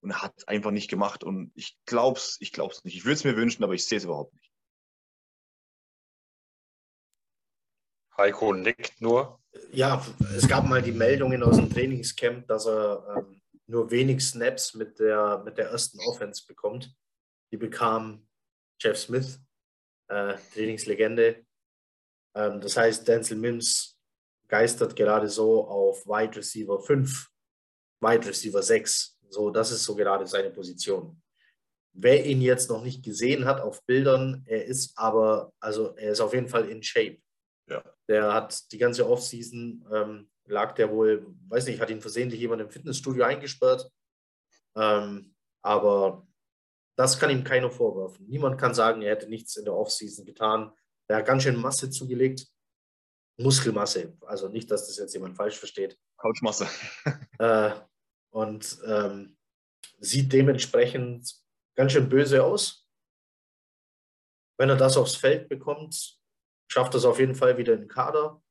Und 0.00 0.10
er 0.10 0.22
hat 0.22 0.34
es 0.36 0.48
einfach 0.48 0.70
nicht 0.70 0.90
gemacht. 0.90 1.24
Und 1.24 1.50
ich 1.54 1.78
glaube 1.86 2.18
es 2.18 2.36
ich 2.40 2.52
glaub's 2.52 2.84
nicht. 2.84 2.96
Ich 2.96 3.04
würde 3.04 3.14
es 3.14 3.24
mir 3.24 3.36
wünschen, 3.36 3.64
aber 3.64 3.74
ich 3.74 3.86
sehe 3.86 3.98
es 3.98 4.04
überhaupt 4.04 4.34
nicht. 4.34 4.52
Heiko 8.16 8.52
nickt 8.52 9.00
nur. 9.00 9.40
Ja, 9.72 10.04
es 10.34 10.48
gab 10.48 10.66
mal 10.66 10.82
die 10.82 10.92
Meldungen 10.92 11.42
aus 11.42 11.56
dem 11.56 11.70
Trainingscamp, 11.70 12.46
dass 12.46 12.66
er 12.66 13.16
ähm, 13.18 13.42
nur 13.66 13.90
wenig 13.90 14.24
Snaps 14.24 14.74
mit 14.74 14.98
der, 14.98 15.42
mit 15.44 15.58
der 15.58 15.70
ersten 15.70 15.98
Offense 16.00 16.44
bekommt. 16.46 16.94
Die 17.52 17.56
bekam 17.56 18.26
Jeff 18.80 18.98
Smith, 18.98 19.40
äh, 20.08 20.34
Trainingslegende. 20.52 21.44
Ähm, 22.34 22.60
das 22.60 22.76
heißt, 22.76 23.06
Denzel 23.06 23.36
Mims 23.36 23.98
geistert 24.48 24.94
gerade 24.94 25.28
so 25.28 25.66
auf 25.66 26.06
Wide 26.06 26.36
Receiver 26.36 26.80
5, 26.80 27.28
Wide 28.00 28.26
Receiver 28.26 28.62
6. 28.62 29.18
So, 29.28 29.50
das 29.50 29.72
ist 29.72 29.84
so 29.84 29.96
gerade 29.96 30.26
seine 30.26 30.50
Position. 30.50 31.20
Wer 31.92 32.26
ihn 32.26 32.42
jetzt 32.42 32.68
noch 32.68 32.82
nicht 32.82 33.02
gesehen 33.02 33.46
hat 33.46 33.60
auf 33.60 33.82
Bildern, 33.86 34.42
er 34.46 34.66
ist 34.66 34.96
aber, 34.98 35.52
also 35.60 35.96
er 35.96 36.12
ist 36.12 36.20
auf 36.20 36.34
jeden 36.34 36.48
Fall 36.48 36.68
in 36.68 36.82
Shape. 36.82 37.18
Ja. 37.68 37.82
Der 38.08 38.32
hat 38.32 38.70
die 38.70 38.78
ganze 38.78 39.08
Offseason, 39.08 39.84
ähm, 39.92 40.30
lag 40.47 40.74
der 40.74 40.90
wohl, 40.90 41.26
weiß 41.49 41.66
nicht, 41.66 41.80
hat 41.80 41.90
ihn 41.90 42.01
versehentlich 42.01 42.40
jemand 42.40 42.62
im 42.62 42.70
Fitnessstudio 42.70 43.24
eingesperrt. 43.24 43.90
Ähm, 44.76 45.34
aber 45.62 46.26
das 46.97 47.18
kann 47.18 47.30
ihm 47.30 47.44
keiner 47.44 47.70
vorwerfen. 47.70 48.26
Niemand 48.26 48.59
kann 48.59 48.74
sagen, 48.74 49.03
er 49.03 49.12
hätte 49.12 49.28
nichts 49.28 49.57
in 49.57 49.64
der 49.64 49.74
Offseason 49.74 50.24
getan. 50.24 50.72
Er 51.09 51.18
hat 51.18 51.26
ganz 51.26 51.42
schön 51.42 51.57
Masse 51.57 51.90
zugelegt. 51.90 52.47
Muskelmasse. 53.38 54.16
Also 54.22 54.49
nicht, 54.49 54.70
dass 54.70 54.86
das 54.86 54.97
jetzt 54.97 55.12
jemand 55.12 55.36
falsch 55.36 55.59
versteht. 55.59 55.99
Couchmasse. 56.16 56.66
äh, 57.38 57.72
und 58.30 58.78
ähm, 58.86 59.36
sieht 59.99 60.32
dementsprechend 60.32 61.34
ganz 61.76 61.92
schön 61.92 62.09
böse 62.09 62.42
aus. 62.44 62.88
Wenn 64.59 64.70
er 64.70 64.76
das 64.76 64.97
aufs 64.97 65.16
Feld 65.16 65.49
bekommt, 65.49 66.18
schafft 66.70 66.94
er 66.94 66.99
es 66.99 67.05
auf 67.05 67.18
jeden 67.18 67.34
Fall 67.34 67.59
wieder 67.59 67.74
in 67.74 67.80
den 67.80 67.88
Kader. 67.88 68.42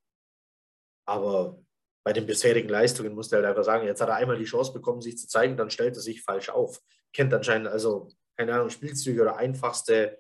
Aber 1.08 1.65
bei 2.06 2.14
den 2.14 2.28
bisherigen 2.28 2.70
Leistungen 2.70 3.16
muss 3.16 3.32
er 3.32 3.40
halt 3.40 3.48
einfach 3.48 3.64
sagen, 3.64 3.88
jetzt 3.88 4.00
hat 4.00 4.10
er 4.10 4.16
einmal 4.16 4.38
die 4.38 4.46
Chance 4.46 4.72
bekommen, 4.72 5.02
sich 5.02 5.18
zu 5.18 5.28
zeigen, 5.28 5.58
dann 5.58 5.72
stellt 5.72 5.96
er 5.96 6.02
sich 6.02 6.22
falsch 6.22 6.50
auf. 6.50 6.80
Kennt 7.12 7.34
anscheinend 7.34 7.68
also, 7.68 8.10
keine 8.38 8.54
Ahnung, 8.54 8.70
Spielzüge 8.70 9.24
oder 9.24 9.38
einfachste, 9.38 10.20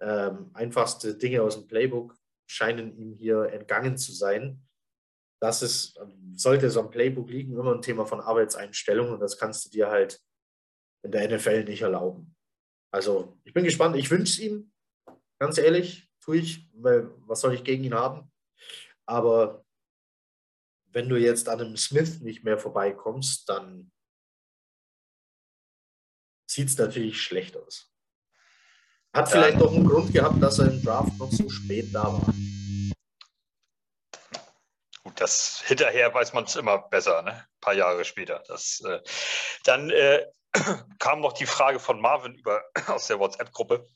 ähm, 0.00 0.50
einfachste 0.54 1.14
Dinge 1.14 1.42
aus 1.42 1.56
dem 1.56 1.66
Playbook 1.66 2.16
scheinen 2.46 2.96
ihm 2.96 3.12
hier 3.12 3.50
entgangen 3.52 3.98
zu 3.98 4.12
sein. 4.12 4.62
Das 5.38 5.60
ist, 5.60 6.00
sollte 6.34 6.70
so 6.70 6.80
ein 6.80 6.90
Playbook 6.90 7.28
liegen, 7.28 7.52
immer 7.52 7.74
ein 7.74 7.82
Thema 7.82 8.06
von 8.06 8.20
Arbeitseinstellung 8.20 9.12
und 9.12 9.20
das 9.20 9.36
kannst 9.36 9.66
du 9.66 9.68
dir 9.68 9.90
halt 9.90 10.18
in 11.02 11.10
der 11.10 11.36
NFL 11.36 11.64
nicht 11.64 11.82
erlauben. 11.82 12.34
Also 12.90 13.36
ich 13.44 13.52
bin 13.52 13.64
gespannt, 13.64 13.96
ich 13.96 14.10
wünsche 14.10 14.32
es 14.32 14.38
ihm, 14.38 14.72
ganz 15.38 15.58
ehrlich, 15.58 16.10
tue 16.22 16.38
ich, 16.38 16.70
weil 16.72 17.10
was 17.26 17.42
soll 17.42 17.52
ich 17.52 17.62
gegen 17.62 17.84
ihn 17.84 17.94
haben? 17.94 18.32
Aber 19.04 19.65
wenn 20.96 21.10
du 21.10 21.16
jetzt 21.16 21.50
an 21.50 21.60
einem 21.60 21.76
Smith 21.76 22.22
nicht 22.22 22.42
mehr 22.42 22.56
vorbeikommst, 22.56 23.50
dann 23.50 23.92
sieht 26.50 26.68
es 26.68 26.78
natürlich 26.78 27.20
schlecht 27.20 27.54
aus. 27.54 27.92
Hat 29.12 29.28
vielleicht 29.30 29.60
doch 29.60 29.74
einen 29.74 29.86
Grund 29.86 30.14
gehabt, 30.14 30.42
dass 30.42 30.58
er 30.58 30.70
im 30.70 30.82
Draft 30.82 31.18
noch 31.18 31.30
so 31.30 31.50
spät 31.50 31.94
da 31.94 32.04
war. 32.04 32.34
Gut, 35.04 35.20
das 35.20 35.62
hinterher 35.66 36.14
weiß 36.14 36.32
man 36.32 36.44
es 36.44 36.56
immer 36.56 36.88
besser, 36.88 37.20
ne? 37.20 37.32
Ein 37.32 37.60
paar 37.60 37.74
Jahre 37.74 38.06
später. 38.06 38.42
Das, 38.48 38.80
äh, 38.80 39.02
dann 39.64 39.90
äh, 39.90 40.24
kam 40.98 41.20
noch 41.20 41.34
die 41.34 41.44
Frage 41.44 41.78
von 41.78 42.00
Marvin 42.00 42.36
über, 42.36 42.64
aus 42.86 43.06
der 43.06 43.18
WhatsApp-Gruppe. 43.18 43.86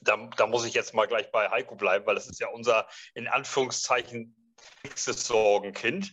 Da, 0.00 0.16
da, 0.36 0.48
muss 0.48 0.64
ich 0.64 0.74
jetzt 0.74 0.92
mal 0.92 1.06
gleich 1.06 1.30
bei 1.30 1.48
Heiko 1.50 1.76
bleiben, 1.76 2.04
weil 2.04 2.16
das 2.16 2.26
ist 2.26 2.40
ja 2.40 2.48
unser 2.48 2.88
in 3.14 3.28
Anführungszeichen 3.28 4.45
nächstes 4.84 5.26
Sorgenkind 5.26 6.12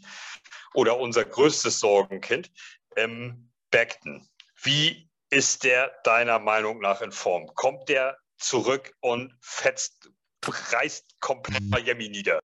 oder 0.73 0.99
unser 0.99 1.25
größtes 1.25 1.79
Sorgenkind. 1.79 2.51
Ähm, 2.95 3.49
Beckton. 3.71 4.27
Wie 4.61 5.09
ist 5.29 5.63
der 5.63 5.91
deiner 6.03 6.39
Meinung 6.39 6.79
nach 6.79 7.01
in 7.01 7.11
Form? 7.11 7.47
Kommt 7.55 7.89
der 7.89 8.17
zurück 8.37 8.93
und 9.01 9.33
fetzt, 9.41 10.09
reißt 10.43 11.19
komplett 11.19 11.63
Miami 11.63 12.09
nieder. 12.09 12.39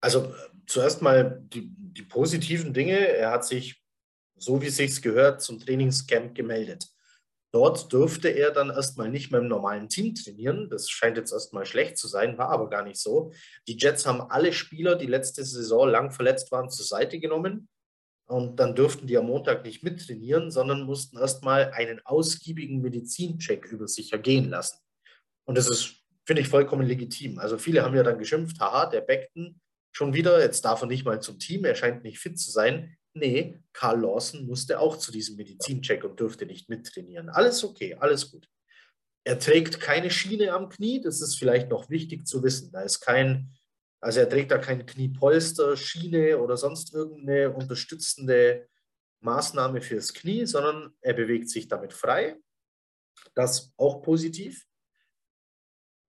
Also 0.00 0.34
zuerst 0.66 1.02
mal 1.02 1.38
die, 1.42 1.68
die 1.68 2.02
positiven 2.02 2.72
Dinge. 2.72 2.96
Er 2.96 3.30
hat 3.30 3.44
sich, 3.44 3.82
so 4.36 4.62
wie 4.62 4.68
es 4.68 4.76
sich 4.76 5.02
gehört, 5.02 5.42
zum 5.42 5.60
Trainingscamp 5.60 6.34
gemeldet. 6.34 6.88
Dort 7.52 7.92
durfte 7.92 8.28
er 8.28 8.52
dann 8.52 8.70
erstmal 8.70 9.10
nicht 9.10 9.32
mehr 9.32 9.40
im 9.40 9.48
normalen 9.48 9.88
Team 9.88 10.14
trainieren. 10.14 10.68
Das 10.70 10.88
scheint 10.88 11.16
jetzt 11.16 11.32
erstmal 11.32 11.66
schlecht 11.66 11.98
zu 11.98 12.06
sein, 12.06 12.38
war 12.38 12.50
aber 12.50 12.70
gar 12.70 12.84
nicht 12.84 13.00
so. 13.00 13.32
Die 13.66 13.76
Jets 13.76 14.06
haben 14.06 14.20
alle 14.20 14.52
Spieler, 14.52 14.94
die 14.94 15.06
letzte 15.06 15.44
Saison 15.44 15.88
lang 15.88 16.12
verletzt 16.12 16.52
waren, 16.52 16.70
zur 16.70 16.86
Seite 16.86 17.18
genommen. 17.18 17.68
Und 18.26 18.60
dann 18.60 18.76
durften 18.76 19.08
die 19.08 19.18
am 19.18 19.26
Montag 19.26 19.64
nicht 19.64 19.82
mittrainieren, 19.82 20.52
sondern 20.52 20.82
mussten 20.82 21.18
erstmal 21.18 21.72
einen 21.72 22.00
ausgiebigen 22.04 22.80
Medizincheck 22.80 23.66
über 23.66 23.88
sich 23.88 24.12
ergehen 24.12 24.50
lassen. 24.50 24.78
Und 25.44 25.58
das 25.58 25.68
ist, 25.68 26.04
finde 26.24 26.42
ich, 26.42 26.48
vollkommen 26.48 26.86
legitim. 26.86 27.40
Also 27.40 27.58
viele 27.58 27.82
haben 27.82 27.96
ja 27.96 28.04
dann 28.04 28.20
geschimpft, 28.20 28.60
haha, 28.60 28.86
der 28.86 29.00
Beckton 29.00 29.60
schon 29.90 30.14
wieder, 30.14 30.40
jetzt 30.40 30.64
darf 30.64 30.80
er 30.82 30.86
nicht 30.86 31.04
mal 31.04 31.20
zum 31.20 31.40
Team, 31.40 31.64
er 31.64 31.74
scheint 31.74 32.04
nicht 32.04 32.20
fit 32.20 32.38
zu 32.38 32.52
sein. 32.52 32.96
Nee, 33.20 33.60
Karl 33.74 34.00
Lawson 34.00 34.46
musste 34.46 34.80
auch 34.80 34.96
zu 34.96 35.12
diesem 35.12 35.36
Medizincheck 35.36 36.04
und 36.04 36.18
durfte 36.18 36.46
nicht 36.46 36.70
mittrainieren. 36.70 37.28
Alles 37.28 37.62
okay, 37.62 37.94
alles 37.94 38.30
gut. 38.30 38.48
Er 39.24 39.38
trägt 39.38 39.78
keine 39.78 40.10
Schiene 40.10 40.52
am 40.52 40.70
Knie, 40.70 41.02
das 41.02 41.20
ist 41.20 41.36
vielleicht 41.38 41.68
noch 41.68 41.90
wichtig 41.90 42.26
zu 42.26 42.42
wissen. 42.42 42.72
Da 42.72 42.80
ist 42.80 43.00
kein, 43.00 43.52
also 44.00 44.20
er 44.20 44.28
trägt 44.28 44.50
da 44.50 44.56
kein 44.56 44.86
Kniepolster, 44.86 45.76
Schiene 45.76 46.38
oder 46.38 46.56
sonst 46.56 46.94
irgendeine 46.94 47.52
unterstützende 47.52 48.66
Maßnahme 49.20 49.82
fürs 49.82 50.14
Knie, 50.14 50.46
sondern 50.46 50.94
er 51.02 51.12
bewegt 51.12 51.50
sich 51.50 51.68
damit 51.68 51.92
frei. 51.92 52.36
Das 53.34 53.74
auch 53.76 54.00
positiv. 54.00 54.66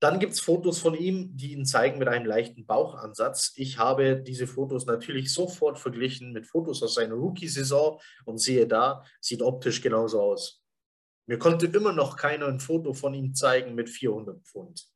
Dann 0.02 0.20
gibt 0.20 0.34
es 0.34 0.39
Fotos 0.39 0.80
von 0.80 0.95
ihm, 0.95 1.38
die 1.38 1.54
ihn 1.54 1.64
zeigen 1.64 1.99
mit 1.99 2.08
einem 2.08 2.26
leichten 2.26 2.66
Bauchansatz. 2.66 3.54
Ich 3.56 3.78
habe 3.78 4.20
diese 4.20 4.47
Fotos 4.47 4.88
natürlich 4.88 5.32
sofort 5.32 5.78
verglichen 5.78 6.34
mit 6.34 6.47
Fotos 6.47 6.82
aus 6.82 6.95
seiner 6.95 7.14
Rookie-Saison 7.14 8.02
und 8.26 8.39
sehe 8.39 8.66
da, 8.66 9.06
sieht 9.20 9.43
optisch 9.43 9.80
genauso 9.80 10.20
aus. 10.20 10.64
Mir 11.28 11.38
konnte 11.38 11.68
immer 11.68 11.93
noch 11.93 12.18
keiner 12.18 12.47
ein 12.47 12.60
Foto 12.60 12.93
von 12.93 13.14
ihm 13.14 13.36
zeigen 13.36 13.76
mit 13.76 13.89
400 13.89 14.43
Pfund. 14.43 14.88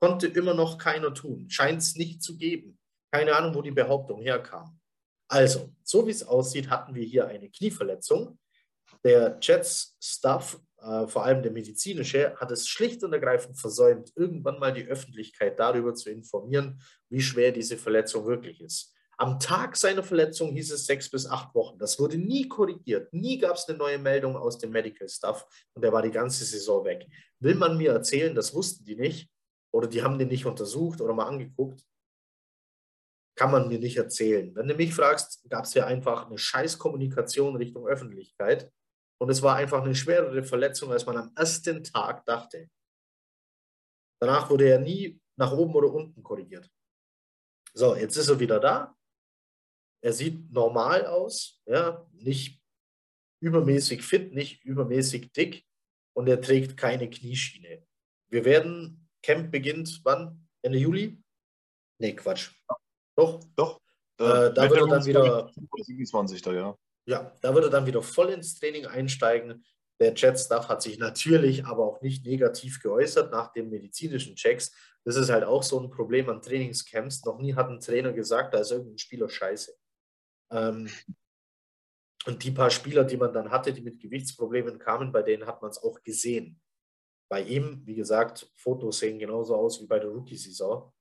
Konnte 0.00 0.28
immer 0.28 0.54
noch 0.54 0.78
keiner 0.78 1.12
tun. 1.12 1.50
Scheint 1.50 1.82
es 1.82 1.96
nicht 1.96 2.22
zu 2.22 2.36
geben. 2.36 2.78
Keine 3.10 3.34
Ahnung, 3.34 3.56
wo 3.56 3.62
die 3.62 3.72
Behauptung 3.72 4.22
herkam. 4.22 4.78
Also, 5.28 5.74
so 5.82 6.06
wie 6.06 6.12
es 6.12 6.22
aussieht, 6.22 6.70
hatten 6.70 6.94
wir 6.94 7.04
hier 7.04 7.26
eine 7.26 7.50
Knieverletzung. 7.50 8.38
Der 9.02 9.36
Jets-Staff 9.42 10.60
äh, 10.80 11.06
vor 11.06 11.24
allem 11.24 11.42
der 11.42 11.52
medizinische, 11.52 12.36
hat 12.36 12.50
es 12.50 12.68
schlicht 12.68 13.02
und 13.02 13.12
ergreifend 13.12 13.58
versäumt, 13.58 14.12
irgendwann 14.14 14.58
mal 14.58 14.72
die 14.72 14.86
Öffentlichkeit 14.86 15.58
darüber 15.58 15.94
zu 15.94 16.10
informieren, 16.10 16.80
wie 17.08 17.20
schwer 17.20 17.52
diese 17.52 17.76
Verletzung 17.76 18.26
wirklich 18.26 18.60
ist. 18.60 18.94
Am 19.20 19.40
Tag 19.40 19.76
seiner 19.76 20.04
Verletzung 20.04 20.52
hieß 20.52 20.70
es 20.70 20.86
sechs 20.86 21.10
bis 21.10 21.26
acht 21.26 21.52
Wochen. 21.52 21.76
Das 21.76 21.98
wurde 21.98 22.16
nie 22.16 22.46
korrigiert. 22.46 23.12
Nie 23.12 23.38
gab 23.38 23.56
es 23.56 23.68
eine 23.68 23.76
neue 23.76 23.98
Meldung 23.98 24.36
aus 24.36 24.58
dem 24.58 24.70
Medical 24.70 25.08
Staff 25.08 25.44
und 25.74 25.82
der 25.82 25.92
war 25.92 26.02
die 26.02 26.12
ganze 26.12 26.44
Saison 26.44 26.84
weg. 26.84 27.08
Will 27.40 27.56
man 27.56 27.76
mir 27.76 27.90
erzählen, 27.90 28.32
das 28.32 28.54
wussten 28.54 28.84
die 28.84 28.94
nicht 28.94 29.28
oder 29.72 29.88
die 29.88 30.04
haben 30.04 30.20
den 30.20 30.28
nicht 30.28 30.46
untersucht 30.46 31.00
oder 31.00 31.14
mal 31.14 31.26
angeguckt? 31.26 31.84
Kann 33.34 33.50
man 33.50 33.66
mir 33.66 33.80
nicht 33.80 33.96
erzählen. 33.96 34.54
Wenn 34.54 34.68
du 34.68 34.74
mich 34.74 34.94
fragst, 34.94 35.44
gab 35.50 35.64
es 35.64 35.74
ja 35.74 35.86
einfach 35.86 36.26
eine 36.26 36.38
Scheißkommunikation 36.38 37.56
Richtung 37.56 37.88
Öffentlichkeit 37.88 38.70
und 39.20 39.30
es 39.30 39.42
war 39.42 39.56
einfach 39.56 39.82
eine 39.82 39.94
schwerere 39.94 40.42
Verletzung, 40.42 40.92
als 40.92 41.04
man 41.06 41.16
am 41.16 41.32
ersten 41.34 41.82
Tag 41.84 42.24
dachte. 42.24 42.70
Danach 44.20 44.50
wurde 44.50 44.68
er 44.68 44.78
nie 44.78 45.20
nach 45.36 45.52
oben 45.52 45.74
oder 45.74 45.92
unten 45.92 46.22
korrigiert. 46.22 46.70
So, 47.74 47.94
jetzt 47.94 48.16
ist 48.16 48.28
er 48.28 48.40
wieder 48.40 48.58
da. 48.58 48.96
Er 50.02 50.12
sieht 50.12 50.50
normal 50.52 51.06
aus, 51.06 51.60
ja, 51.66 52.06
nicht 52.12 52.60
übermäßig 53.40 54.02
fit, 54.02 54.32
nicht 54.32 54.64
übermäßig 54.64 55.32
dick 55.32 55.64
und 56.14 56.28
er 56.28 56.40
trägt 56.40 56.76
keine 56.76 57.10
Knieschiene. 57.10 57.86
Wir 58.28 58.44
werden, 58.44 59.08
Camp 59.22 59.50
beginnt 59.50 60.00
wann? 60.04 60.48
Ende 60.62 60.78
Juli? 60.78 61.20
Nee, 62.00 62.14
Quatsch. 62.14 62.52
Doch? 63.16 63.40
Doch. 63.56 63.80
Äh, 64.18 64.52
da 64.52 64.68
wird 64.68 64.80
er 64.80 64.86
dann 64.86 65.04
wieder. 65.04 65.52
27. 65.54 66.44
ja. 66.46 66.76
Ja, 67.08 67.34
da 67.40 67.54
würde 67.54 67.68
er 67.68 67.70
dann 67.70 67.86
wieder 67.86 68.02
voll 68.02 68.28
ins 68.28 68.60
Training 68.60 68.84
einsteigen. 68.84 69.64
Der 69.98 70.12
Jet-Staff 70.12 70.68
hat 70.68 70.82
sich 70.82 70.98
natürlich 70.98 71.64
aber 71.64 71.86
auch 71.86 72.02
nicht 72.02 72.26
negativ 72.26 72.82
geäußert 72.82 73.32
nach 73.32 73.50
den 73.50 73.70
medizinischen 73.70 74.36
Checks. 74.36 74.72
Das 75.04 75.16
ist 75.16 75.30
halt 75.30 75.42
auch 75.42 75.62
so 75.62 75.80
ein 75.80 75.88
Problem 75.88 76.28
an 76.28 76.42
Trainingscamps. 76.42 77.24
Noch 77.24 77.38
nie 77.38 77.54
hat 77.54 77.70
ein 77.70 77.80
Trainer 77.80 78.12
gesagt, 78.12 78.52
da 78.52 78.58
ist 78.58 78.72
irgendein 78.72 78.98
Spieler 78.98 79.30
scheiße. 79.30 79.72
Ähm, 80.52 80.90
und 82.26 82.44
die 82.44 82.50
paar 82.50 82.68
Spieler, 82.68 83.04
die 83.04 83.16
man 83.16 83.32
dann 83.32 83.50
hatte, 83.50 83.72
die 83.72 83.80
mit 83.80 84.00
Gewichtsproblemen 84.00 84.78
kamen, 84.78 85.10
bei 85.10 85.22
denen 85.22 85.46
hat 85.46 85.62
man 85.62 85.70
es 85.70 85.82
auch 85.82 86.02
gesehen. 86.02 86.60
Bei 87.30 87.40
ihm, 87.40 87.80
wie 87.86 87.94
gesagt, 87.94 88.52
Fotos 88.54 88.98
sehen 88.98 89.18
genauso 89.18 89.56
aus 89.56 89.80
wie 89.80 89.86
bei 89.86 89.98
der 89.98 90.10
Rookie-Saison. 90.10 90.92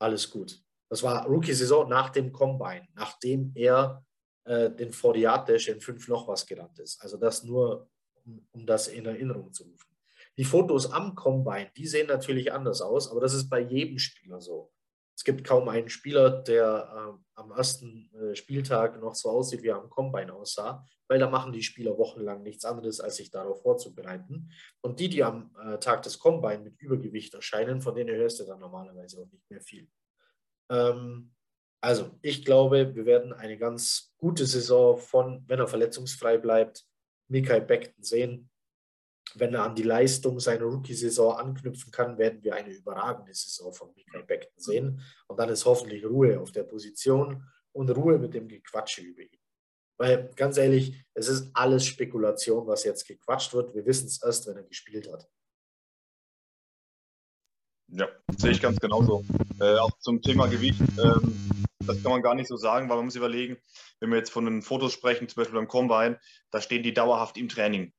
Alles 0.00 0.30
gut. 0.30 0.64
Das 0.88 1.02
war 1.02 1.26
Rookie-Saison 1.26 1.90
nach 1.90 2.08
dem 2.08 2.32
Combine, 2.32 2.88
nachdem 2.94 3.52
er 3.54 4.05
äh, 4.46 4.70
den 4.70 4.92
Foriatisch 4.92 5.68
in 5.68 5.80
fünf 5.80 6.08
noch 6.08 6.28
was 6.28 6.46
gerannt 6.46 6.78
ist. 6.78 7.02
Also 7.02 7.16
das 7.16 7.42
nur, 7.42 7.88
um, 8.24 8.46
um 8.52 8.66
das 8.66 8.88
in 8.88 9.06
Erinnerung 9.06 9.52
zu 9.52 9.64
rufen. 9.64 9.96
Die 10.38 10.44
Fotos 10.44 10.90
am 10.92 11.14
Combine, 11.14 11.70
die 11.76 11.86
sehen 11.86 12.08
natürlich 12.08 12.52
anders 12.52 12.80
aus, 12.80 13.10
aber 13.10 13.20
das 13.20 13.34
ist 13.34 13.48
bei 13.48 13.60
jedem 13.60 13.98
Spieler 13.98 14.40
so. 14.40 14.70
Es 15.16 15.24
gibt 15.24 15.44
kaum 15.44 15.68
einen 15.68 15.88
Spieler, 15.88 16.42
der 16.42 17.16
äh, 17.16 17.40
am 17.40 17.50
ersten 17.50 18.10
äh, 18.14 18.34
Spieltag 18.36 19.00
noch 19.00 19.14
so 19.14 19.30
aussieht, 19.30 19.62
wie 19.62 19.68
er 19.68 19.80
am 19.80 19.88
Combine 19.88 20.32
aussah, 20.34 20.84
weil 21.08 21.18
da 21.18 21.30
machen 21.30 21.52
die 21.52 21.62
Spieler 21.62 21.96
wochenlang 21.96 22.42
nichts 22.42 22.66
anderes, 22.66 23.00
als 23.00 23.16
sich 23.16 23.30
darauf 23.30 23.62
vorzubereiten. 23.62 24.52
Und 24.82 25.00
die, 25.00 25.08
die 25.08 25.24
am 25.24 25.56
äh, 25.58 25.78
Tag 25.78 26.02
des 26.02 26.18
Combine 26.18 26.58
mit 26.58 26.80
Übergewicht 26.80 27.32
erscheinen, 27.32 27.80
von 27.80 27.94
denen 27.94 28.14
hörst 28.14 28.40
du 28.40 28.44
dann 28.44 28.60
normalerweise 28.60 29.20
auch 29.20 29.30
nicht 29.32 29.50
mehr 29.50 29.62
viel. 29.62 29.88
Ähm, 30.70 31.34
also, 31.86 32.10
ich 32.20 32.44
glaube, 32.44 32.96
wir 32.96 33.06
werden 33.06 33.32
eine 33.32 33.56
ganz 33.56 34.12
gute 34.16 34.44
Saison 34.44 34.98
von, 34.98 35.44
wenn 35.46 35.60
er 35.60 35.68
verletzungsfrei 35.68 36.36
bleibt, 36.36 36.84
Mikael 37.28 37.60
Beckton 37.60 38.02
sehen. 38.02 38.50
Wenn 39.36 39.54
er 39.54 39.62
an 39.62 39.76
die 39.76 39.84
Leistung 39.84 40.40
seiner 40.40 40.64
Rookie-Saison 40.64 41.36
anknüpfen 41.36 41.92
kann, 41.92 42.18
werden 42.18 42.42
wir 42.42 42.56
eine 42.56 42.70
überragende 42.70 43.32
Saison 43.32 43.72
von 43.72 43.94
Mikael 43.94 44.24
Beckton 44.24 44.60
sehen. 44.60 45.00
Und 45.28 45.38
dann 45.38 45.48
ist 45.48 45.64
hoffentlich 45.64 46.04
Ruhe 46.04 46.40
auf 46.40 46.50
der 46.50 46.64
Position 46.64 47.44
und 47.70 47.88
Ruhe 47.90 48.18
mit 48.18 48.34
dem 48.34 48.48
Gequatsche 48.48 49.02
über 49.02 49.22
ihn. 49.22 49.40
Weil 49.96 50.28
ganz 50.34 50.56
ehrlich, 50.56 51.04
es 51.14 51.28
ist 51.28 51.50
alles 51.54 51.86
Spekulation, 51.86 52.66
was 52.66 52.82
jetzt 52.82 53.06
gequatscht 53.06 53.54
wird. 53.54 53.76
Wir 53.76 53.86
wissen 53.86 54.08
es 54.08 54.20
erst, 54.20 54.48
wenn 54.48 54.56
er 54.56 54.64
gespielt 54.64 55.08
hat. 55.12 55.28
Ja, 57.92 58.08
sehe 58.36 58.50
ich 58.50 58.60
ganz 58.60 58.80
genauso. 58.80 59.24
Äh, 59.60 59.76
auch 59.76 59.96
zum 60.00 60.20
Thema 60.20 60.48
Gewicht. 60.48 60.80
Ähm, 60.98 61.32
das 61.86 62.02
kann 62.02 62.12
man 62.12 62.22
gar 62.22 62.34
nicht 62.34 62.48
so 62.48 62.56
sagen, 62.56 62.88
weil 62.88 62.96
man 62.96 63.06
muss 63.06 63.16
überlegen, 63.16 63.56
wenn 64.00 64.10
wir 64.10 64.18
jetzt 64.18 64.30
von 64.30 64.44
den 64.44 64.62
Fotos 64.62 64.92
sprechen, 64.92 65.28
zum 65.28 65.40
Beispiel 65.40 65.58
beim 65.58 65.68
Combine, 65.68 66.18
da 66.50 66.60
stehen 66.60 66.82
die 66.82 66.94
dauerhaft 66.94 67.36
im 67.36 67.48
Training. 67.48 67.92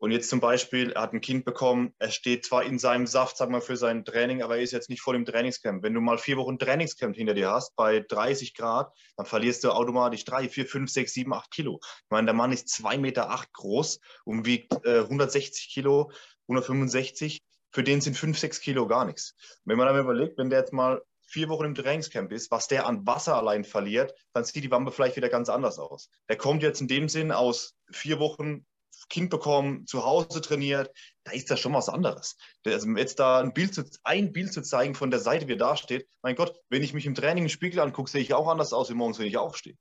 Und 0.00 0.12
jetzt 0.12 0.30
zum 0.30 0.40
Beispiel, 0.40 0.92
er 0.92 1.02
hat 1.02 1.12
ein 1.12 1.20
Kind 1.20 1.44
bekommen, 1.44 1.92
er 1.98 2.10
steht 2.10 2.46
zwar 2.46 2.62
in 2.64 2.78
seinem 2.78 3.06
Saft, 3.06 3.36
sag 3.36 3.50
mal, 3.50 3.60
für 3.60 3.76
sein 3.76 4.02
Training, 4.02 4.42
aber 4.42 4.56
er 4.56 4.62
ist 4.62 4.72
jetzt 4.72 4.88
nicht 4.88 5.02
voll 5.02 5.14
im 5.14 5.26
Trainingscamp. 5.26 5.82
Wenn 5.82 5.92
du 5.92 6.00
mal 6.00 6.16
vier 6.16 6.38
Wochen 6.38 6.58
Trainingscamp 6.58 7.14
hinter 7.14 7.34
dir 7.34 7.50
hast, 7.50 7.76
bei 7.76 8.00
30 8.00 8.54
Grad, 8.54 8.94
dann 9.18 9.26
verlierst 9.26 9.62
du 9.62 9.72
automatisch 9.72 10.24
drei, 10.24 10.48
vier, 10.48 10.64
fünf, 10.64 10.90
sechs, 10.90 11.12
sieben, 11.12 11.34
acht 11.34 11.50
Kilo. 11.50 11.80
Ich 11.82 12.10
meine, 12.10 12.24
der 12.24 12.34
Mann 12.34 12.50
ist 12.50 12.70
zwei 12.70 12.96
Meter 12.96 13.28
acht 13.28 13.52
groß 13.52 14.00
und 14.24 14.46
wiegt 14.46 14.72
äh, 14.86 15.00
160 15.00 15.68
Kilo, 15.68 16.10
165. 16.48 17.42
Für 17.70 17.82
den 17.84 18.00
sind 18.00 18.16
fünf, 18.16 18.38
sechs 18.38 18.60
Kilo 18.60 18.86
gar 18.86 19.04
nichts. 19.04 19.34
Wenn 19.66 19.76
man 19.76 19.86
aber 19.86 19.98
überlegt, 19.98 20.38
wenn 20.38 20.48
der 20.48 20.60
jetzt 20.60 20.72
mal 20.72 21.02
vier 21.30 21.48
Wochen 21.48 21.64
im 21.64 21.74
Trainingscamp 21.74 22.32
ist, 22.32 22.50
was 22.50 22.66
der 22.66 22.86
an 22.86 23.06
Wasser 23.06 23.36
allein 23.36 23.64
verliert, 23.64 24.14
dann 24.32 24.44
sieht 24.44 24.64
die 24.64 24.70
Wampe 24.70 24.90
vielleicht 24.90 25.16
wieder 25.16 25.28
ganz 25.28 25.48
anders 25.48 25.78
aus. 25.78 26.10
Der 26.28 26.36
kommt 26.36 26.62
jetzt 26.62 26.80
in 26.80 26.88
dem 26.88 27.08
Sinn 27.08 27.32
aus 27.32 27.76
vier 27.90 28.18
Wochen 28.18 28.66
Kind 29.08 29.30
bekommen, 29.30 29.86
zu 29.86 30.04
Hause 30.04 30.40
trainiert, 30.40 30.90
da 31.24 31.32
ist 31.32 31.50
das 31.50 31.58
schon 31.58 31.72
was 31.72 31.88
anderes. 31.88 32.36
Also 32.66 32.88
jetzt 32.90 33.18
da 33.18 33.40
ein 33.40 33.52
Bild, 33.52 33.74
zu, 33.74 33.84
ein 34.04 34.32
Bild 34.32 34.52
zu 34.52 34.62
zeigen 34.62 34.94
von 34.94 35.10
der 35.10 35.20
Seite, 35.20 35.48
wie 35.48 35.54
er 35.54 35.58
da 35.58 35.76
steht, 35.76 36.06
mein 36.22 36.36
Gott, 36.36 36.58
wenn 36.68 36.82
ich 36.82 36.92
mich 36.92 37.06
im 37.06 37.14
Training 37.14 37.44
im 37.44 37.48
Spiegel 37.48 37.80
angucke, 37.80 38.10
sehe 38.10 38.20
ich 38.20 38.34
auch 38.34 38.48
anders 38.48 38.72
aus 38.72 38.90
wie 38.90 38.94
morgens, 38.94 39.18
wenn 39.18 39.26
ich 39.26 39.38
aufstehe. 39.38 39.76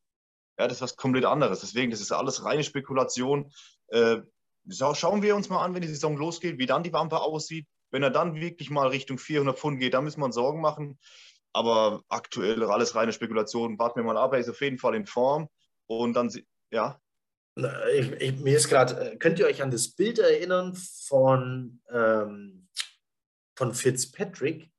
Ja, 0.57 0.67
das 0.67 0.77
ist 0.77 0.81
was 0.81 0.95
komplett 0.95 1.25
anderes. 1.25 1.61
Deswegen, 1.61 1.91
das 1.91 2.01
ist 2.01 2.11
alles 2.11 2.43
reine 2.43 2.63
Spekulation. 2.63 3.51
Äh, 3.87 4.17
schauen 4.69 5.21
wir 5.21 5.35
uns 5.35 5.49
mal 5.49 5.63
an, 5.63 5.73
wenn 5.73 5.81
die 5.81 5.87
Saison 5.87 6.17
losgeht, 6.17 6.57
wie 6.57 6.65
dann 6.65 6.83
die 6.83 6.93
Wampe 6.93 7.19
aussieht. 7.19 7.67
Wenn 7.91 8.03
er 8.03 8.11
dann 8.11 8.35
wirklich 8.35 8.69
mal 8.69 8.87
Richtung 8.87 9.17
400 9.17 9.57
Pfund 9.57 9.79
geht, 9.79 9.93
dann 9.93 10.03
müssen 10.03 10.19
wir 10.19 10.25
uns 10.25 10.35
Sorgen 10.35 10.61
machen. 10.61 10.99
Aber 11.53 12.03
aktuell 12.09 12.63
alles 12.63 12.95
reine 12.95 13.13
Spekulation. 13.13 13.79
Warten 13.79 13.99
wir 13.99 14.03
mal 14.03 14.17
ab. 14.17 14.33
Er 14.33 14.39
ist 14.39 14.49
auf 14.49 14.61
jeden 14.61 14.77
Fall 14.77 14.95
in 14.95 15.05
Form. 15.05 15.49
Und 15.87 16.13
dann, 16.13 16.31
ja. 16.71 16.99
Ich, 17.93 18.11
ich, 18.11 18.39
mir 18.39 18.55
ist 18.55 18.69
gerade, 18.69 19.13
äh, 19.13 19.17
könnt 19.17 19.39
ihr 19.39 19.47
euch 19.47 19.61
an 19.61 19.71
das 19.71 19.89
Bild 19.89 20.19
erinnern 20.19 20.75
von, 20.75 21.81
ähm, 21.91 22.67
von 23.57 23.73
Fitzpatrick, 23.73 24.71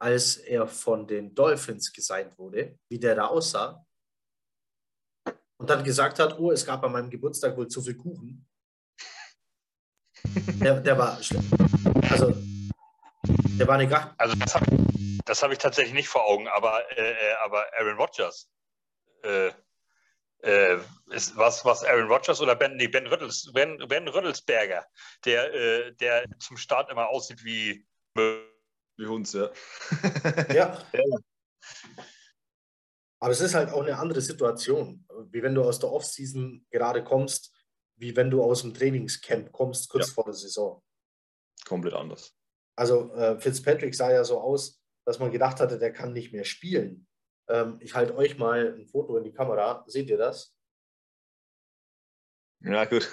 als 0.00 0.36
er 0.36 0.66
von 0.66 1.06
den 1.06 1.34
Dolphins 1.34 1.92
gesigned 1.92 2.36
wurde, 2.38 2.78
wie 2.88 2.98
der 2.98 3.14
da 3.14 3.26
aussah? 3.26 3.86
Und 5.58 5.70
dann 5.70 5.84
gesagt 5.84 6.18
hat, 6.18 6.38
oh, 6.38 6.50
es 6.50 6.66
gab 6.66 6.82
an 6.84 6.92
meinem 6.92 7.10
Geburtstag 7.10 7.56
wohl 7.56 7.68
zu 7.68 7.82
viel 7.82 7.96
Kuchen. 7.96 8.46
Der, 10.60 10.80
der 10.80 10.98
war 10.98 11.22
schlimm. 11.22 11.44
Also, 12.10 12.34
der 13.58 13.66
war 13.66 13.76
eine 13.76 13.86
Gar 13.86 14.14
Also, 14.18 14.34
das 14.34 14.54
habe 14.54 14.66
das 15.26 15.42
hab 15.42 15.52
ich 15.52 15.58
tatsächlich 15.58 15.94
nicht 15.94 16.08
vor 16.08 16.24
Augen, 16.24 16.48
aber, 16.48 16.90
äh, 16.96 17.12
äh, 17.12 17.34
aber 17.44 17.66
Aaron 17.74 17.98
Rodgers. 17.98 18.48
Äh, 19.22 19.50
äh, 20.42 20.78
ist 21.10 21.36
was, 21.36 21.64
was 21.64 21.82
Aaron 21.82 22.08
Rodgers 22.08 22.40
oder 22.40 22.54
Ben, 22.54 22.76
nee, 22.76 22.88
ben, 22.88 23.06
Rüttels, 23.06 23.50
ben, 23.52 23.78
ben 23.88 24.06
Rüttelsberger, 24.06 24.86
der, 25.24 25.52
äh, 25.52 25.94
der 25.96 26.26
zum 26.38 26.56
Start 26.56 26.90
immer 26.90 27.08
aussieht 27.08 27.44
wie. 27.44 27.86
Wie 28.14 29.06
Hund, 29.06 29.30
ja. 29.32 29.50
ja. 30.54 30.86
Aber 33.18 33.32
es 33.32 33.40
ist 33.40 33.54
halt 33.54 33.70
auch 33.70 33.82
eine 33.82 33.98
andere 33.98 34.20
Situation, 34.20 35.06
wie 35.30 35.42
wenn 35.42 35.54
du 35.54 35.64
aus 35.64 35.80
der 35.80 35.90
Offseason 35.90 36.64
gerade 36.70 37.02
kommst, 37.02 37.52
wie 37.96 38.14
wenn 38.14 38.30
du 38.30 38.42
aus 38.42 38.62
dem 38.62 38.72
Trainingscamp 38.72 39.52
kommst, 39.52 39.88
kurz 39.88 40.08
ja. 40.08 40.14
vor 40.14 40.24
der 40.24 40.34
Saison. 40.34 40.82
Komplett 41.64 41.94
anders. 41.94 42.34
Also 42.76 43.12
äh, 43.14 43.38
Fitzpatrick 43.40 43.94
sah 43.94 44.12
ja 44.12 44.22
so 44.22 44.40
aus, 44.40 44.80
dass 45.06 45.18
man 45.20 45.30
gedacht 45.30 45.60
hatte, 45.60 45.78
der 45.78 45.92
kann 45.92 46.12
nicht 46.12 46.32
mehr 46.32 46.44
spielen. 46.44 47.06
Ähm, 47.48 47.78
ich 47.80 47.94
halte 47.94 48.16
euch 48.16 48.36
mal 48.38 48.74
ein 48.76 48.86
Foto 48.86 49.16
in 49.16 49.24
die 49.24 49.32
Kamera. 49.32 49.84
Seht 49.86 50.10
ihr 50.10 50.18
das? 50.18 50.54
Ja, 52.60 52.84
gut. 52.84 53.08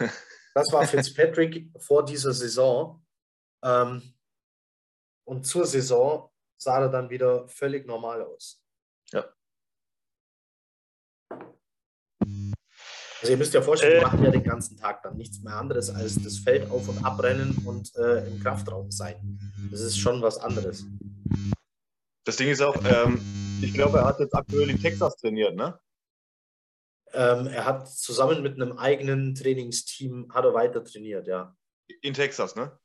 Das 0.55 0.71
war 0.71 0.85
Fitzpatrick 0.87 1.71
vor 1.79 2.03
dieser 2.03 2.33
Saison. 2.33 3.05
Ähm, 3.63 4.01
und 5.25 5.45
zur 5.45 5.65
Saison 5.65 6.31
sah 6.57 6.81
er 6.81 6.89
dann 6.89 7.09
wieder 7.09 7.47
völlig 7.47 7.85
normal 7.85 8.23
aus. 8.23 8.63
Ja. 9.11 9.31
Also 13.21 13.31
ihr 13.31 13.37
müsst 13.37 13.53
ja 13.53 13.61
vorstellen, 13.61 14.01
wir 14.01 14.07
machen 14.07 14.23
ja 14.23 14.31
den 14.31 14.43
ganzen 14.43 14.75
Tag 14.75 15.01
dann 15.03 15.15
nichts 15.15 15.41
mehr 15.41 15.55
anderes 15.55 15.89
als 15.89 16.21
das 16.21 16.39
Feld 16.39 16.69
auf 16.69 16.89
und 16.89 17.05
abrennen 17.05 17.55
und 17.65 17.95
äh, 17.95 18.27
im 18.27 18.39
Kraftraum 18.41 18.91
sein. 18.91 19.39
Das 19.71 19.79
ist 19.79 19.97
schon 19.97 20.21
was 20.21 20.37
anderes. 20.37 20.85
Das 22.26 22.38
Ding 22.38 22.49
ist 22.49 22.61
auch, 22.61 22.76
ähm, 22.86 23.21
ich 23.61 23.74
glaube, 23.74 23.99
er 23.99 24.05
hat 24.05 24.19
jetzt 24.19 24.34
aktuell 24.34 24.69
in 24.69 24.80
Texas 24.80 25.15
trainiert, 25.17 25.55
ne? 25.55 25.80
Ähm, 27.11 27.47
er 27.47 27.65
hat 27.65 27.89
zusammen 27.89 28.41
mit 28.41 28.55
einem 28.55 28.78
eigenen 28.78 29.36
Trainingsteam 29.36 30.32
hat 30.34 30.45
er 30.45 30.53
weiter 30.53 30.84
trainiert, 30.84 31.28
ja. 31.28 31.55
In 32.01 32.13
Texas, 32.13 32.55
ne? 32.55 32.80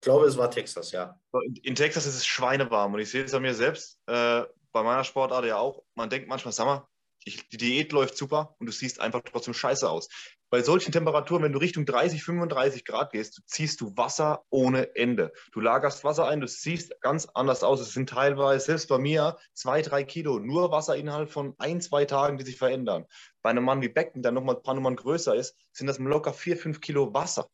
Ich 0.00 0.04
glaube, 0.04 0.26
es 0.26 0.36
war 0.36 0.50
Texas, 0.50 0.90
ja. 0.92 1.20
In, 1.44 1.56
in 1.56 1.74
Texas 1.74 2.06
ist 2.06 2.16
es 2.16 2.26
schweinewarm 2.26 2.94
und 2.94 3.00
ich 3.00 3.10
sehe 3.10 3.24
es 3.24 3.34
an 3.34 3.42
mir 3.42 3.54
selbst, 3.54 4.00
äh, 4.06 4.42
bei 4.72 4.82
meiner 4.82 5.04
Sportart 5.04 5.44
ja 5.44 5.58
auch. 5.58 5.84
Man 5.94 6.10
denkt 6.10 6.28
manchmal, 6.28 6.52
sag 6.52 6.64
mal, 6.64 6.88
ich, 7.24 7.48
die 7.50 7.58
Diät 7.58 7.92
läuft 7.92 8.16
super 8.16 8.56
und 8.58 8.66
du 8.66 8.72
siehst 8.72 9.00
einfach 9.00 9.20
trotzdem 9.22 9.54
scheiße 9.54 9.88
aus. 9.88 10.08
Bei 10.52 10.62
solchen 10.62 10.92
Temperaturen, 10.92 11.42
wenn 11.44 11.54
du 11.54 11.58
Richtung 11.58 11.86
30, 11.86 12.22
35 12.22 12.84
Grad 12.84 13.12
gehst, 13.12 13.40
ziehst 13.46 13.80
du 13.80 13.96
Wasser 13.96 14.44
ohne 14.50 14.94
Ende. 14.96 15.32
Du 15.50 15.60
lagerst 15.60 16.04
Wasser 16.04 16.28
ein, 16.28 16.42
du 16.42 16.46
siehst 16.46 17.00
ganz 17.00 17.26
anders 17.32 17.64
aus. 17.64 17.80
Es 17.80 17.94
sind 17.94 18.10
teilweise, 18.10 18.66
selbst 18.66 18.90
bei 18.90 18.98
mir, 18.98 19.38
zwei, 19.54 19.80
drei 19.80 20.04
Kilo 20.04 20.38
nur 20.38 20.70
Wasser 20.70 20.94
innerhalb 20.94 21.30
von 21.30 21.54
ein, 21.56 21.80
zwei 21.80 22.04
Tagen, 22.04 22.36
die 22.36 22.44
sich 22.44 22.58
verändern. 22.58 23.06
Bei 23.40 23.48
einem 23.48 23.64
Mann 23.64 23.80
wie 23.80 23.88
Becken, 23.88 24.20
der 24.20 24.32
nochmal 24.32 24.56
ein 24.56 24.62
paar 24.62 24.74
Nummern 24.74 24.96
größer 24.96 25.34
ist, 25.34 25.56
sind 25.72 25.86
das 25.86 25.98
locker 25.98 26.34
vier, 26.34 26.58
fünf 26.58 26.82
Kilo 26.82 27.14
Wasser. 27.14 27.48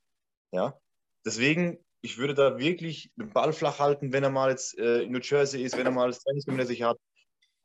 Ja? 0.51 0.76
Deswegen, 1.24 1.78
ich 2.01 2.18
würde 2.18 2.34
da 2.34 2.59
wirklich 2.59 3.12
den 3.14 3.32
Ball 3.32 3.53
flach 3.53 3.78
halten, 3.78 4.12
wenn 4.12 4.24
er 4.24 4.30
mal 4.30 4.51
jetzt 4.51 4.76
äh, 4.76 5.03
in 5.03 5.12
New 5.12 5.20
Jersey 5.20 5.62
ist, 5.62 5.76
wenn 5.76 5.86
er 5.86 5.92
mal 5.92 6.09
das 6.09 6.24
Trainingsgym 6.24 6.61
sich 6.66 6.82
hat. 6.82 6.99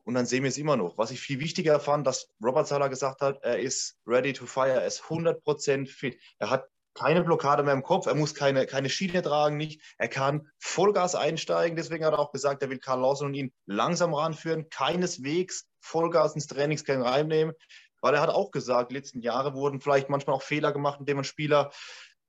Und 0.05 0.15
dann 0.15 0.25
sehen 0.25 0.43
wir 0.43 0.49
es 0.49 0.57
immer 0.57 0.75
noch. 0.75 0.97
Was 0.97 1.11
ich 1.11 1.21
viel 1.21 1.39
wichtiger 1.39 1.79
fand, 1.79 2.05
dass 2.05 2.29
Robert 2.43 2.67
Sala 2.67 2.87
gesagt 2.87 3.21
hat, 3.21 3.39
er 3.41 3.59
ist 3.59 3.97
ready 4.05 4.33
to 4.33 4.45
fire, 4.45 4.81
er 4.81 4.85
ist 4.85 5.03
100% 5.03 5.87
fit. 5.87 6.19
Er 6.39 6.49
hat 6.49 6.67
keine 6.93 7.23
Blockade 7.23 7.63
mehr 7.63 7.73
im 7.73 7.83
Kopf, 7.83 8.05
er 8.05 8.15
muss 8.15 8.35
keine, 8.35 8.65
keine 8.65 8.89
Schiene 8.89 9.21
tragen, 9.21 9.57
nicht. 9.57 9.81
Er 9.97 10.09
kann 10.09 10.47
Vollgas 10.59 11.15
einsteigen, 11.15 11.75
deswegen 11.75 12.05
hat 12.05 12.13
er 12.13 12.19
auch 12.19 12.31
gesagt, 12.31 12.61
er 12.61 12.69
will 12.69 12.79
Karl 12.79 13.01
Lawson 13.01 13.27
und 13.27 13.33
ihn 13.33 13.53
langsam 13.65 14.13
ranführen, 14.13 14.69
keineswegs 14.69 15.67
Vollgas 15.79 16.35
ins 16.35 16.47
Trainingscamp 16.47 17.03
reinnehmen, 17.03 17.55
weil 18.01 18.13
er 18.13 18.21
hat 18.21 18.29
auch 18.29 18.51
gesagt, 18.51 18.91
letzten 18.91 19.21
Jahre 19.21 19.53
wurden 19.53 19.81
vielleicht 19.81 20.09
manchmal 20.09 20.35
auch 20.35 20.43
Fehler 20.43 20.71
gemacht, 20.71 20.99
indem 20.99 21.17
man 21.17 21.23
Spieler 21.23 21.71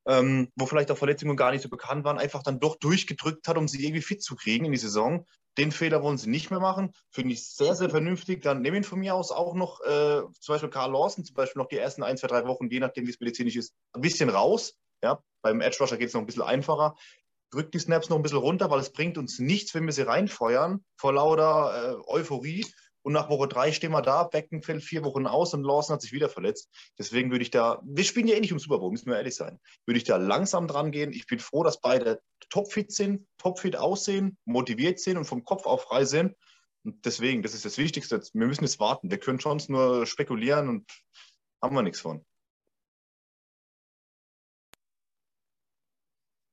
ähm, 0.06 0.52
wo 0.56 0.66
vielleicht 0.66 0.90
auch 0.90 0.98
Verletzungen 0.98 1.36
gar 1.36 1.50
nicht 1.50 1.62
so 1.62 1.68
bekannt 1.68 2.04
waren, 2.04 2.18
einfach 2.18 2.42
dann 2.42 2.60
doch 2.60 2.76
durchgedrückt 2.76 3.48
hat, 3.48 3.56
um 3.56 3.68
sie 3.68 3.84
irgendwie 3.84 4.02
fit 4.02 4.22
zu 4.22 4.36
kriegen 4.36 4.64
in 4.64 4.72
die 4.72 4.78
Saison. 4.78 5.26
Den 5.56 5.72
Fehler 5.72 6.02
wollen 6.02 6.18
sie 6.18 6.28
nicht 6.28 6.50
mehr 6.50 6.60
machen. 6.60 6.92
Finde 7.10 7.32
ich 7.32 7.48
sehr, 7.48 7.74
sehr 7.74 7.88
vernünftig. 7.88 8.42
Dann 8.42 8.60
nehmen 8.60 8.78
ihn 8.78 8.84
von 8.84 8.98
mir 8.98 9.14
aus 9.14 9.30
auch 9.30 9.54
noch, 9.54 9.80
äh, 9.82 10.22
zum 10.40 10.54
Beispiel 10.54 10.70
Karl 10.70 10.92
Lawson, 10.92 11.24
zum 11.24 11.34
Beispiel 11.34 11.62
noch 11.62 11.68
die 11.68 11.78
ersten 11.78 12.02
ein, 12.02 12.16
zwei, 12.16 12.26
drei 12.26 12.44
Wochen, 12.46 12.68
je 12.68 12.80
nachdem, 12.80 13.06
wie 13.06 13.10
es 13.10 13.20
medizinisch 13.20 13.56
ist, 13.56 13.74
ein 13.92 14.00
bisschen 14.00 14.30
raus. 14.30 14.76
Ja, 15.02 15.22
beim 15.42 15.60
Edge 15.60 15.76
Rusher 15.80 15.96
geht 15.96 16.08
es 16.08 16.14
noch 16.14 16.20
ein 16.22 16.26
bisschen 16.26 16.42
einfacher. 16.42 16.96
Drückt 17.50 17.74
die 17.74 17.78
Snaps 17.78 18.08
noch 18.08 18.16
ein 18.16 18.22
bisschen 18.22 18.38
runter, 18.38 18.70
weil 18.70 18.80
es 18.80 18.92
bringt 18.92 19.16
uns 19.16 19.38
nichts, 19.38 19.74
wenn 19.74 19.84
wir 19.84 19.92
sie 19.92 20.02
reinfeuern 20.02 20.84
vor 20.96 21.12
lauter 21.12 21.98
äh, 21.98 22.10
Euphorie. 22.10 22.66
Und 23.04 23.12
nach 23.12 23.28
Woche 23.28 23.48
drei 23.48 23.70
stehen 23.70 23.92
wir 23.92 24.00
da, 24.00 24.24
Becken 24.24 24.62
fällt 24.62 24.82
vier 24.82 25.04
Wochen 25.04 25.26
aus 25.26 25.52
und 25.52 25.62
Lawson 25.62 25.94
hat 25.94 26.00
sich 26.00 26.12
wieder 26.12 26.30
verletzt. 26.30 26.70
Deswegen 26.98 27.30
würde 27.30 27.42
ich 27.42 27.50
da, 27.50 27.82
wir 27.84 28.02
spielen 28.02 28.26
ja 28.26 28.34
eh 28.34 28.40
nicht 28.40 28.52
um 28.52 28.58
Super 28.58 28.78
Bowl, 28.78 28.90
müssen 28.90 29.10
wir 29.10 29.16
ehrlich 29.16 29.34
sein, 29.34 29.60
würde 29.84 29.98
ich 29.98 30.04
da 30.04 30.16
langsam 30.16 30.66
dran 30.66 30.90
gehen. 30.90 31.12
Ich 31.12 31.26
bin 31.26 31.38
froh, 31.38 31.62
dass 31.62 31.82
beide 31.82 32.22
topfit 32.48 32.92
sind, 32.92 33.26
topfit 33.36 33.76
aussehen, 33.76 34.38
motiviert 34.46 35.00
sind 35.00 35.18
und 35.18 35.26
vom 35.26 35.44
Kopf 35.44 35.66
auf 35.66 35.82
frei 35.82 36.06
sind. 36.06 36.34
Und 36.82 37.04
deswegen, 37.04 37.42
das 37.42 37.52
ist 37.52 37.66
das 37.66 37.76
Wichtigste. 37.76 38.22
Wir 38.32 38.46
müssen 38.46 38.64
jetzt 38.64 38.80
warten. 38.80 39.10
Wir 39.10 39.18
können 39.18 39.38
sonst 39.38 39.68
nur 39.68 40.06
spekulieren 40.06 40.70
und 40.70 40.90
haben 41.62 41.76
wir 41.76 41.82
nichts 41.82 42.00
von. 42.00 42.24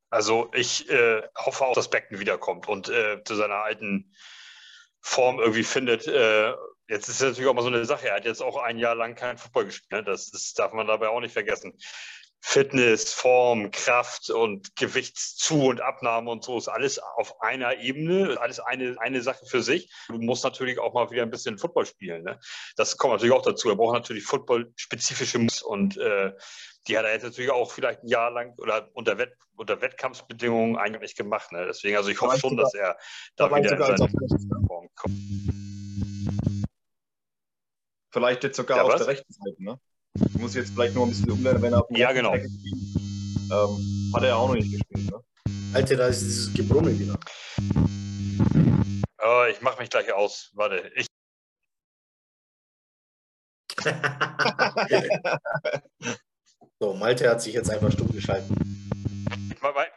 Also 0.09 0.51
ich 0.53 0.89
äh, 0.89 1.21
hoffe 1.37 1.65
auch, 1.65 1.75
dass 1.75 1.89
Becken 1.89 2.19
wiederkommt 2.19 2.67
und 2.67 2.89
äh, 2.89 3.23
zu 3.23 3.35
seiner 3.35 3.63
alten 3.63 4.13
Form 5.01 5.39
irgendwie 5.39 5.63
findet. 5.63 6.07
Äh, 6.07 6.53
jetzt 6.87 7.09
ist 7.09 7.15
es 7.15 7.21
natürlich 7.21 7.49
auch 7.49 7.53
mal 7.53 7.61
so 7.61 7.67
eine 7.67 7.85
Sache. 7.85 8.09
Er 8.09 8.15
hat 8.15 8.25
jetzt 8.25 8.41
auch 8.41 8.57
ein 8.57 8.77
Jahr 8.77 8.95
lang 8.95 9.15
keinen 9.15 9.37
Fußball 9.37 9.65
gespielt. 9.65 9.91
Ne? 9.91 10.03
Das, 10.03 10.31
das 10.31 10.53
darf 10.53 10.73
man 10.73 10.87
dabei 10.87 11.09
auch 11.09 11.19
nicht 11.19 11.33
vergessen. 11.33 11.77
Fitness, 12.43 13.13
Form, 13.13 13.69
Kraft 13.69 14.31
und 14.31 14.75
Gewichtszu- 14.75 15.69
und 15.69 15.79
Abnahme 15.79 16.31
und 16.31 16.43
so 16.43 16.57
ist 16.57 16.69
alles 16.69 16.97
auf 16.97 17.39
einer 17.41 17.77
Ebene, 17.77 18.37
alles 18.41 18.59
eine, 18.59 18.99
eine 18.99 19.21
Sache 19.21 19.45
für 19.45 19.61
sich. 19.61 19.91
Du 20.07 20.17
musst 20.17 20.43
natürlich 20.43 20.79
auch 20.79 20.93
mal 20.93 21.11
wieder 21.11 21.21
ein 21.21 21.29
bisschen 21.29 21.59
Football 21.59 21.85
spielen. 21.85 22.23
Ne? 22.23 22.39
Das 22.77 22.97
kommt 22.97 23.13
natürlich 23.13 23.33
auch 23.33 23.43
dazu. 23.43 23.69
Er 23.69 23.75
braucht 23.75 23.93
natürlich 23.93 24.23
Football-spezifische 24.23 25.37
Moves 25.37 25.61
und 25.61 25.97
äh, 25.97 26.33
die 26.87 26.97
hat 26.97 27.05
er 27.05 27.13
jetzt 27.13 27.23
natürlich 27.23 27.51
auch 27.51 27.71
vielleicht 27.71 28.03
ein 28.03 28.07
Jahr 28.07 28.31
lang 28.31 28.53
oder 28.57 28.89
unter, 28.93 29.17
Wett, 29.17 29.33
unter 29.55 29.81
Wettkampfbedingungen 29.81 30.77
eigentlich 30.77 31.15
gemacht. 31.15 31.51
Ne? 31.51 31.65
Deswegen, 31.67 31.97
also 31.97 32.09
ich 32.09 32.19
hoffe 32.21 32.39
schon, 32.39 32.57
dass 32.57 32.73
er 32.73 32.97
da, 33.35 33.55
wieder 33.55 33.71
in 33.71 33.97
seine 33.97 34.09
Form 34.67 34.89
kommt. 34.95 35.15
Vielleicht 38.11 38.43
jetzt 38.43 38.57
sogar 38.57 38.77
ja, 38.77 38.83
auf 38.83 38.89
was? 38.89 38.97
der 38.99 39.07
rechten 39.07 39.31
Seite, 39.31 39.63
ne? 39.63 39.79
Ich 40.13 40.37
muss 40.37 40.55
jetzt 40.55 40.73
vielleicht 40.73 40.95
nur 40.95 41.05
ein 41.05 41.11
bisschen 41.11 41.31
umlernen, 41.31 41.61
wenn 41.61 41.73
er 41.73 41.81
auf 41.81 41.87
dem 41.87 41.95
Ja, 41.95 42.11
genau. 42.11 42.33
Ähm, 42.33 44.11
hat 44.13 44.23
er 44.23 44.35
auch 44.35 44.49
noch 44.49 44.55
nicht 44.55 44.71
gespielt, 44.71 45.11
ne? 45.11 45.23
Alter, 45.73 45.95
da 45.95 46.07
ist 46.07 46.21
dieses 46.21 46.53
Gebrummel 46.53 46.99
wieder. 46.99 47.17
Oh, 49.23 49.45
ich 49.49 49.61
mach 49.61 49.79
mich 49.79 49.89
gleich 49.89 50.11
aus. 50.11 50.51
Warte, 50.55 50.91
ich. 50.95 51.07
so, 56.81 56.93
Malte 56.93 57.29
hat 57.29 57.41
sich 57.41 57.53
jetzt 57.53 57.69
einfach 57.69 57.91
stumm 57.91 58.11
geschalten 58.11 58.71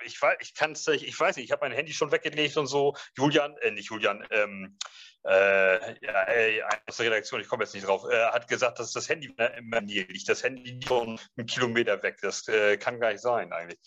ich, 0.04 0.18
ich 0.40 0.54
kann 0.54 0.72
es, 0.72 0.86
ich, 0.88 1.06
ich 1.06 1.18
weiß 1.18 1.36
nicht, 1.36 1.46
ich 1.46 1.52
habe 1.52 1.66
mein 1.66 1.76
Handy 1.76 1.92
schon 1.92 2.12
weggelegt 2.12 2.56
und 2.56 2.66
so. 2.66 2.94
Julian, 3.16 3.56
äh, 3.58 3.70
nicht 3.70 3.90
Julian, 3.90 4.24
ähm, 4.30 4.76
äh, 5.24 6.04
ja, 6.04 6.22
ey, 6.24 6.62
aus 6.86 6.98
der 6.98 7.06
Redaktion, 7.06 7.40
ich 7.40 7.48
komme 7.48 7.64
jetzt 7.64 7.74
nicht 7.74 7.86
drauf, 7.86 8.04
äh, 8.10 8.26
hat 8.26 8.46
gesagt, 8.46 8.78
dass 8.78 8.92
das 8.92 9.08
Handy 9.08 9.34
im 9.56 9.68
Manier 9.68 10.06
liegt. 10.08 10.28
Das 10.28 10.42
Handy 10.42 10.62
liegt 10.62 10.84
schon 10.86 11.18
einen 11.36 11.46
Kilometer 11.46 12.02
weg. 12.02 12.18
Das 12.20 12.46
äh, 12.48 12.76
kann 12.76 13.00
gar 13.00 13.12
nicht 13.12 13.22
sein 13.22 13.52
eigentlich. 13.52 13.80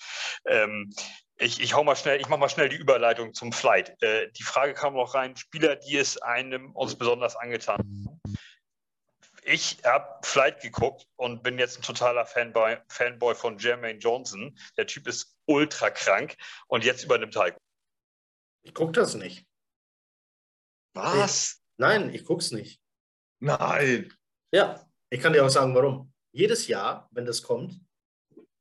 Ähm, 0.45 0.91
ich, 1.39 1.61
ich 1.61 1.75
hau 1.75 1.83
mal 1.83 1.95
schnell, 1.95 2.19
ich 2.19 2.27
mache 2.27 2.39
mal 2.39 2.49
schnell 2.49 2.69
die 2.69 2.77
Überleitung 2.77 3.35
zum 3.35 3.51
Flight. 3.51 4.01
Äh, 4.01 4.31
die 4.31 4.43
Frage 4.43 4.73
kam 4.73 4.95
noch 4.95 5.13
rein: 5.13 5.35
Spieler, 5.37 5.75
die 5.75 5.97
es 5.97 6.19
einem 6.19 6.71
uns 6.71 6.97
besonders 6.97 7.35
angetan 7.35 7.77
haben 7.77 8.16
ich 9.47 9.77
habe 9.85 10.19
Flight 10.23 10.61
geguckt 10.61 11.07
und 11.15 11.41
bin 11.41 11.57
jetzt 11.57 11.79
ein 11.79 11.81
totaler 11.81 12.25
Fanboy, 12.25 12.77
Fanboy 12.89 13.33
von 13.33 13.57
Jermaine 13.57 13.97
Johnson. 13.97 14.57
Der 14.75 14.85
Typ 14.85 15.07
ist 15.07 15.37
ultra 15.45 15.89
krank 15.89 16.35
und 16.67 16.83
jetzt 16.83 17.05
übernimmt 17.05 17.35
Heiko. 17.35 17.59
Ich 18.63 18.73
gucke 18.73 18.91
das 18.91 19.15
nicht. 19.15 19.47
Was? 20.93 21.51
Ich, 21.51 21.57
nein, 21.77 22.13
ich 22.13 22.25
gucke 22.25 22.41
es 22.41 22.51
nicht. 22.51 22.81
Nein. 23.39 24.13
Ja, 24.51 24.85
ich 25.09 25.21
kann 25.21 25.31
dir 25.31 25.45
auch 25.45 25.49
sagen, 25.49 25.73
warum. 25.73 26.11
Jedes 26.33 26.67
Jahr, 26.67 27.07
wenn 27.11 27.25
das 27.25 27.41
kommt, 27.41 27.79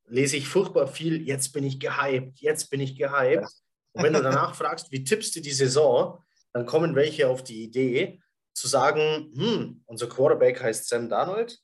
lese 0.05 0.37
ich 0.37 0.49
furchtbar 0.49 0.87
viel, 0.87 1.27
jetzt 1.27 1.53
bin 1.53 1.65
ich 1.65 1.81
gehypt, 1.81 2.41
jetzt 2.41 2.71
bin 2.71 2.81
ich 2.81 2.97
gehypt. 2.97 3.51
Und 3.93 4.05
wenn 4.05 4.13
du 4.13 4.23
danach 4.23 4.55
fragst, 4.55 4.93
wie 4.93 5.03
tippst 5.03 5.35
du 5.35 5.41
die 5.41 5.53
Saison, 5.53 6.23
dann 6.53 6.65
kommen 6.65 6.95
welche 6.95 7.29
auf 7.29 7.43
die 7.43 7.65
Idee, 7.65 8.21
zu 8.57 8.69
sagen, 8.69 9.33
hm, 9.37 9.83
unser 9.85 10.09
Quarterback 10.09 10.63
heißt 10.63 10.89
Sam 10.89 11.11
Darnold, 11.11 11.61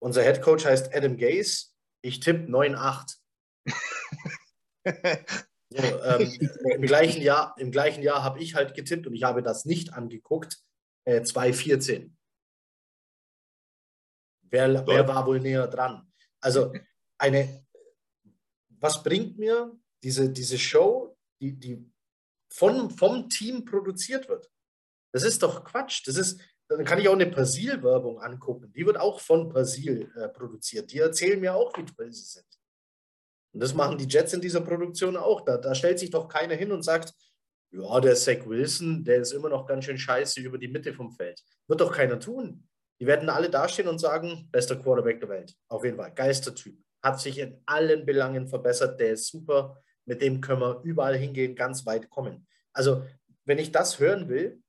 unser 0.00 0.22
Head 0.22 0.42
Coach 0.42 0.64
heißt 0.64 0.92
Adam 0.92 1.16
Gase, 1.16 1.68
ich 2.02 2.18
tippe 2.18 2.50
9-8. 2.50 3.16
so, 5.70 6.02
ähm, 6.02 6.50
Im 6.74 6.82
gleichen 6.82 7.22
Jahr, 7.22 7.54
im 7.58 7.70
gleichen 7.70 8.02
Jahr 8.02 8.24
habe 8.24 8.42
ich 8.42 8.56
halt 8.56 8.74
getippt 8.74 9.06
und 9.06 9.14
ich 9.14 9.22
habe 9.22 9.42
das 9.42 9.66
nicht 9.66 9.92
angeguckt, 9.92 10.58
äh, 11.04 11.20
2-14. 11.20 12.12
Wer, 14.50 14.86
wer 14.86 15.08
war 15.08 15.26
wohl 15.26 15.38
näher 15.38 15.68
dran? 15.68 16.12
Also 16.40 16.72
eine, 17.18 17.64
was 18.68 19.02
bringt 19.02 19.38
mir 19.38 19.72
diese, 20.02 20.28
diese 20.28 20.58
Show, 20.58 21.16
die, 21.40 21.52
die 21.52 21.88
von, 22.50 22.90
vom 22.90 23.28
Team 23.28 23.64
produziert 23.64 24.28
wird? 24.28 24.50
Das 25.14 25.22
ist 25.22 25.44
doch 25.44 25.62
Quatsch. 25.62 26.02
Das 26.08 26.16
ist, 26.16 26.40
dann 26.68 26.84
kann 26.84 26.98
ich 26.98 27.08
auch 27.08 27.12
eine 27.12 27.26
Persil-Werbung 27.26 28.20
angucken. 28.20 28.72
Die 28.72 28.84
wird 28.84 28.98
auch 28.98 29.20
von 29.20 29.48
Persil 29.48 30.10
äh, 30.16 30.28
produziert. 30.28 30.90
Die 30.90 30.98
erzählen 30.98 31.40
mir 31.40 31.54
auch, 31.54 31.72
wie 31.78 31.84
toll 31.84 32.12
sie 32.12 32.24
sind. 32.24 32.44
Und 33.52 33.62
das 33.62 33.74
machen 33.74 33.96
die 33.96 34.08
Jets 34.08 34.32
in 34.32 34.40
dieser 34.40 34.60
Produktion 34.60 35.16
auch. 35.16 35.42
Da, 35.42 35.56
da 35.56 35.72
stellt 35.76 36.00
sich 36.00 36.10
doch 36.10 36.26
keiner 36.26 36.56
hin 36.56 36.72
und 36.72 36.82
sagt, 36.82 37.14
ja, 37.70 38.00
der 38.00 38.16
Zach 38.16 38.44
Wilson, 38.44 39.04
der 39.04 39.18
ist 39.18 39.30
immer 39.30 39.48
noch 39.48 39.66
ganz 39.66 39.84
schön 39.84 39.98
scheiße 39.98 40.40
über 40.40 40.58
die 40.58 40.66
Mitte 40.66 40.92
vom 40.92 41.12
Feld. 41.12 41.40
Wird 41.68 41.80
doch 41.80 41.92
keiner 41.92 42.18
tun. 42.18 42.66
Die 43.00 43.06
werden 43.06 43.30
alle 43.30 43.50
dastehen 43.50 43.86
und 43.86 44.00
sagen, 44.00 44.48
bester 44.50 44.74
Quarterback 44.74 45.20
der 45.20 45.28
Welt. 45.28 45.54
Auf 45.68 45.84
jeden 45.84 45.96
Fall, 45.96 46.12
geilster 46.12 46.56
Typ. 46.56 46.76
Hat 47.04 47.20
sich 47.20 47.38
in 47.38 47.62
allen 47.66 48.04
Belangen 48.04 48.48
verbessert. 48.48 48.98
Der 48.98 49.12
ist 49.12 49.28
super. 49.28 49.80
mit 50.06 50.22
dem 50.22 50.40
können 50.40 50.60
wir 50.60 50.80
überall 50.82 51.16
hingehen, 51.16 51.54
ganz 51.54 51.86
weit 51.86 52.10
kommen. 52.10 52.48
Also, 52.72 53.04
wenn 53.44 53.58
ich 53.58 53.70
das 53.70 54.00
hören 54.00 54.28
will, 54.28 54.60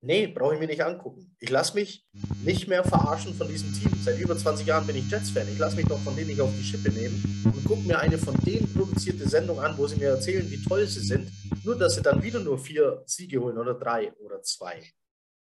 nee, 0.00 0.26
brauche 0.26 0.54
ich 0.54 0.60
mir 0.60 0.66
nicht 0.66 0.84
angucken. 0.84 1.36
Ich 1.38 1.50
lasse 1.50 1.74
mich 1.74 2.06
nicht 2.44 2.68
mehr 2.68 2.84
verarschen 2.84 3.34
von 3.34 3.48
diesem 3.48 3.72
Team. 3.72 3.92
Seit 4.02 4.18
über 4.18 4.36
20 4.36 4.66
Jahren 4.66 4.86
bin 4.86 4.96
ich 4.96 5.10
Jets-Fan. 5.10 5.48
Ich 5.48 5.58
lasse 5.58 5.76
mich 5.76 5.86
doch 5.86 5.98
von 6.00 6.14
denen 6.16 6.28
nicht 6.28 6.40
auf 6.40 6.50
die 6.56 6.64
Schippe 6.64 6.90
nehmen 6.90 7.42
und 7.44 7.64
gucke 7.64 7.82
mir 7.82 7.98
eine 7.98 8.18
von 8.18 8.36
denen 8.44 8.72
produzierte 8.72 9.28
Sendung 9.28 9.60
an, 9.60 9.76
wo 9.76 9.86
sie 9.86 9.96
mir 9.96 10.10
erzählen, 10.10 10.48
wie 10.50 10.62
toll 10.62 10.86
sie 10.86 11.00
sind. 11.00 11.30
Nur, 11.64 11.76
dass 11.76 11.94
sie 11.94 12.02
dann 12.02 12.22
wieder 12.22 12.40
nur 12.40 12.58
vier 12.58 13.02
Siege 13.06 13.40
holen 13.40 13.58
oder 13.58 13.74
drei 13.74 14.12
oder 14.14 14.42
zwei. 14.42 14.82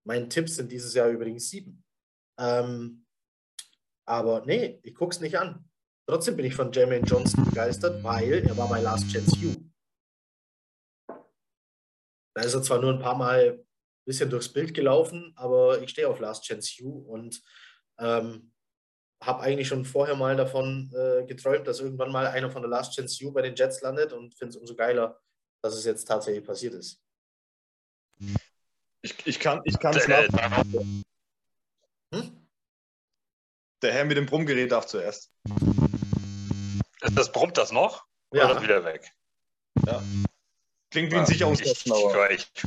Mein 0.05 0.29
Tipp 0.29 0.49
sind 0.49 0.71
dieses 0.71 0.93
Jahr 0.93 1.09
übrigens 1.09 1.49
sieben. 1.49 1.83
Ähm, 2.39 3.05
aber 4.07 4.45
nee, 4.45 4.79
ich 4.83 4.93
gucke 4.93 5.15
es 5.15 5.21
nicht 5.21 5.37
an. 5.37 5.67
Trotzdem 6.07 6.35
bin 6.35 6.45
ich 6.45 6.53
von 6.53 6.71
Jermaine 6.71 7.05
Johnson 7.05 7.43
begeistert, 7.45 8.03
weil 8.03 8.45
er 8.47 8.55
war 8.55 8.69
bei 8.69 8.79
Last 8.79 9.09
Chance 9.09 9.35
U. 9.43 9.55
Da 12.35 12.43
ist 12.43 12.53
er 12.53 12.61
zwar 12.61 12.79
nur 12.79 12.93
ein 12.93 12.99
paar 12.99 13.17
Mal 13.17 13.65
bisschen 14.05 14.29
durchs 14.29 14.51
Bild 14.51 14.73
gelaufen, 14.73 15.33
aber 15.35 15.81
ich 15.81 15.89
stehe 15.89 16.07
auf 16.07 16.19
Last 16.19 16.43
Chance 16.45 16.83
U 16.83 16.99
und 17.07 17.41
ähm, 17.99 18.51
habe 19.21 19.41
eigentlich 19.41 19.67
schon 19.67 19.85
vorher 19.85 20.15
mal 20.15 20.35
davon 20.35 20.91
äh, 20.95 21.25
geträumt, 21.25 21.67
dass 21.67 21.79
irgendwann 21.79 22.11
mal 22.11 22.27
einer 22.27 22.51
von 22.51 22.61
der 22.61 22.69
Last 22.69 22.93
Chance 22.93 23.25
U 23.25 23.31
bei 23.31 23.41
den 23.41 23.55
Jets 23.55 23.81
landet 23.81 24.13
und 24.13 24.35
finde 24.35 24.51
es 24.51 24.57
umso 24.57 24.75
geiler, 24.75 25.19
dass 25.61 25.75
es 25.75 25.85
jetzt 25.85 26.05
tatsächlich 26.05 26.45
passiert 26.45 26.73
ist. 26.73 27.01
Ich, 29.01 29.15
ich 29.25 29.39
kann 29.39 29.61
es 29.65 29.75
äh, 30.07 30.27
hm? 32.13 32.47
Der 33.81 33.93
Herr 33.93 34.05
mit 34.05 34.17
dem 34.17 34.25
Brummgerät 34.25 34.71
darf 34.71 34.87
zuerst. 34.87 35.31
Das 37.13 37.31
brummt 37.31 37.57
das 37.57 37.71
noch? 37.71 38.05
Ja. 38.33 38.49
Oder 38.49 38.61
wieder 38.61 38.83
weg? 38.83 39.11
Ja. 39.85 40.01
Klingt 40.89 41.11
wie 41.11 41.15
ein 41.15 41.23
ah, 41.23 41.25
Sicherungskasten, 41.25 41.91
aber. 41.91 42.31
Ich, 42.31 42.47
ich, 42.55 42.63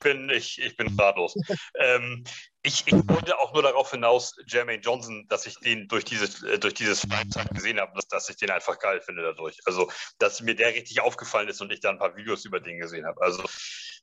bin, 0.00 0.30
ich, 0.30 0.60
ich 0.60 0.76
bin 0.76 0.98
ratlos. 0.98 1.34
ähm, 1.78 2.24
ich, 2.62 2.86
ich 2.86 2.94
wollte 2.94 3.38
auch 3.38 3.52
nur 3.52 3.62
darauf 3.62 3.90
hinaus, 3.90 4.36
Jermaine 4.46 4.82
Johnson, 4.82 5.26
dass 5.28 5.46
ich 5.46 5.58
den 5.60 5.88
durch 5.88 6.04
dieses, 6.04 6.42
äh, 6.42 6.58
durch 6.58 6.74
dieses 6.74 7.00
Freizeit 7.00 7.50
gesehen 7.50 7.80
habe, 7.80 7.92
dass, 7.94 8.08
dass 8.08 8.28
ich 8.28 8.36
den 8.36 8.50
einfach 8.50 8.78
geil 8.78 9.00
finde 9.00 9.22
dadurch. 9.22 9.58
Also, 9.64 9.90
dass 10.18 10.40
mir 10.40 10.54
der 10.54 10.74
richtig 10.74 11.00
aufgefallen 11.00 11.48
ist 11.48 11.60
und 11.60 11.72
ich 11.72 11.80
da 11.80 11.90
ein 11.90 11.98
paar 11.98 12.16
Videos 12.16 12.44
über 12.44 12.60
den 12.60 12.78
gesehen 12.78 13.06
habe. 13.06 13.20
Also, 13.22 13.42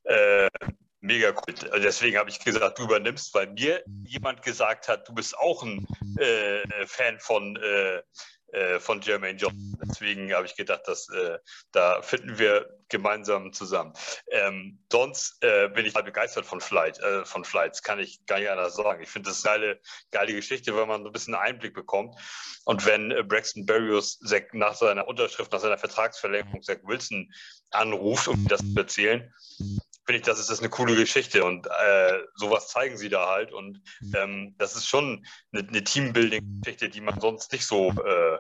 äh, 0.05 0.49
mega 1.01 1.31
cool. 1.31 1.53
Deswegen 1.81 2.17
habe 2.17 2.29
ich 2.29 2.39
gesagt, 2.39 2.79
du 2.79 2.83
übernimmst, 2.83 3.33
weil 3.33 3.47
mir 3.47 3.83
jemand 4.05 4.41
gesagt 4.41 4.87
hat, 4.87 5.07
du 5.07 5.13
bist 5.13 5.37
auch 5.37 5.63
ein 5.63 5.85
äh, 6.17 6.85
Fan 6.87 7.19
von, 7.19 7.55
äh, 7.57 8.01
äh, 8.55 8.79
von 8.79 9.01
Jermaine 9.01 9.37
Johnson. 9.37 9.77
Deswegen 9.83 10.33
habe 10.33 10.45
ich 10.45 10.55
gedacht, 10.55 10.81
dass 10.85 11.09
äh, 11.09 11.37
da 11.71 12.01
finden 12.01 12.39
wir 12.39 12.69
gemeinsam 12.87 13.51
zusammen. 13.51 13.93
Ähm, 14.31 14.79
sonst 14.91 15.43
äh, 15.43 15.67
bin 15.67 15.85
ich 15.85 15.93
halt 15.93 16.05
begeistert 16.05 16.45
von 16.45 16.61
Flight, 16.61 16.99
äh, 16.99 17.25
von 17.25 17.43
Flights, 17.43 17.83
kann 17.83 17.99
ich 17.99 18.25
gar 18.25 18.39
nicht 18.39 18.49
anders 18.49 18.75
sagen. 18.75 19.03
Ich 19.03 19.09
finde 19.09 19.29
das 19.29 19.45
eine 19.45 19.79
geile 20.11 20.33
Geschichte, 20.33 20.75
weil 20.75 20.85
man 20.85 21.01
so 21.01 21.09
ein 21.09 21.13
bisschen 21.13 21.35
Einblick 21.35 21.73
bekommt. 21.73 22.15
Und 22.63 22.85
wenn 22.85 23.11
äh, 23.11 23.23
Braxton 23.23 23.65
Berrios 23.65 24.19
nach 24.53 24.75
seiner 24.75 25.07
Unterschrift, 25.07 25.51
nach 25.51 25.59
seiner 25.59 25.77
Vertragsverlängerung 25.77 26.61
Zach 26.61 26.77
Wilson 26.83 27.31
anruft, 27.71 28.27
um 28.27 28.47
das 28.47 28.61
zu 28.61 28.77
erzählen, 28.77 29.33
finde 30.05 30.19
ich, 30.19 30.25
das 30.25 30.39
ist 30.39 30.49
das 30.49 30.59
eine 30.59 30.69
coole 30.69 30.95
Geschichte 30.95 31.43
und 31.43 31.67
äh, 31.67 32.19
sowas 32.35 32.67
zeigen 32.67 32.97
sie 32.97 33.09
da 33.09 33.27
halt 33.27 33.51
und 33.51 33.81
mhm. 34.01 34.13
ähm, 34.15 34.55
das 34.57 34.75
ist 34.75 34.87
schon 34.87 35.25
eine, 35.51 35.67
eine 35.67 35.83
Teambuilding-Geschichte, 35.83 36.89
die 36.89 37.01
man 37.01 37.19
sonst 37.19 37.51
nicht 37.51 37.65
so. 37.65 37.91
Äh 37.91 38.39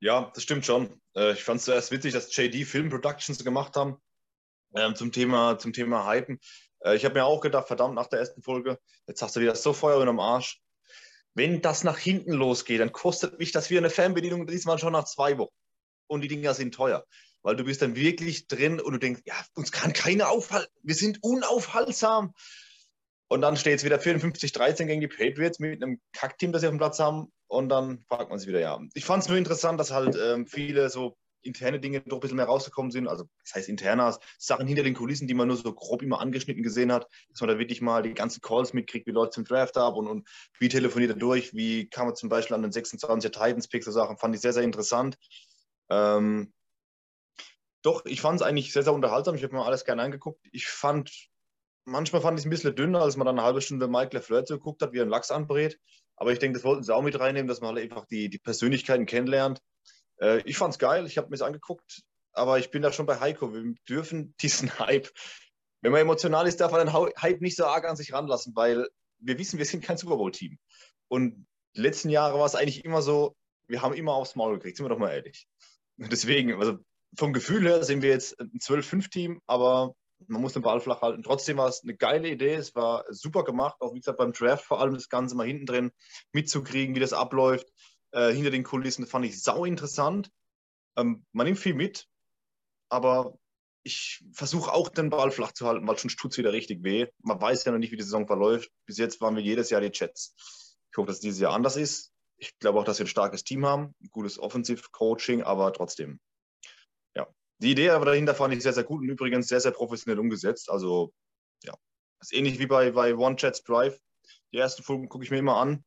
ja, 0.00 0.30
das 0.32 0.44
stimmt 0.44 0.64
schon. 0.64 1.00
Äh, 1.16 1.32
ich 1.32 1.42
fand 1.42 1.58
es 1.58 1.64
zuerst 1.64 1.90
witzig, 1.90 2.12
dass 2.12 2.34
JD 2.34 2.64
Film 2.64 2.90
Productions 2.90 3.42
gemacht 3.42 3.74
haben 3.74 4.00
ähm, 4.76 4.94
zum 4.94 5.10
Thema 5.10 5.58
zum 5.58 5.72
Thema 5.72 6.08
Hypen. 6.08 6.38
Äh, 6.80 6.94
ich 6.94 7.04
habe 7.04 7.14
mir 7.14 7.24
auch 7.24 7.40
gedacht, 7.40 7.66
verdammt, 7.66 7.96
nach 7.96 8.06
der 8.06 8.20
ersten 8.20 8.42
Folge, 8.42 8.78
jetzt 9.08 9.20
hast 9.20 9.34
du 9.34 9.40
wieder 9.40 9.56
so 9.56 9.72
Feuer 9.72 10.00
in 10.00 10.08
am 10.08 10.20
Arsch. 10.20 10.60
Wenn 11.34 11.60
das 11.60 11.82
nach 11.82 11.98
hinten 11.98 12.32
losgeht, 12.32 12.80
dann 12.80 12.92
kostet 12.92 13.38
mich 13.40 13.50
das 13.50 13.68
wie 13.70 13.78
eine 13.78 13.90
Fernbedienung 13.90 14.46
diesmal 14.46 14.78
schon 14.78 14.92
nach 14.92 15.04
zwei 15.04 15.38
Wochen. 15.38 15.54
Und 16.06 16.22
die 16.22 16.28
Dinger 16.28 16.54
sind 16.54 16.74
teuer 16.74 17.04
weil 17.42 17.56
du 17.56 17.64
bist 17.64 17.82
dann 17.82 17.96
wirklich 17.96 18.46
drin 18.48 18.80
und 18.80 18.92
du 18.92 18.98
denkst, 18.98 19.22
ja, 19.24 19.34
uns 19.54 19.72
kann 19.72 19.92
keiner 19.92 20.30
aufhalten, 20.30 20.72
wir 20.82 20.94
sind 20.94 21.22
unaufhaltsam. 21.22 22.34
Und 23.30 23.42
dann 23.42 23.56
steht 23.56 23.78
es 23.78 23.84
wieder 23.84 23.98
54-13 23.98 24.86
gegen 24.86 25.02
die 25.02 25.08
Patriots 25.08 25.58
mit 25.58 25.82
einem 25.82 26.00
Kackteam, 26.12 26.50
das 26.50 26.62
sie 26.62 26.66
auf 26.66 26.72
dem 26.72 26.78
Platz 26.78 26.98
haben. 26.98 27.30
Und 27.46 27.68
dann 27.68 28.00
fragt 28.08 28.30
man 28.30 28.38
sich 28.38 28.48
wieder, 28.48 28.60
ja. 28.60 28.80
Ich 28.94 29.04
fand 29.04 29.22
es 29.22 29.28
nur 29.28 29.36
interessant, 29.36 29.78
dass 29.78 29.90
halt 29.90 30.16
ähm, 30.16 30.46
viele 30.46 30.88
so 30.88 31.16
interne 31.42 31.78
Dinge 31.80 32.00
doch 32.00 32.16
ein 32.16 32.20
bisschen 32.20 32.36
mehr 32.36 32.46
rausgekommen 32.46 32.90
sind. 32.90 33.06
Also, 33.06 33.24
das 33.44 33.54
heißt 33.54 33.68
internas, 33.68 34.18
Sachen 34.38 34.66
hinter 34.66 34.82
den 34.82 34.94
Kulissen, 34.94 35.28
die 35.28 35.34
man 35.34 35.48
nur 35.48 35.56
so 35.56 35.72
grob 35.72 36.02
immer 36.02 36.20
angeschnitten 36.20 36.62
gesehen 36.62 36.92
hat, 36.92 37.06
dass 37.30 37.40
man 37.40 37.48
da 37.48 37.58
wirklich 37.58 37.80
mal 37.80 38.02
die 38.02 38.14
ganzen 38.14 38.40
Calls 38.40 38.72
mitkriegt, 38.72 39.06
wie 39.06 39.12
Leute 39.12 39.30
zum 39.30 39.44
Draft 39.44 39.76
ab 39.76 39.96
und, 39.96 40.08
und 40.08 40.28
wie 40.58 40.68
telefoniert 40.68 41.12
er 41.12 41.16
durch, 41.16 41.54
wie 41.54 41.88
kam 41.88 42.06
man 42.06 42.16
zum 42.16 42.28
Beispiel 42.28 42.54
an 42.54 42.62
den 42.62 42.72
26er 42.72 43.30
Titans-Picks, 43.30 43.86
so 43.86 43.92
Sachen, 43.92 44.18
fand 44.18 44.34
ich 44.34 44.40
sehr, 44.40 44.52
sehr 44.52 44.62
interessant. 44.62 45.16
Ähm, 45.90 46.52
doch, 47.82 48.04
ich 48.04 48.20
fand 48.20 48.40
es 48.40 48.46
eigentlich 48.46 48.72
sehr, 48.72 48.82
sehr 48.82 48.92
unterhaltsam. 48.92 49.34
Ich 49.34 49.44
habe 49.44 49.54
mir 49.54 49.64
alles 49.64 49.84
gerne 49.84 50.02
angeguckt. 50.02 50.44
Ich 50.52 50.66
fand, 50.66 51.28
manchmal 51.84 52.22
fand 52.22 52.38
ich 52.38 52.42
es 52.42 52.46
ein 52.46 52.50
bisschen 52.50 52.74
dünner, 52.74 53.02
als 53.02 53.16
man 53.16 53.26
dann 53.26 53.38
eine 53.38 53.46
halbe 53.46 53.60
Stunde 53.60 53.88
Mike 53.88 54.16
LeFleur 54.16 54.42
geguckt 54.42 54.82
hat, 54.82 54.92
wie 54.92 54.98
er 54.98 55.02
einen 55.02 55.10
Lachs 55.10 55.30
anbrät. 55.30 55.78
Aber 56.16 56.32
ich 56.32 56.38
denke, 56.40 56.58
das 56.58 56.64
wollten 56.64 56.82
sie 56.82 56.94
auch 56.94 57.02
mit 57.02 57.18
reinnehmen, 57.18 57.48
dass 57.48 57.60
man 57.60 57.74
halt 57.74 57.84
einfach 57.84 58.06
die, 58.06 58.28
die 58.28 58.38
Persönlichkeiten 58.38 59.06
kennenlernt. 59.06 59.60
Äh, 60.20 60.42
ich 60.42 60.58
fand 60.58 60.74
es 60.74 60.78
geil, 60.78 61.06
ich 61.06 61.16
habe 61.16 61.28
mir 61.28 61.36
es 61.36 61.42
angeguckt, 61.42 62.02
aber 62.32 62.58
ich 62.58 62.70
bin 62.70 62.82
da 62.82 62.92
schon 62.92 63.06
bei 63.06 63.20
Heiko. 63.20 63.54
Wir 63.54 63.74
dürfen 63.88 64.34
diesen 64.40 64.70
Hype, 64.80 65.10
wenn 65.80 65.92
man 65.92 66.00
emotional 66.00 66.48
ist, 66.48 66.60
darf 66.60 66.72
man 66.72 66.86
den 66.86 66.92
Hype 66.94 67.40
nicht 67.40 67.56
so 67.56 67.66
arg 67.66 67.84
an 67.84 67.96
sich 67.96 68.12
ranlassen, 68.12 68.54
weil 68.56 68.88
wir 69.20 69.38
wissen, 69.38 69.58
wir 69.58 69.66
sind 69.66 69.84
kein 69.84 69.96
Super 69.96 70.16
Bowl-Team. 70.16 70.58
Und 71.08 71.46
die 71.76 71.80
letzten 71.80 72.10
Jahre 72.10 72.38
war 72.38 72.46
es 72.46 72.54
eigentlich 72.54 72.84
immer 72.84 73.02
so, 73.02 73.36
wir 73.68 73.82
haben 73.82 73.94
immer 73.94 74.14
aufs 74.14 74.34
Maul 74.34 74.54
gekriegt, 74.54 74.76
sind 74.76 74.86
wir 74.86 74.90
doch 74.90 74.98
mal 74.98 75.12
ehrlich. 75.12 75.46
Deswegen, 75.96 76.54
also 76.54 76.78
vom 77.16 77.32
Gefühl 77.32 77.66
her 77.66 77.84
sind 77.84 78.02
wir 78.02 78.10
jetzt 78.10 78.38
ein 78.40 78.58
12-5-Team, 78.58 79.40
aber 79.46 79.94
man 80.26 80.42
muss 80.42 80.52
den 80.52 80.62
Ball 80.62 80.80
flach 80.80 81.00
halten. 81.00 81.22
Trotzdem 81.22 81.58
war 81.58 81.68
es 81.68 81.82
eine 81.82 81.96
geile 81.96 82.28
Idee. 82.28 82.54
Es 82.54 82.74
war 82.74 83.04
super 83.08 83.44
gemacht. 83.44 83.76
Auch 83.80 83.94
wie 83.94 84.00
gesagt 84.00 84.18
beim 84.18 84.32
Draft 84.32 84.64
vor 84.64 84.80
allem 84.80 84.94
das 84.94 85.08
Ganze 85.08 85.36
mal 85.36 85.46
hinten 85.46 85.66
drin 85.66 85.92
mitzukriegen, 86.32 86.94
wie 86.94 87.00
das 87.00 87.12
abläuft. 87.12 87.68
Äh, 88.10 88.32
hinter 88.32 88.50
den 88.50 88.64
Kulissen 88.64 89.06
fand 89.06 89.26
ich 89.26 89.42
sau 89.42 89.64
interessant. 89.64 90.30
Ähm, 90.96 91.24
man 91.32 91.46
nimmt 91.46 91.58
viel 91.58 91.74
mit, 91.74 92.08
aber 92.88 93.38
ich 93.84 94.24
versuche 94.32 94.72
auch 94.72 94.88
den 94.88 95.10
Ball 95.10 95.30
flach 95.30 95.52
zu 95.52 95.66
halten, 95.66 95.86
weil 95.86 95.96
sonst 95.96 96.18
tut 96.18 96.32
es 96.32 96.38
wieder 96.38 96.52
richtig 96.52 96.82
weh. 96.82 97.06
Man 97.22 97.40
weiß 97.40 97.64
ja 97.64 97.72
noch 97.72 97.78
nicht, 97.78 97.92
wie 97.92 97.96
die 97.96 98.02
Saison 98.02 98.26
verläuft. 98.26 98.70
Bis 98.86 98.98
jetzt 98.98 99.20
waren 99.20 99.36
wir 99.36 99.42
jedes 99.42 99.70
Jahr 99.70 99.80
die 99.80 99.90
Jets. 99.92 100.34
Ich 100.90 100.96
hoffe, 100.96 101.06
dass 101.06 101.16
es 101.16 101.22
dieses 101.22 101.40
Jahr 101.40 101.52
anders 101.52 101.76
ist. 101.76 102.12
Ich 102.36 102.58
glaube 102.58 102.78
auch, 102.78 102.84
dass 102.84 102.98
wir 102.98 103.04
ein 103.04 103.08
starkes 103.08 103.44
Team 103.44 103.66
haben, 103.66 103.94
ein 104.02 104.08
gutes 104.10 104.38
Offensiv-Coaching, 104.38 105.42
aber 105.42 105.72
trotzdem, 105.72 106.20
die 107.58 107.72
Idee 107.72 107.90
aber 107.90 108.06
dahinter 108.06 108.34
fand 108.34 108.54
ich 108.54 108.62
sehr, 108.62 108.72
sehr 108.72 108.84
gut 108.84 109.02
und 109.02 109.08
übrigens 109.08 109.48
sehr, 109.48 109.60
sehr 109.60 109.72
professionell 109.72 110.18
umgesetzt. 110.18 110.70
Also, 110.70 111.12
ja, 111.64 111.74
das 112.18 112.30
ist 112.30 112.38
ähnlich 112.38 112.58
wie 112.58 112.66
bei, 112.66 112.92
bei 112.92 113.14
One 113.14 113.36
Chats 113.36 113.62
Drive. 113.64 113.98
Die 114.52 114.58
ersten 114.58 114.82
Folgen 114.82 115.08
gucke 115.08 115.24
ich 115.24 115.30
mir 115.30 115.38
immer 115.38 115.56
an. 115.56 115.84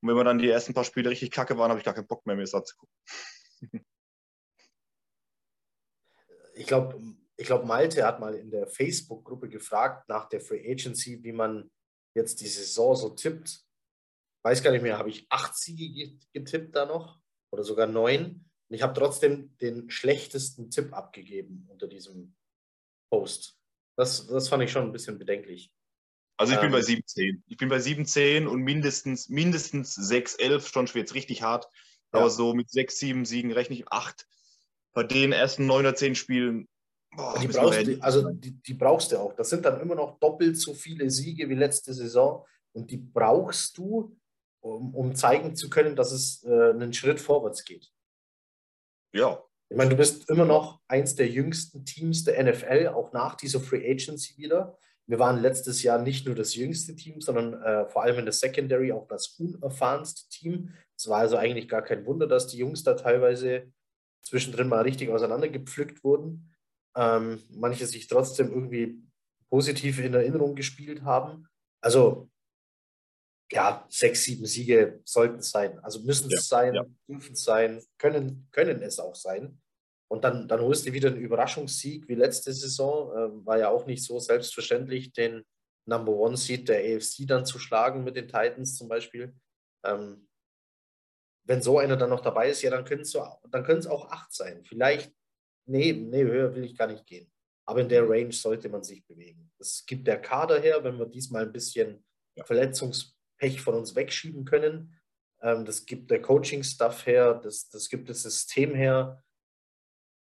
Und 0.00 0.08
wenn 0.08 0.16
wir 0.16 0.24
dann 0.24 0.38
die 0.38 0.48
ersten 0.48 0.74
paar 0.74 0.84
Spiele 0.84 1.10
richtig 1.10 1.30
kacke 1.30 1.56
waren, 1.58 1.70
habe 1.70 1.78
ich 1.78 1.84
gar 1.84 1.94
keinen 1.94 2.06
Bock 2.06 2.26
mehr, 2.26 2.36
mir 2.36 2.42
das 2.42 2.54
anzugucken. 2.54 2.94
ich 6.54 6.66
glaube, 6.66 7.00
ich 7.36 7.46
glaub, 7.46 7.64
Malte 7.64 8.06
hat 8.06 8.20
mal 8.20 8.34
in 8.34 8.50
der 8.50 8.66
Facebook-Gruppe 8.66 9.48
gefragt 9.48 10.08
nach 10.08 10.28
der 10.28 10.40
Free 10.40 10.70
Agency, 10.70 11.22
wie 11.22 11.32
man 11.32 11.70
jetzt 12.14 12.40
die 12.40 12.48
Saison 12.48 12.94
so 12.94 13.10
tippt. 13.10 13.64
Weiß 14.42 14.62
gar 14.62 14.70
nicht 14.70 14.82
mehr, 14.82 14.98
habe 14.98 15.10
ich 15.10 15.26
acht 15.30 15.56
Siege 15.56 16.18
getippt 16.32 16.76
da 16.76 16.86
noch 16.86 17.18
oder 17.50 17.64
sogar 17.64 17.86
neun? 17.86 18.48
Und 18.74 18.78
ich 18.78 18.82
habe 18.82 18.98
trotzdem 18.98 19.56
den 19.58 19.88
schlechtesten 19.88 20.68
Tipp 20.68 20.94
abgegeben 20.94 21.64
unter 21.70 21.86
diesem 21.86 22.34
Post. 23.08 23.56
Das, 23.96 24.26
das 24.26 24.48
fand 24.48 24.64
ich 24.64 24.72
schon 24.72 24.82
ein 24.82 24.90
bisschen 24.90 25.16
bedenklich. 25.16 25.72
Also 26.38 26.54
ich 26.54 26.60
bin 26.60 26.72
bei 26.72 26.80
7-10. 26.80 27.20
Ähm. 27.20 27.42
Ich 27.46 27.56
bin 27.56 27.68
bei 27.68 27.76
7-10 27.76 28.46
und 28.46 28.62
mindestens, 28.62 29.28
mindestens 29.28 29.96
6-11, 29.96 30.72
schon 30.72 30.88
schwer 30.88 31.02
jetzt 31.02 31.14
richtig 31.14 31.42
hart. 31.42 31.68
Ja. 32.12 32.18
Aber 32.18 32.30
so 32.30 32.52
mit 32.52 32.68
6, 32.68 32.98
7 32.98 33.24
Siegen 33.24 33.52
rechne 33.52 33.76
ich 33.76 33.86
8. 33.92 34.26
Bei 34.92 35.04
den 35.04 35.30
ersten 35.30 35.66
9 35.66 35.78
oder 35.78 35.94
10 35.94 36.16
Spielen. 36.16 36.66
Boah, 37.14 37.38
die, 37.38 37.46
brauchst 37.46 37.86
du, 37.86 38.02
also 38.02 38.28
die, 38.32 38.60
die 38.60 38.74
brauchst 38.74 39.12
du 39.12 39.18
auch. 39.18 39.36
Das 39.36 39.50
sind 39.50 39.64
dann 39.64 39.80
immer 39.80 39.94
noch 39.94 40.18
doppelt 40.18 40.58
so 40.58 40.74
viele 40.74 41.08
Siege 41.10 41.48
wie 41.48 41.54
letzte 41.54 41.94
Saison. 41.94 42.44
Und 42.72 42.90
die 42.90 42.96
brauchst 42.96 43.78
du, 43.78 44.18
um, 44.58 44.92
um 44.96 45.14
zeigen 45.14 45.54
zu 45.54 45.70
können, 45.70 45.94
dass 45.94 46.10
es 46.10 46.42
äh, 46.42 46.70
einen 46.70 46.92
Schritt 46.92 47.20
vorwärts 47.20 47.64
geht. 47.64 47.93
Ja. 49.14 49.42
Ich 49.70 49.76
meine, 49.76 49.90
du 49.90 49.96
bist 49.96 50.28
immer 50.28 50.44
noch 50.44 50.80
eins 50.88 51.14
der 51.14 51.28
jüngsten 51.28 51.84
Teams 51.84 52.24
der 52.24 52.42
NFL, 52.42 52.88
auch 52.88 53.12
nach 53.12 53.36
dieser 53.36 53.60
Free 53.60 53.90
Agency 53.90 54.36
wieder. 54.36 54.76
wir 55.06 55.18
waren 55.18 55.40
letztes 55.40 55.82
Jahr 55.82 56.00
nicht 56.00 56.26
nur 56.26 56.34
das 56.34 56.54
jüngste 56.54 56.96
Team, 56.96 57.20
sondern 57.20 57.54
äh, 57.62 57.86
vor 57.86 58.02
allem 58.02 58.18
in 58.18 58.24
der 58.24 58.32
Secondary 58.32 58.92
auch 58.92 59.06
das 59.06 59.36
unerfahrenste 59.38 60.28
Team. 60.30 60.72
Es 60.96 61.08
war 61.08 61.18
also 61.18 61.36
eigentlich 61.36 61.68
gar 61.68 61.82
kein 61.82 62.06
Wunder, 62.06 62.26
dass 62.26 62.46
die 62.46 62.58
Jungs 62.58 62.82
da 62.84 62.94
teilweise 62.94 63.70
zwischendrin 64.22 64.68
mal 64.68 64.82
richtig 64.82 65.10
auseinandergepflückt 65.10 66.02
wurden. 66.02 66.54
Ähm, 66.96 67.42
manche 67.50 67.86
sich 67.86 68.06
trotzdem 68.06 68.50
irgendwie 68.50 69.02
positiv 69.50 70.00
in 70.00 70.14
Erinnerung 70.14 70.54
gespielt 70.54 71.02
haben. 71.02 71.46
Also 71.82 72.30
ja, 73.52 73.86
sechs, 73.88 74.24
sieben 74.24 74.46
Siege 74.46 75.00
sollten 75.04 75.38
es 75.38 75.50
sein. 75.50 75.78
Also 75.80 76.00
müssen 76.00 76.26
es 76.26 76.50
ja, 76.50 76.58
sein, 76.58 76.74
ja. 76.74 76.84
dürfen 77.08 77.32
es 77.34 77.44
sein, 77.44 77.82
können, 77.98 78.48
können 78.50 78.82
es 78.82 78.98
auch 78.98 79.14
sein. 79.14 79.60
Und 80.08 80.24
dann, 80.24 80.48
dann 80.48 80.60
holst 80.60 80.86
du 80.86 80.92
wieder 80.92 81.08
einen 81.08 81.20
Überraschungssieg 81.20 82.08
wie 82.08 82.14
letzte 82.14 82.52
Saison. 82.52 83.12
Ähm, 83.16 83.46
war 83.46 83.58
ja 83.58 83.68
auch 83.68 83.86
nicht 83.86 84.04
so 84.04 84.18
selbstverständlich, 84.18 85.12
den 85.12 85.44
Number 85.86 86.12
One 86.12 86.36
Seed 86.36 86.68
der 86.68 86.78
AFC 86.78 87.26
dann 87.26 87.44
zu 87.44 87.58
schlagen 87.58 88.04
mit 88.04 88.16
den 88.16 88.28
Titans 88.28 88.76
zum 88.76 88.88
Beispiel. 88.88 89.34
Ähm, 89.84 90.28
wenn 91.46 91.60
so 91.60 91.78
einer 91.78 91.96
dann 91.96 92.10
noch 92.10 92.22
dabei 92.22 92.50
ist, 92.50 92.62
ja, 92.62 92.70
dann 92.70 92.84
können 92.84 93.02
es 93.02 93.12
dann 93.12 93.86
auch 93.86 94.10
acht 94.10 94.32
sein. 94.32 94.64
Vielleicht, 94.64 95.12
nee, 95.66 95.92
nee, 95.92 96.22
höher 96.22 96.54
will 96.54 96.64
ich 96.64 96.76
gar 96.76 96.86
nicht 96.86 97.04
gehen. 97.06 97.30
Aber 97.66 97.80
in 97.80 97.88
der 97.88 98.08
Range 98.08 98.32
sollte 98.32 98.68
man 98.68 98.82
sich 98.82 99.04
bewegen. 99.06 99.50
Das 99.58 99.84
gibt 99.86 100.06
der 100.06 100.20
Kader 100.20 100.60
her, 100.60 100.82
wenn 100.84 100.98
wir 100.98 101.06
diesmal 101.06 101.42
ein 101.42 101.52
bisschen 101.52 102.04
ja. 102.34 102.44
Verletzungspech 103.38 103.60
von 103.60 103.74
uns 103.74 103.94
wegschieben 103.94 104.44
können. 104.44 105.00
Ähm, 105.42 105.64
das 105.64 105.86
gibt 105.86 106.10
der 106.10 106.22
Coaching-Stuff 106.22 107.06
her, 107.06 107.34
das, 107.34 107.68
das 107.68 107.88
gibt 107.88 108.08
das 108.08 108.22
System 108.22 108.74
her. 108.74 109.22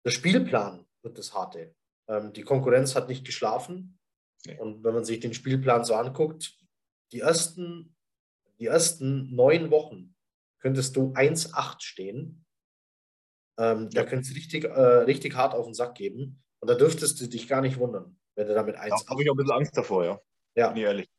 Der 0.06 0.12
Spielplan 0.12 0.86
wird 1.04 1.18
das 1.18 1.34
harte. 1.34 1.76
Ähm, 2.08 2.34
die 2.34 2.44
Konkurrenz 2.44 2.96
hat 2.96 3.08
nicht 3.08 3.26
geschlafen. 3.26 4.00
Nee. 4.46 4.58
Und 4.58 4.84
wenn 4.84 4.94
man 4.94 5.06
sich 5.06 5.20
den 5.20 5.34
Spielplan 5.34 5.86
so 5.86 5.94
anguckt, 5.94 6.58
die 7.12 7.20
ersten, 7.20 7.96
die 8.60 8.66
ersten 8.66 9.36
neun 9.36 9.70
Wochen 9.70 10.16
könntest 10.60 10.96
du 10.96 11.14
1,8 11.14 11.82
stehen. 11.82 12.46
Ähm, 13.60 13.90
ja. 13.92 14.04
Da 14.04 14.10
könntest 14.10 14.32
du 14.32 14.36
richtig, 14.36 14.64
äh, 14.64 14.70
richtig 14.70 15.36
hart 15.36 15.54
auf 15.54 15.66
den 15.66 15.74
Sack 15.74 15.96
geben. 15.96 16.42
Und 16.60 16.70
da 16.70 16.76
dürftest 16.76 17.20
du 17.20 17.28
dich 17.28 17.48
gar 17.48 17.62
nicht 17.62 17.78
wundern, 17.78 18.20
wenn 18.36 18.48
du 18.48 18.54
damit 18.54 18.76
1 18.76 19.06
Da 19.06 19.12
habe 19.12 19.22
ich 19.22 19.30
auch 19.30 19.34
ein 19.34 19.38
bisschen 19.38 19.52
Angst 19.52 19.78
davor, 19.78 20.06
ja. 20.06 20.22
Ja. 20.56 20.70
Bin 20.72 20.84
ehrlich. 20.84 21.10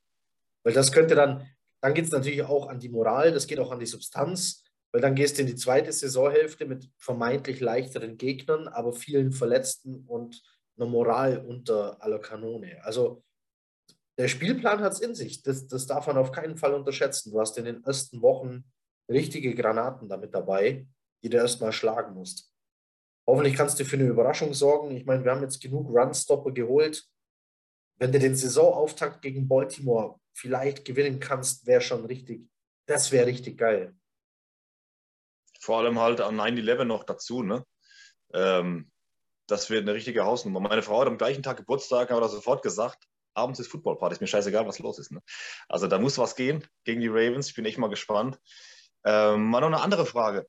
Weil 0.65 0.73
das 0.73 0.93
könnte 0.93 1.15
dann, 1.15 1.49
dann 1.83 1.95
geht 1.95 2.07
es 2.07 2.13
natürlich 2.13 2.43
auch 2.43 2.69
an 2.69 2.79
die 2.79 2.89
Moral, 2.89 3.33
das 3.33 3.47
geht 3.47 3.59
auch 3.59 3.73
an 3.73 3.81
die 3.81 3.87
Substanz, 3.87 4.65
weil 4.93 5.01
dann 5.01 5.15
gehst 5.15 5.37
du 5.37 5.43
in 5.43 5.49
die 5.49 5.57
zweite 5.57 5.93
Saisonhälfte 5.93 6.65
mit 6.65 6.89
vermeintlich 6.97 7.61
leichteren 7.61 8.17
Gegnern, 8.17 8.69
aber 8.69 8.93
vielen 8.93 9.33
Verletzten 9.33 10.07
und 10.07 10.43
einer 10.77 10.89
Moral 10.89 11.45
unter 11.45 12.03
aller 12.03 12.19
Kanone. 12.19 12.79
Also 12.85 13.25
der 14.19 14.29
Spielplan 14.29 14.81
hat 14.81 14.93
es 14.93 15.01
in 15.01 15.15
sich. 15.15 15.43
Das, 15.43 15.67
das 15.67 15.87
darf 15.87 16.07
man 16.07 16.19
auf 16.19 16.33
keinen 16.33 16.57
Fall 16.57 16.75
unterschätzen. 16.75 17.33
Du 17.33 17.41
hast 17.41 17.59
in 17.59 17.65
den 17.65 17.85
ersten 17.85 18.23
Wochen 18.23 18.65
richtige 19.11 19.55
Granaten 19.55 20.09
damit 20.09 20.35
dabei, 20.35 20.87
die 21.23 21.31
du 21.31 21.39
erstmal 21.39 21.73
schlagen 21.73 22.15
musst. 22.15 22.53
Hoffentlich 23.27 23.55
kannst 23.55 23.81
du 23.81 23.85
für 23.85 23.97
eine 23.97 24.07
Überraschung 24.07 24.55
sorgen. 24.55 24.97
Ich 24.97 25.05
meine, 25.05 25.25
wir 25.25 25.33
haben 25.33 25.43
jetzt 25.43 25.61
genug 25.61 25.89
Runstopper 25.89 26.53
geholt. 26.53 27.05
Wenn 28.03 28.11
du 28.11 28.19
den 28.19 28.35
Saisonauftakt 28.35 29.23
gegen 29.23 29.47
Baltimore 29.47 30.19
vielleicht 30.33 30.85
gewinnen 30.85 31.21
kannst, 31.21 31.69
wäre 31.69 31.81
schon 31.81 32.05
richtig, 32.05 32.49
das 32.87 33.13
wäre 33.13 33.27
richtig 33.27 33.57
geil. 33.57 33.95
Vor 35.61 35.79
allem 35.79 36.01
halt 36.01 36.21
an 36.21 36.35
9-11 36.35 36.83
noch 36.83 37.05
dazu, 37.05 37.45
ne? 37.45 37.65
Ähm, 38.35 38.91
das 39.47 39.71
wird 39.71 39.83
eine 39.83 39.95
richtige 39.95 40.25
Hausnummer. 40.25 40.59
Meine 40.59 40.83
Frau 40.83 41.01
hat 41.01 41.07
am 41.07 41.17
gleichen 41.17 41.45
Tag 41.45 41.59
Geburtstag, 41.59 42.11
aber 42.11 42.29
sofort 42.29 42.65
gesagt, 42.65 43.05
abends 43.35 43.61
ist 43.61 43.69
Footballparty, 43.69 44.15
ist 44.15 44.21
mir 44.21 44.27
scheißegal, 44.27 44.67
was 44.67 44.81
los 44.81 44.99
ist. 44.99 45.13
Ne? 45.13 45.23
Also 45.69 45.87
da 45.87 46.01
muss 46.01 46.19
was 46.19 46.35
gehen 46.35 46.67
gegen 46.83 47.01
die 47.01 47.07
Ravens. 47.07 47.51
Ich 47.51 47.55
bin 47.55 47.67
echt 47.67 47.79
mal 47.79 47.87
gespannt. 47.87 48.37
Ähm, 49.05 49.45
mal 49.45 49.61
noch 49.61 49.69
eine 49.69 49.81
andere 49.81 50.07
Frage. 50.07 50.49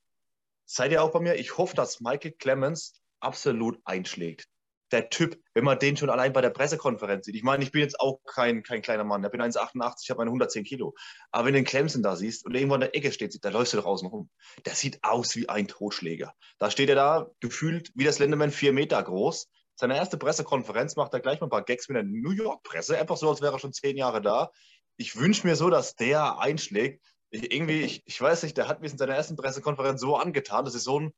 Seid 0.65 0.91
ihr 0.91 1.03
auch 1.03 1.11
bei 1.11 1.19
mir? 1.19 1.35
Ich 1.35 1.55
hoffe, 1.55 1.75
dass 1.75 2.01
Michael 2.01 2.31
Clemens 2.31 2.99
absolut 3.19 3.79
einschlägt. 3.85 4.47
Der 4.93 5.09
Typ, 5.09 5.37
wenn 5.53 5.63
man 5.63 5.79
den 5.79 5.97
schon 5.97 6.09
allein 6.09 6.31
bei 6.31 6.41
der 6.41 6.51
Pressekonferenz 6.51 7.25
sieht. 7.25 7.35
Ich 7.35 7.43
meine, 7.43 7.63
ich 7.63 7.71
bin 7.71 7.81
jetzt 7.81 7.99
auch 7.99 8.19
kein, 8.25 8.63
kein 8.63 8.81
kleiner 8.81 9.03
Mann. 9.03 9.23
Ich 9.23 9.31
bin 9.31 9.41
1,88, 9.41 9.95
ich 10.03 10.09
habe 10.09 10.19
meine 10.19 10.29
110 10.29 10.63
Kilo. 10.63 10.93
Aber 11.31 11.45
wenn 11.45 11.53
du 11.53 11.59
den 11.59 11.65
Clemson 11.65 12.03
da 12.03 12.15
siehst 12.15 12.45
und 12.45 12.53
irgendwo 12.55 12.75
an 12.75 12.81
der 12.81 12.95
Ecke 12.95 13.11
steht, 13.11 13.43
da 13.43 13.49
läufst 13.49 13.73
du 13.73 13.77
doch 13.77 13.85
außen 13.85 14.07
rum. 14.07 14.29
Der 14.65 14.75
sieht 14.75 15.03
aus 15.03 15.35
wie 15.35 15.49
ein 15.49 15.67
Totschläger. 15.67 16.33
Da 16.59 16.71
steht 16.71 16.89
er 16.89 16.95
da, 16.95 17.27
gefühlt 17.39 17.91
wie 17.95 18.03
das 18.03 18.19
Lenderman, 18.19 18.51
vier 18.51 18.71
Meter 18.71 19.01
groß. 19.01 19.49
Seine 19.75 19.97
erste 19.97 20.17
Pressekonferenz 20.17 20.95
macht 20.95 21.13
er 21.13 21.19
gleich 21.19 21.41
mal 21.41 21.47
ein 21.47 21.49
paar 21.49 21.63
Gags 21.63 21.89
mit 21.89 21.95
der 21.95 22.03
New 22.03 22.31
York-Presse. 22.31 22.97
Einfach 22.97 23.17
so, 23.17 23.29
als 23.29 23.41
wäre 23.41 23.53
er 23.53 23.59
schon 23.59 23.73
zehn 23.73 23.97
Jahre 23.97 24.21
da. 24.21 24.51
Ich 24.95 25.15
wünsche 25.15 25.47
mir 25.47 25.55
so, 25.55 25.71
dass 25.71 25.95
der 25.95 26.37
einschlägt 26.37 27.03
ich, 27.33 27.51
irgendwie, 27.51 27.81
ich, 27.81 28.03
ich 28.05 28.21
weiß 28.21 28.43
nicht, 28.43 28.57
der 28.57 28.67
hat 28.67 28.81
mir 28.81 28.89
in 28.89 28.97
seiner 28.97 29.15
ersten 29.15 29.35
Pressekonferenz 29.35 29.99
so 29.99 30.15
angetan, 30.15 30.65
das 30.65 30.75
ist 30.75 30.83
so 30.83 30.99
ein, 30.99 31.13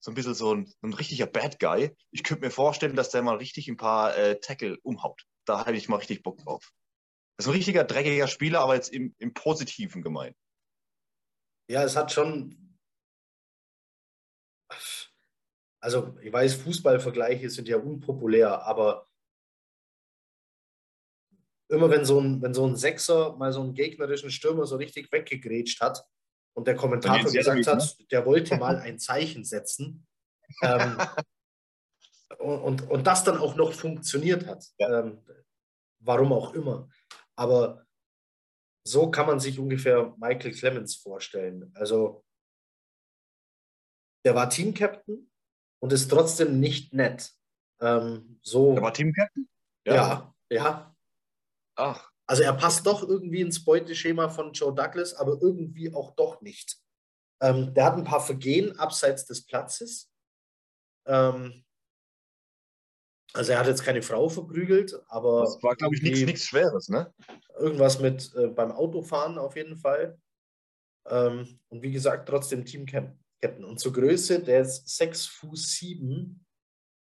so 0.00 0.10
ein 0.10 0.14
bisschen 0.14 0.34
so 0.34 0.54
ein, 0.54 0.72
ein 0.82 0.92
richtiger 0.92 1.26
Bad 1.26 1.58
Guy. 1.58 1.96
Ich 2.10 2.22
könnte 2.22 2.44
mir 2.44 2.50
vorstellen, 2.50 2.96
dass 2.96 3.10
der 3.10 3.22
mal 3.22 3.36
richtig 3.36 3.68
ein 3.68 3.76
paar 3.76 4.16
äh, 4.16 4.38
Tackle 4.40 4.78
umhaut. 4.82 5.22
Da 5.44 5.60
habe 5.60 5.76
ich 5.76 5.88
mal 5.88 5.96
richtig 5.96 6.22
Bock 6.22 6.38
drauf. 6.38 6.72
Das 7.36 7.46
ist 7.46 7.50
ein 7.50 7.56
richtiger 7.56 7.84
dreckiger 7.84 8.28
Spieler, 8.28 8.60
aber 8.60 8.74
jetzt 8.74 8.92
im, 8.92 9.14
im 9.18 9.34
Positiven 9.34 10.02
gemeint. 10.02 10.36
Ja, 11.68 11.82
es 11.82 11.96
hat 11.96 12.12
schon. 12.12 12.76
Also, 15.80 16.16
ich 16.20 16.32
weiß, 16.32 16.54
Fußballvergleiche 16.54 17.50
sind 17.50 17.68
ja 17.68 17.76
unpopulär, 17.76 18.62
aber 18.62 19.08
immer 21.68 21.90
wenn 21.90 22.04
so 22.04 22.20
ein, 22.20 22.40
wenn 22.42 22.54
so 22.54 22.66
ein 22.66 22.76
Sechser 22.76 23.36
mal 23.36 23.52
so 23.52 23.60
einen 23.60 23.74
gegnerischen 23.74 24.30
Stürmer 24.30 24.66
so 24.66 24.76
richtig 24.76 25.10
weggegrätscht 25.12 25.80
hat 25.80 26.04
und 26.56 26.66
der 26.66 26.74
Kommentator 26.74 27.30
gesagt 27.30 27.58
nicht, 27.58 27.68
hat, 27.68 27.78
ne? 27.78 28.06
der 28.10 28.24
wollte 28.24 28.56
mal 28.56 28.78
ein 28.78 28.98
Zeichen 28.98 29.44
setzen 29.44 30.06
ähm, 30.62 30.96
und, 32.38 32.60
und, 32.60 32.90
und, 32.90 33.06
das 33.06 33.24
dann 33.24 33.36
auch 33.38 33.56
noch 33.56 33.74
funktioniert 33.74 34.46
hat. 34.46 34.64
Ja. 34.78 35.00
Ähm, 35.00 35.22
warum 36.00 36.32
auch 36.32 36.54
immer. 36.54 36.88
Aber 37.36 37.84
so 38.86 39.10
kann 39.10 39.26
man 39.26 39.38
sich 39.38 39.58
ungefähr 39.58 40.14
Michael 40.16 40.52
Clemens 40.52 40.96
vorstellen. 40.96 41.70
Also 41.74 42.24
der 44.24 44.34
war 44.34 44.48
Teamcaptain 44.48 45.30
und 45.80 45.92
ist 45.92 46.08
trotzdem 46.08 46.58
nicht 46.58 46.94
nett. 46.94 47.32
Ähm, 47.80 48.40
so, 48.42 48.72
der 48.72 48.82
war 48.82 48.94
Teamcaptain? 48.94 49.48
Ja, 49.84 49.94
ja. 49.94 50.34
ja. 50.48 50.96
Ach. 51.74 52.10
Also 52.28 52.42
er 52.42 52.52
passt 52.54 52.86
doch 52.86 53.02
irgendwie 53.02 53.40
ins 53.40 53.64
Beuteschema 53.64 54.28
von 54.28 54.52
Joe 54.52 54.74
Douglas, 54.74 55.14
aber 55.14 55.38
irgendwie 55.40 55.94
auch 55.94 56.14
doch 56.16 56.40
nicht. 56.40 56.78
Ähm, 57.40 57.72
der 57.74 57.84
hat 57.84 57.94
ein 57.94 58.04
paar 58.04 58.20
Vergehen 58.20 58.76
abseits 58.78 59.26
des 59.26 59.46
Platzes. 59.46 60.10
Ähm, 61.06 61.64
also 63.32 63.52
er 63.52 63.58
hat 63.58 63.66
jetzt 63.66 63.84
keine 63.84 64.02
Frau 64.02 64.28
verprügelt, 64.28 64.98
aber. 65.08 65.42
Das 65.42 65.62
war, 65.62 65.76
glaube 65.76 65.94
ich, 65.94 66.02
nichts 66.02 66.46
Schweres, 66.46 66.88
ne? 66.88 67.12
Irgendwas 67.58 68.00
mit 68.00 68.34
äh, 68.34 68.48
beim 68.48 68.72
Autofahren 68.72 69.38
auf 69.38 69.56
jeden 69.56 69.76
Fall. 69.76 70.18
Ähm, 71.08 71.60
und 71.68 71.82
wie 71.82 71.92
gesagt, 71.92 72.28
trotzdem 72.28 72.64
Team-Captain. 72.64 73.64
Und 73.64 73.78
zur 73.78 73.92
Größe, 73.92 74.42
der 74.42 74.62
ist 74.62 74.88
6 74.88 75.26
Fuß 75.26 75.72
7. 75.72 76.44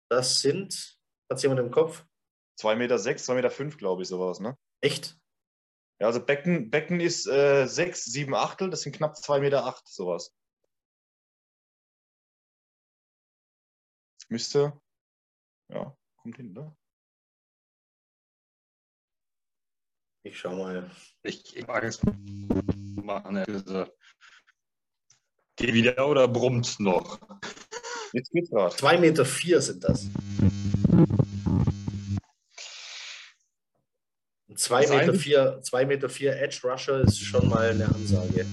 Das 0.09 0.39
sind, 0.39 0.97
hat 1.29 1.41
jemand 1.41 1.59
im 1.59 1.71
Kopf? 1.71 2.05
2,6 2.61 2.75
Meter, 2.75 2.99
6, 2.99 3.29
2,5 3.29 3.35
Meter, 3.35 3.51
fünf, 3.51 3.77
glaube 3.77 4.03
ich, 4.03 4.07
sowas, 4.07 4.39
ne? 4.39 4.57
Echt? 4.81 5.19
Ja, 5.99 6.07
also 6.07 6.25
Becken, 6.25 6.69
Becken 6.69 6.99
ist 7.01 7.27
äh, 7.27 7.67
6, 7.67 8.05
7 8.05 8.33
Achtel, 8.33 8.69
das 8.69 8.81
sind 8.81 8.95
knapp 8.95 9.15
2,8 9.15 9.39
Meter, 9.41 9.65
acht, 9.65 9.87
sowas. 9.87 10.33
Müsste, 14.29 14.79
ja, 15.69 15.97
kommt 16.17 16.37
hin, 16.37 16.53
ne? 16.53 16.75
Ich 20.23 20.37
schau 20.37 20.55
mal. 20.55 20.91
Ich, 21.23 21.55
ich 21.55 21.65
mag 21.65 21.83
es 21.83 22.01
machen. 22.03 23.43
Geh 25.55 25.73
wieder 25.73 26.07
oder 26.07 26.27
brummt 26.27 26.79
noch? 26.79 27.19
Jetzt 28.13 28.31
geht's 28.31 28.49
gerade. 28.49 28.75
2,4 28.75 28.99
Meter 28.99 29.25
vier 29.25 29.61
sind 29.61 29.83
das. 29.83 30.07
2 34.59 34.87
Meter, 34.87 35.13
vier, 35.13 35.59
2 35.61 35.85
Meter 35.85 36.09
vier 36.09 36.35
Edge 36.35 36.59
Rusher 36.65 36.99
ist 37.01 37.19
schon 37.19 37.47
mal 37.47 37.69
eine 37.69 37.85
Ansage. 37.85 38.45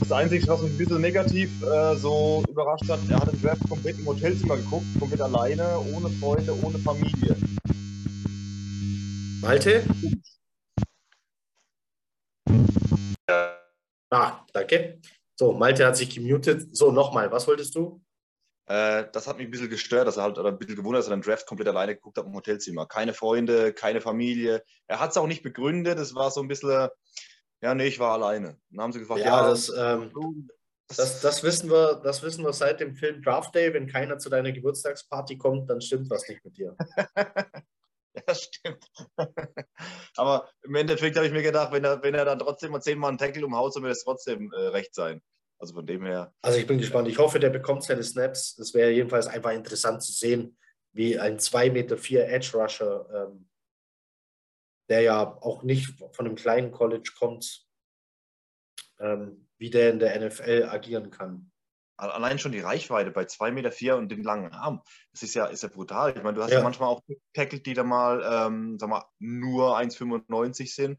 Das 0.00 0.10
Einzige, 0.10 0.48
was 0.48 0.62
mich 0.62 0.72
ein 0.72 0.78
bisschen 0.78 1.00
negativ 1.02 1.50
äh, 1.62 1.96
so 1.96 2.42
überrascht 2.48 2.88
hat, 2.88 2.98
er 3.10 3.20
hat 3.20 3.30
im 3.30 3.42
Draft 3.42 3.68
komplett 3.68 3.98
im 3.98 4.06
Hotelzimmer 4.06 4.56
geguckt, 4.56 4.86
komplett 4.98 5.20
alleine, 5.20 5.78
ohne 5.94 6.08
Freunde, 6.08 6.54
ohne 6.62 6.78
Familie. 6.78 7.36
Malte? 9.42 9.84
Ah, 14.10 14.40
danke. 14.54 14.98
So, 15.38 15.52
Malte 15.52 15.86
hat 15.86 15.96
sich 15.98 16.08
gemutet. 16.08 16.74
So, 16.74 16.90
nochmal, 16.90 17.30
was 17.30 17.46
wolltest 17.46 17.74
du? 17.74 18.00
Äh, 18.70 19.10
das 19.12 19.26
hat 19.26 19.38
mich 19.38 19.48
ein 19.48 19.50
bisschen 19.50 19.68
gestört, 19.68 20.06
dass 20.06 20.16
er 20.16 20.22
halt, 20.22 20.38
oder 20.38 20.50
ein 20.50 20.58
bisschen 20.58 20.76
gewundert, 20.76 21.00
dass 21.00 21.08
er 21.08 21.16
den 21.16 21.22
Draft 21.22 21.44
komplett 21.44 21.66
alleine 21.66 21.96
geguckt 21.96 22.18
hat 22.18 22.26
im 22.26 22.34
Hotelzimmer. 22.34 22.86
Keine 22.86 23.14
Freunde, 23.14 23.72
keine 23.72 24.00
Familie. 24.00 24.62
Er 24.86 25.00
hat 25.00 25.10
es 25.10 25.16
auch 25.16 25.26
nicht 25.26 25.42
begründet. 25.42 25.98
Es 25.98 26.14
war 26.14 26.30
so 26.30 26.40
ein 26.40 26.46
bisschen, 26.46 26.88
ja, 27.62 27.74
nee, 27.74 27.88
ich 27.88 27.98
war 27.98 28.12
alleine. 28.12 28.60
Dann 28.70 28.84
haben 28.84 28.92
sie 28.92 29.00
gefragt, 29.00 29.22
ja, 29.22 29.42
ja 29.42 29.48
das, 29.48 29.72
ähm, 29.76 30.12
das, 30.86 31.20
das, 31.20 31.42
wissen 31.42 31.68
wir, 31.68 32.00
das 32.04 32.22
wissen 32.22 32.44
wir 32.44 32.52
seit 32.52 32.78
dem 32.78 32.94
Film 32.94 33.20
Draft 33.22 33.56
Day. 33.56 33.74
Wenn 33.74 33.88
keiner 33.88 34.18
zu 34.18 34.30
deiner 34.30 34.52
Geburtstagsparty 34.52 35.36
kommt, 35.36 35.68
dann 35.68 35.80
stimmt 35.80 36.08
was 36.08 36.28
nicht 36.28 36.44
mit 36.44 36.56
dir. 36.56 36.76
ja, 38.28 38.34
stimmt. 38.36 38.86
Aber 40.16 40.48
im 40.62 40.76
Endeffekt 40.76 41.16
habe 41.16 41.26
ich 41.26 41.32
mir 41.32 41.42
gedacht, 41.42 41.72
wenn 41.72 41.82
er, 41.82 42.04
wenn 42.04 42.14
er 42.14 42.24
dann 42.24 42.38
trotzdem 42.38 42.70
mal 42.70 42.80
zehnmal 42.80 43.08
einen 43.08 43.18
Tackle 43.18 43.44
umhaut, 43.44 43.72
soll 43.72 43.82
mir 43.82 43.88
das 43.88 44.04
trotzdem 44.04 44.52
äh, 44.52 44.68
recht 44.68 44.94
sein. 44.94 45.20
Also 45.60 45.74
von 45.74 45.86
dem 45.86 46.06
her. 46.06 46.32
Also 46.40 46.58
ich 46.58 46.66
bin 46.66 46.78
gespannt. 46.78 47.06
Ich 47.06 47.18
hoffe, 47.18 47.38
der 47.38 47.50
bekommt 47.50 47.84
seine 47.84 48.02
Snaps. 48.02 48.58
Es 48.58 48.72
wäre 48.72 48.90
jedenfalls 48.90 49.26
einfach 49.26 49.52
interessant 49.52 50.02
zu 50.02 50.10
sehen, 50.10 50.56
wie 50.92 51.18
ein 51.18 51.38
2,4 51.38 51.72
Meter 51.72 51.98
vier 51.98 52.26
Edge 52.28 52.52
Rusher, 52.54 53.06
ähm, 53.12 53.46
der 54.88 55.02
ja 55.02 55.22
auch 55.22 55.62
nicht 55.62 56.02
von 56.12 56.26
einem 56.26 56.34
kleinen 56.34 56.72
College 56.72 57.12
kommt, 57.16 57.66
ähm, 58.98 59.48
wie 59.58 59.68
der 59.68 59.90
in 59.90 59.98
der 59.98 60.18
NFL 60.18 60.68
agieren 60.70 61.10
kann. 61.10 61.52
Allein 61.98 62.38
schon 62.38 62.52
die 62.52 62.60
Reichweite 62.60 63.10
bei 63.10 63.24
2,4 63.24 63.52
Meter 63.52 63.70
vier 63.70 63.96
und 63.96 64.08
den 64.08 64.22
langen 64.22 64.54
Arm, 64.54 64.82
das 65.12 65.22
ist 65.22 65.34
ja, 65.34 65.44
ist 65.44 65.62
ja 65.62 65.68
brutal. 65.68 66.16
Ich 66.16 66.22
meine, 66.22 66.36
du 66.36 66.42
hast 66.42 66.52
ja, 66.52 66.58
ja 66.58 66.64
manchmal 66.64 66.88
auch 66.88 67.02
Tackle, 67.34 67.60
die 67.60 67.74
da 67.74 67.84
mal, 67.84 68.22
ähm, 68.24 68.78
sag 68.78 68.88
mal, 68.88 69.04
nur 69.18 69.76
1,95 69.76 70.74
sind. 70.74 70.98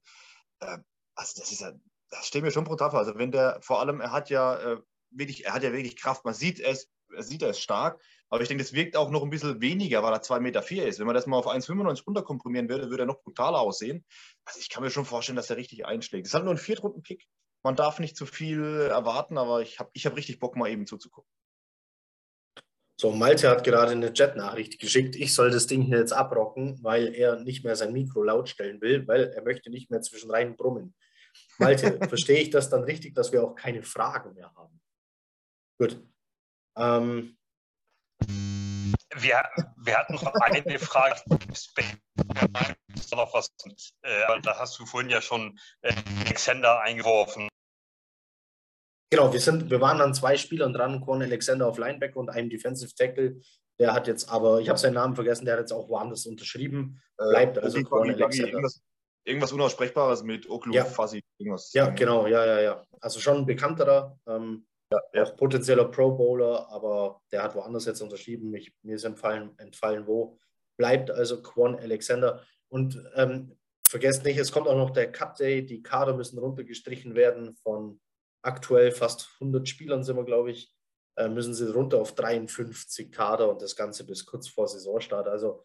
Äh, 0.59 0.77
also 1.15 1.41
das 1.41 1.51
ist 1.51 1.61
ja 1.61 1.73
das 2.11 2.27
steht 2.27 2.43
mir 2.43 2.51
schon 2.51 2.65
brutal 2.65 2.91
vor. 2.91 2.99
Also 2.99 3.17
wenn 3.17 3.31
der, 3.31 3.59
vor 3.61 3.79
allem, 3.79 4.01
er 4.01 4.11
hat 4.11 4.29
ja 4.29 4.57
äh, 4.59 4.77
wirklich, 5.09 5.45
er 5.45 5.53
hat 5.53 5.63
ja 5.63 5.71
wirklich 5.71 5.95
Kraft. 5.95 6.25
Man 6.25 6.33
sieht 6.33 6.59
es, 6.59 6.89
er 7.13 7.23
sieht 7.23 7.41
es 7.41 7.59
stark, 7.59 8.01
aber 8.29 8.41
ich 8.41 8.47
denke, 8.47 8.63
das 8.63 8.73
wirkt 8.73 8.95
auch 8.95 9.09
noch 9.09 9.23
ein 9.23 9.29
bisschen 9.29 9.61
weniger, 9.61 10.03
weil 10.03 10.13
er 10.13 10.21
2,4 10.21 10.39
Meter 10.41 10.61
vier 10.61 10.87
ist. 10.87 10.99
Wenn 10.99 11.07
man 11.07 11.15
das 11.15 11.25
mal 11.25 11.37
auf 11.37 11.47
1,95 11.47 12.05
runterkomprimieren 12.05 12.69
würde, 12.69 12.89
würde 12.89 13.03
er 13.03 13.07
noch 13.07 13.21
brutaler 13.21 13.59
aussehen. 13.59 14.05
Also 14.45 14.59
ich 14.59 14.69
kann 14.69 14.83
mir 14.83 14.91
schon 14.91 15.05
vorstellen, 15.05 15.35
dass 15.35 15.49
er 15.49 15.57
richtig 15.57 15.85
einschlägt. 15.85 16.27
Es 16.27 16.33
halt 16.33 16.43
nur 16.43 16.53
ein 16.53 16.57
Viertrunden-Pick. 16.57 17.27
Man 17.63 17.75
darf 17.75 17.99
nicht 17.99 18.17
zu 18.17 18.25
viel 18.25 18.87
erwarten, 18.89 19.37
aber 19.37 19.61
ich 19.61 19.79
habe 19.79 19.89
ich 19.93 20.05
hab 20.05 20.15
richtig 20.15 20.39
Bock, 20.39 20.55
mal 20.55 20.69
eben 20.69 20.85
zuzugucken. 20.85 21.29
So, 22.99 23.11
Malte 23.11 23.49
hat 23.49 23.63
gerade 23.63 23.93
eine 23.93 24.13
Chat-Nachricht 24.13 24.79
geschickt. 24.79 25.15
Ich 25.15 25.33
soll 25.33 25.49
das 25.49 25.65
Ding 25.65 25.81
hier 25.81 25.97
jetzt 25.97 26.13
abrocken, 26.13 26.77
weil 26.83 27.15
er 27.15 27.39
nicht 27.39 27.63
mehr 27.63 27.75
sein 27.75 27.93
Mikro 27.93 28.21
laut 28.23 28.47
stellen 28.49 28.79
will, 28.81 29.07
weil 29.07 29.31
er 29.31 29.43
möchte 29.43 29.71
nicht 29.71 29.89
mehr 29.89 30.01
zwischen 30.01 30.29
rein 30.29 30.55
brummen. 30.55 30.93
Malte, 31.57 31.99
verstehe 32.09 32.41
ich 32.41 32.49
das 32.49 32.69
dann 32.69 32.83
richtig, 32.83 33.15
dass 33.15 33.31
wir 33.31 33.43
auch 33.43 33.55
keine 33.55 33.83
Fragen 33.83 34.33
mehr 34.33 34.53
haben? 34.55 34.81
Gut. 35.79 36.01
Ähm, 36.77 37.37
wir, 39.15 39.43
wir 39.77 39.97
hatten 39.97 40.13
noch 40.13 40.33
eine 40.35 40.79
Frage. 40.79 41.21
noch 43.11 43.33
was, 43.33 43.53
äh, 44.03 44.41
da 44.41 44.57
hast 44.57 44.79
du 44.79 44.85
vorhin 44.85 45.09
ja 45.09 45.21
schon 45.21 45.59
äh, 45.81 45.93
Alexander 46.25 46.81
eingeworfen. 46.81 47.49
Genau, 49.11 49.33
wir, 49.33 49.41
sind, 49.41 49.69
wir 49.69 49.81
waren 49.81 49.99
an 49.99 50.13
zwei 50.13 50.37
Spielern 50.37 50.71
dran, 50.71 51.01
Quan 51.01 51.21
Alexander 51.21 51.67
auf 51.67 51.77
Linebacker 51.77 52.17
und 52.17 52.29
einem 52.29 52.49
Defensive 52.49 52.95
Tackle. 52.95 53.41
Der 53.77 53.93
hat 53.93 54.07
jetzt 54.07 54.29
aber, 54.29 54.61
ich 54.61 54.69
habe 54.69 54.79
seinen 54.79 54.93
Namen 54.93 55.15
vergessen, 55.15 55.43
der 55.45 55.55
hat 55.55 55.61
jetzt 55.61 55.73
auch 55.73 55.89
woanders 55.89 56.25
unterschrieben. 56.25 57.01
Äh, 57.17 57.29
Bleibt 57.29 57.57
also 57.57 57.83
Quan 57.83 58.09
Alexander. 58.09 58.47
Irgendwas 58.47 58.81
Unaussprechbares 59.27 60.23
mit 60.23 60.49
Oklu 60.49 60.73
ja. 60.73 60.85
Fuzzy. 60.85 61.23
Irgendwas. 61.37 61.71
Ja, 61.73 61.89
genau, 61.89 62.27
ja, 62.27 62.45
ja, 62.45 62.61
ja. 62.61 62.85
Also 62.99 63.19
schon 63.19 63.37
ein 63.37 63.45
bekannterer, 63.45 64.17
ähm, 64.27 64.65
ja, 64.91 64.99
ja. 65.13 65.23
auch 65.23 65.35
potenzieller 65.35 65.85
Pro 65.85 66.11
Bowler, 66.11 66.67
aber 66.69 67.21
der 67.31 67.43
hat 67.43 67.55
woanders 67.55 67.85
jetzt 67.85 68.01
unterschrieben. 68.01 68.53
Ich, 68.55 68.73
mir 68.81 68.95
ist 68.95 69.03
entfallen, 69.03 69.57
entfallen, 69.57 70.07
wo. 70.07 70.37
Bleibt 70.77 71.11
also 71.11 71.41
Quan 71.41 71.75
Alexander. 71.75 72.43
Und 72.69 73.03
ähm, 73.15 73.57
vergesst 73.87 74.23
nicht, 74.23 74.37
es 74.37 74.51
kommt 74.51 74.67
auch 74.67 74.77
noch 74.77 74.91
der 74.91 75.11
Cut 75.11 75.39
Day. 75.39 75.65
Die 75.65 75.83
Kader 75.83 76.15
müssen 76.15 76.39
runtergestrichen 76.39 77.15
werden 77.15 77.55
von 77.63 77.99
aktuell 78.41 78.91
fast 78.91 79.29
100 79.35 79.67
Spielern, 79.67 80.03
sind 80.03 80.15
wir, 80.15 80.25
glaube 80.25 80.51
ich. 80.51 80.73
Äh, 81.17 81.27
müssen 81.27 81.53
sie 81.53 81.69
runter 81.69 81.99
auf 81.99 82.15
53 82.15 83.11
Kader 83.11 83.49
und 83.49 83.61
das 83.61 83.75
Ganze 83.75 84.05
bis 84.05 84.25
kurz 84.25 84.47
vor 84.47 84.67
Saisonstart. 84.67 85.27
Also 85.27 85.61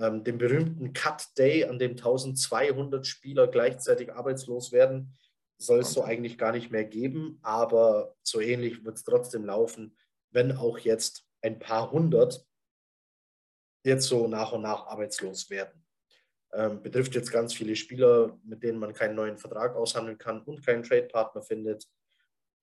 ähm, 0.00 0.24
den 0.24 0.38
berühmten 0.38 0.92
Cut 0.92 1.26
Day, 1.38 1.64
an 1.64 1.78
dem 1.78 1.92
1200 1.92 3.06
Spieler 3.06 3.46
gleichzeitig 3.46 4.12
arbeitslos 4.12 4.72
werden, 4.72 5.16
soll 5.58 5.80
es 5.80 5.92
so 5.92 6.02
eigentlich 6.02 6.38
gar 6.38 6.52
nicht 6.52 6.70
mehr 6.70 6.84
geben, 6.84 7.38
aber 7.42 8.16
so 8.22 8.40
ähnlich 8.40 8.84
wird 8.84 8.96
es 8.96 9.04
trotzdem 9.04 9.44
laufen, 9.44 9.96
wenn 10.30 10.56
auch 10.56 10.78
jetzt 10.78 11.26
ein 11.42 11.58
paar 11.58 11.90
hundert 11.90 12.46
jetzt 13.84 14.08
so 14.08 14.26
nach 14.26 14.52
und 14.52 14.62
nach 14.62 14.86
arbeitslos 14.86 15.50
werden. 15.50 15.84
Ähm, 16.52 16.82
betrifft 16.82 17.14
jetzt 17.14 17.30
ganz 17.30 17.54
viele 17.54 17.76
Spieler, 17.76 18.38
mit 18.42 18.62
denen 18.62 18.78
man 18.78 18.92
keinen 18.92 19.14
neuen 19.14 19.38
Vertrag 19.38 19.76
aushandeln 19.76 20.18
kann 20.18 20.42
und 20.42 20.64
keinen 20.64 20.82
Trade-Partner 20.82 21.42
findet. 21.42 21.86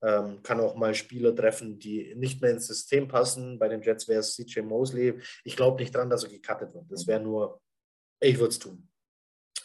Ähm, 0.03 0.43
kann 0.43 0.59
auch 0.59 0.75
mal 0.75 0.93
Spieler 0.93 1.35
treffen, 1.35 1.79
die 1.79 2.13
nicht 2.15 2.41
mehr 2.41 2.51
ins 2.51 2.67
System 2.67 3.07
passen. 3.07 3.57
Bei 3.57 3.67
den 3.67 3.81
Jets 3.81 4.07
wäre 4.07 4.19
es 4.19 4.35
CJ 4.35 4.61
Mosley. 4.61 5.19
Ich 5.43 5.55
glaube 5.55 5.81
nicht 5.81 5.95
dran, 5.95 6.09
dass 6.09 6.23
er 6.23 6.29
gecuttet 6.29 6.73
wird. 6.73 6.85
Das 6.91 7.07
wäre 7.07 7.19
nur, 7.19 7.61
ich 8.19 8.37
würde 8.37 8.49
es 8.49 8.59
tun. 8.59 8.87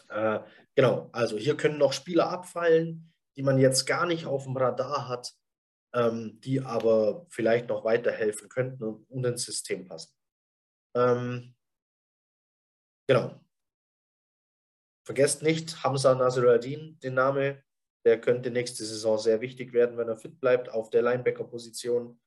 Äh, 0.09 0.41
genau, 0.75 1.11
also 1.13 1.37
hier 1.37 1.57
können 1.57 1.79
noch 1.79 1.93
Spieler 1.93 2.31
abfallen, 2.31 3.13
die 3.37 3.43
man 3.43 3.59
jetzt 3.59 3.87
gar 3.87 4.07
nicht 4.07 4.27
auf 4.27 4.45
dem 4.45 4.57
Radar 4.57 5.09
hat, 5.09 5.33
ähm, 5.95 6.41
die 6.41 6.61
aber 6.61 7.27
vielleicht 7.29 7.69
noch 7.69 7.85
weiterhelfen 7.85 8.49
könnten 8.49 8.85
und, 8.85 9.11
und 9.11 9.25
ins 9.25 9.45
System 9.45 9.87
passen. 9.87 10.15
Ähm, 10.95 11.55
genau. 13.07 13.41
Vergesst 15.05 15.43
nicht 15.43 15.83
Hamza 15.83 16.15
Nasruddin, 16.15 16.99
den 17.01 17.15
Name 17.15 17.63
der 18.05 18.21
könnte 18.21 18.51
nächste 18.51 18.85
Saison 18.85 19.19
sehr 19.19 19.41
wichtig 19.41 19.73
werden, 19.73 19.97
wenn 19.97 20.09
er 20.09 20.17
fit 20.17 20.41
bleibt 20.41 20.69
auf 20.71 20.91
der 20.91 21.03
Linebacker-Position. 21.03 22.21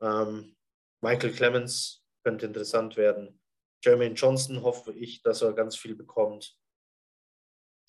Ähm, 0.00 0.56
Michael 1.00 1.32
Clemens 1.32 2.04
könnte 2.22 2.46
interessant 2.46 2.96
werden. 2.96 3.40
Jermaine 3.82 4.14
Johnson 4.14 4.62
hoffe 4.62 4.92
ich, 4.92 5.22
dass 5.22 5.42
er 5.42 5.52
ganz 5.52 5.76
viel 5.76 5.94
bekommt. 5.94 6.58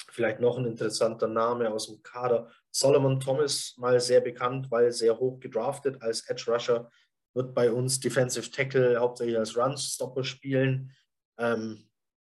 Vielleicht 0.10 0.40
noch 0.40 0.58
ein 0.58 0.66
interessanter 0.66 1.28
Name 1.28 1.72
aus 1.72 1.88
dem 1.88 2.04
Kader. 2.04 2.52
Solomon 2.72 3.20
Thomas, 3.20 3.76
mal 3.78 4.00
sehr 4.00 4.22
bekannt, 4.22 4.70
weil 4.70 4.92
sehr 4.92 5.18
hoch 5.18 5.40
gedraftet 5.40 6.02
als 6.02 6.28
Edge 6.30 6.52
Rusher, 6.52 6.92
wird 7.34 7.54
bei 7.54 7.72
uns 7.72 8.00
Defensive 8.00 8.50
Tackle 8.50 9.00
hauptsächlich 9.00 9.38
als 9.38 9.58
Run-Stopper 9.58 10.24
spielen. 10.24 10.92
Ähm, 11.38 11.90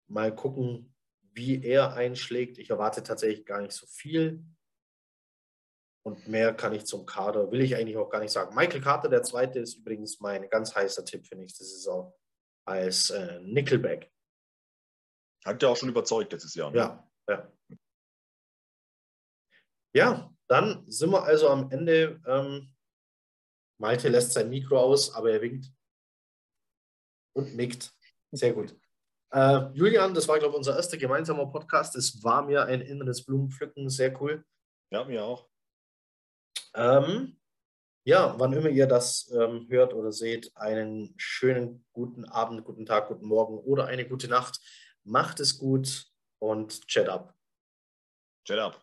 mal 0.07 0.33
gucken, 0.33 0.93
wie 1.33 1.63
er 1.63 1.93
einschlägt. 1.93 2.57
Ich 2.57 2.69
erwarte 2.69 3.03
tatsächlich 3.03 3.45
gar 3.45 3.61
nicht 3.61 3.73
so 3.73 3.85
viel. 3.87 4.43
Und 6.05 6.27
mehr 6.27 6.53
kann 6.53 6.73
ich 6.73 6.85
zum 6.85 7.05
Kader, 7.05 7.49
will 7.51 7.61
ich 7.61 7.75
eigentlich 7.75 7.97
auch 7.97 8.09
gar 8.09 8.19
nicht 8.19 8.31
sagen. 8.31 8.53
Michael 8.55 8.81
Carter, 8.81 9.07
der 9.07 9.23
zweite, 9.23 9.59
ist 9.59 9.75
übrigens 9.75 10.19
mein 10.19 10.49
ganz 10.49 10.75
heißer 10.75 11.05
Tipp 11.05 11.25
für 11.25 11.35
nächste 11.35 11.63
Saison 11.63 12.13
als 12.65 13.09
äh, 13.09 13.39
Nickelback. 13.41 14.11
Hat 15.45 15.61
ja 15.61 15.69
auch 15.69 15.77
schon 15.77 15.89
überzeugt 15.89 16.31
letztes 16.31 16.55
Jahr. 16.55 16.71
Ne? 16.71 16.77
Ja, 16.77 17.09
ja. 17.29 17.51
Ja, 19.95 20.35
dann 20.47 20.89
sind 20.89 21.11
wir 21.11 21.23
also 21.23 21.49
am 21.49 21.71
Ende. 21.71 22.21
Ähm, 22.25 22.73
Malte 23.79 24.09
lässt 24.09 24.33
sein 24.33 24.49
Mikro 24.49 24.77
aus, 24.77 25.13
aber 25.13 25.31
er 25.31 25.41
winkt 25.41 25.71
und 27.35 27.55
nickt. 27.55 27.93
Sehr 28.31 28.53
gut. 28.53 28.75
Äh, 29.31 29.71
Julian, 29.73 30.13
das 30.13 30.27
war, 30.27 30.39
glaube 30.39 30.53
ich, 30.53 30.57
unser 30.57 30.75
erster 30.75 30.97
gemeinsamer 30.97 31.47
Podcast. 31.47 31.95
Es 31.95 32.23
war 32.23 32.43
mir 32.43 32.65
ein 32.65 32.81
inneres 32.81 33.25
Blumenpflücken. 33.25 33.89
Sehr 33.89 34.19
cool. 34.21 34.45
Ja, 34.91 35.03
mir 35.05 35.23
auch. 35.23 35.49
Ähm, 36.75 37.37
ja, 38.05 38.37
wann 38.37 38.53
immer 38.53 38.69
ihr 38.69 38.87
das 38.87 39.31
ähm, 39.31 39.67
hört 39.69 39.93
oder 39.93 40.11
seht, 40.11 40.55
einen 40.57 41.13
schönen 41.17 41.85
guten 41.93 42.25
Abend, 42.25 42.65
guten 42.65 42.85
Tag, 42.85 43.07
guten 43.07 43.25
Morgen 43.25 43.57
oder 43.59 43.85
eine 43.85 44.07
gute 44.07 44.27
Nacht. 44.27 44.59
Macht 45.03 45.39
es 45.39 45.57
gut 45.57 46.07
und 46.39 46.87
chat 46.87 47.07
up. 47.07 47.33
Chat 48.45 48.59
up. 48.59 48.82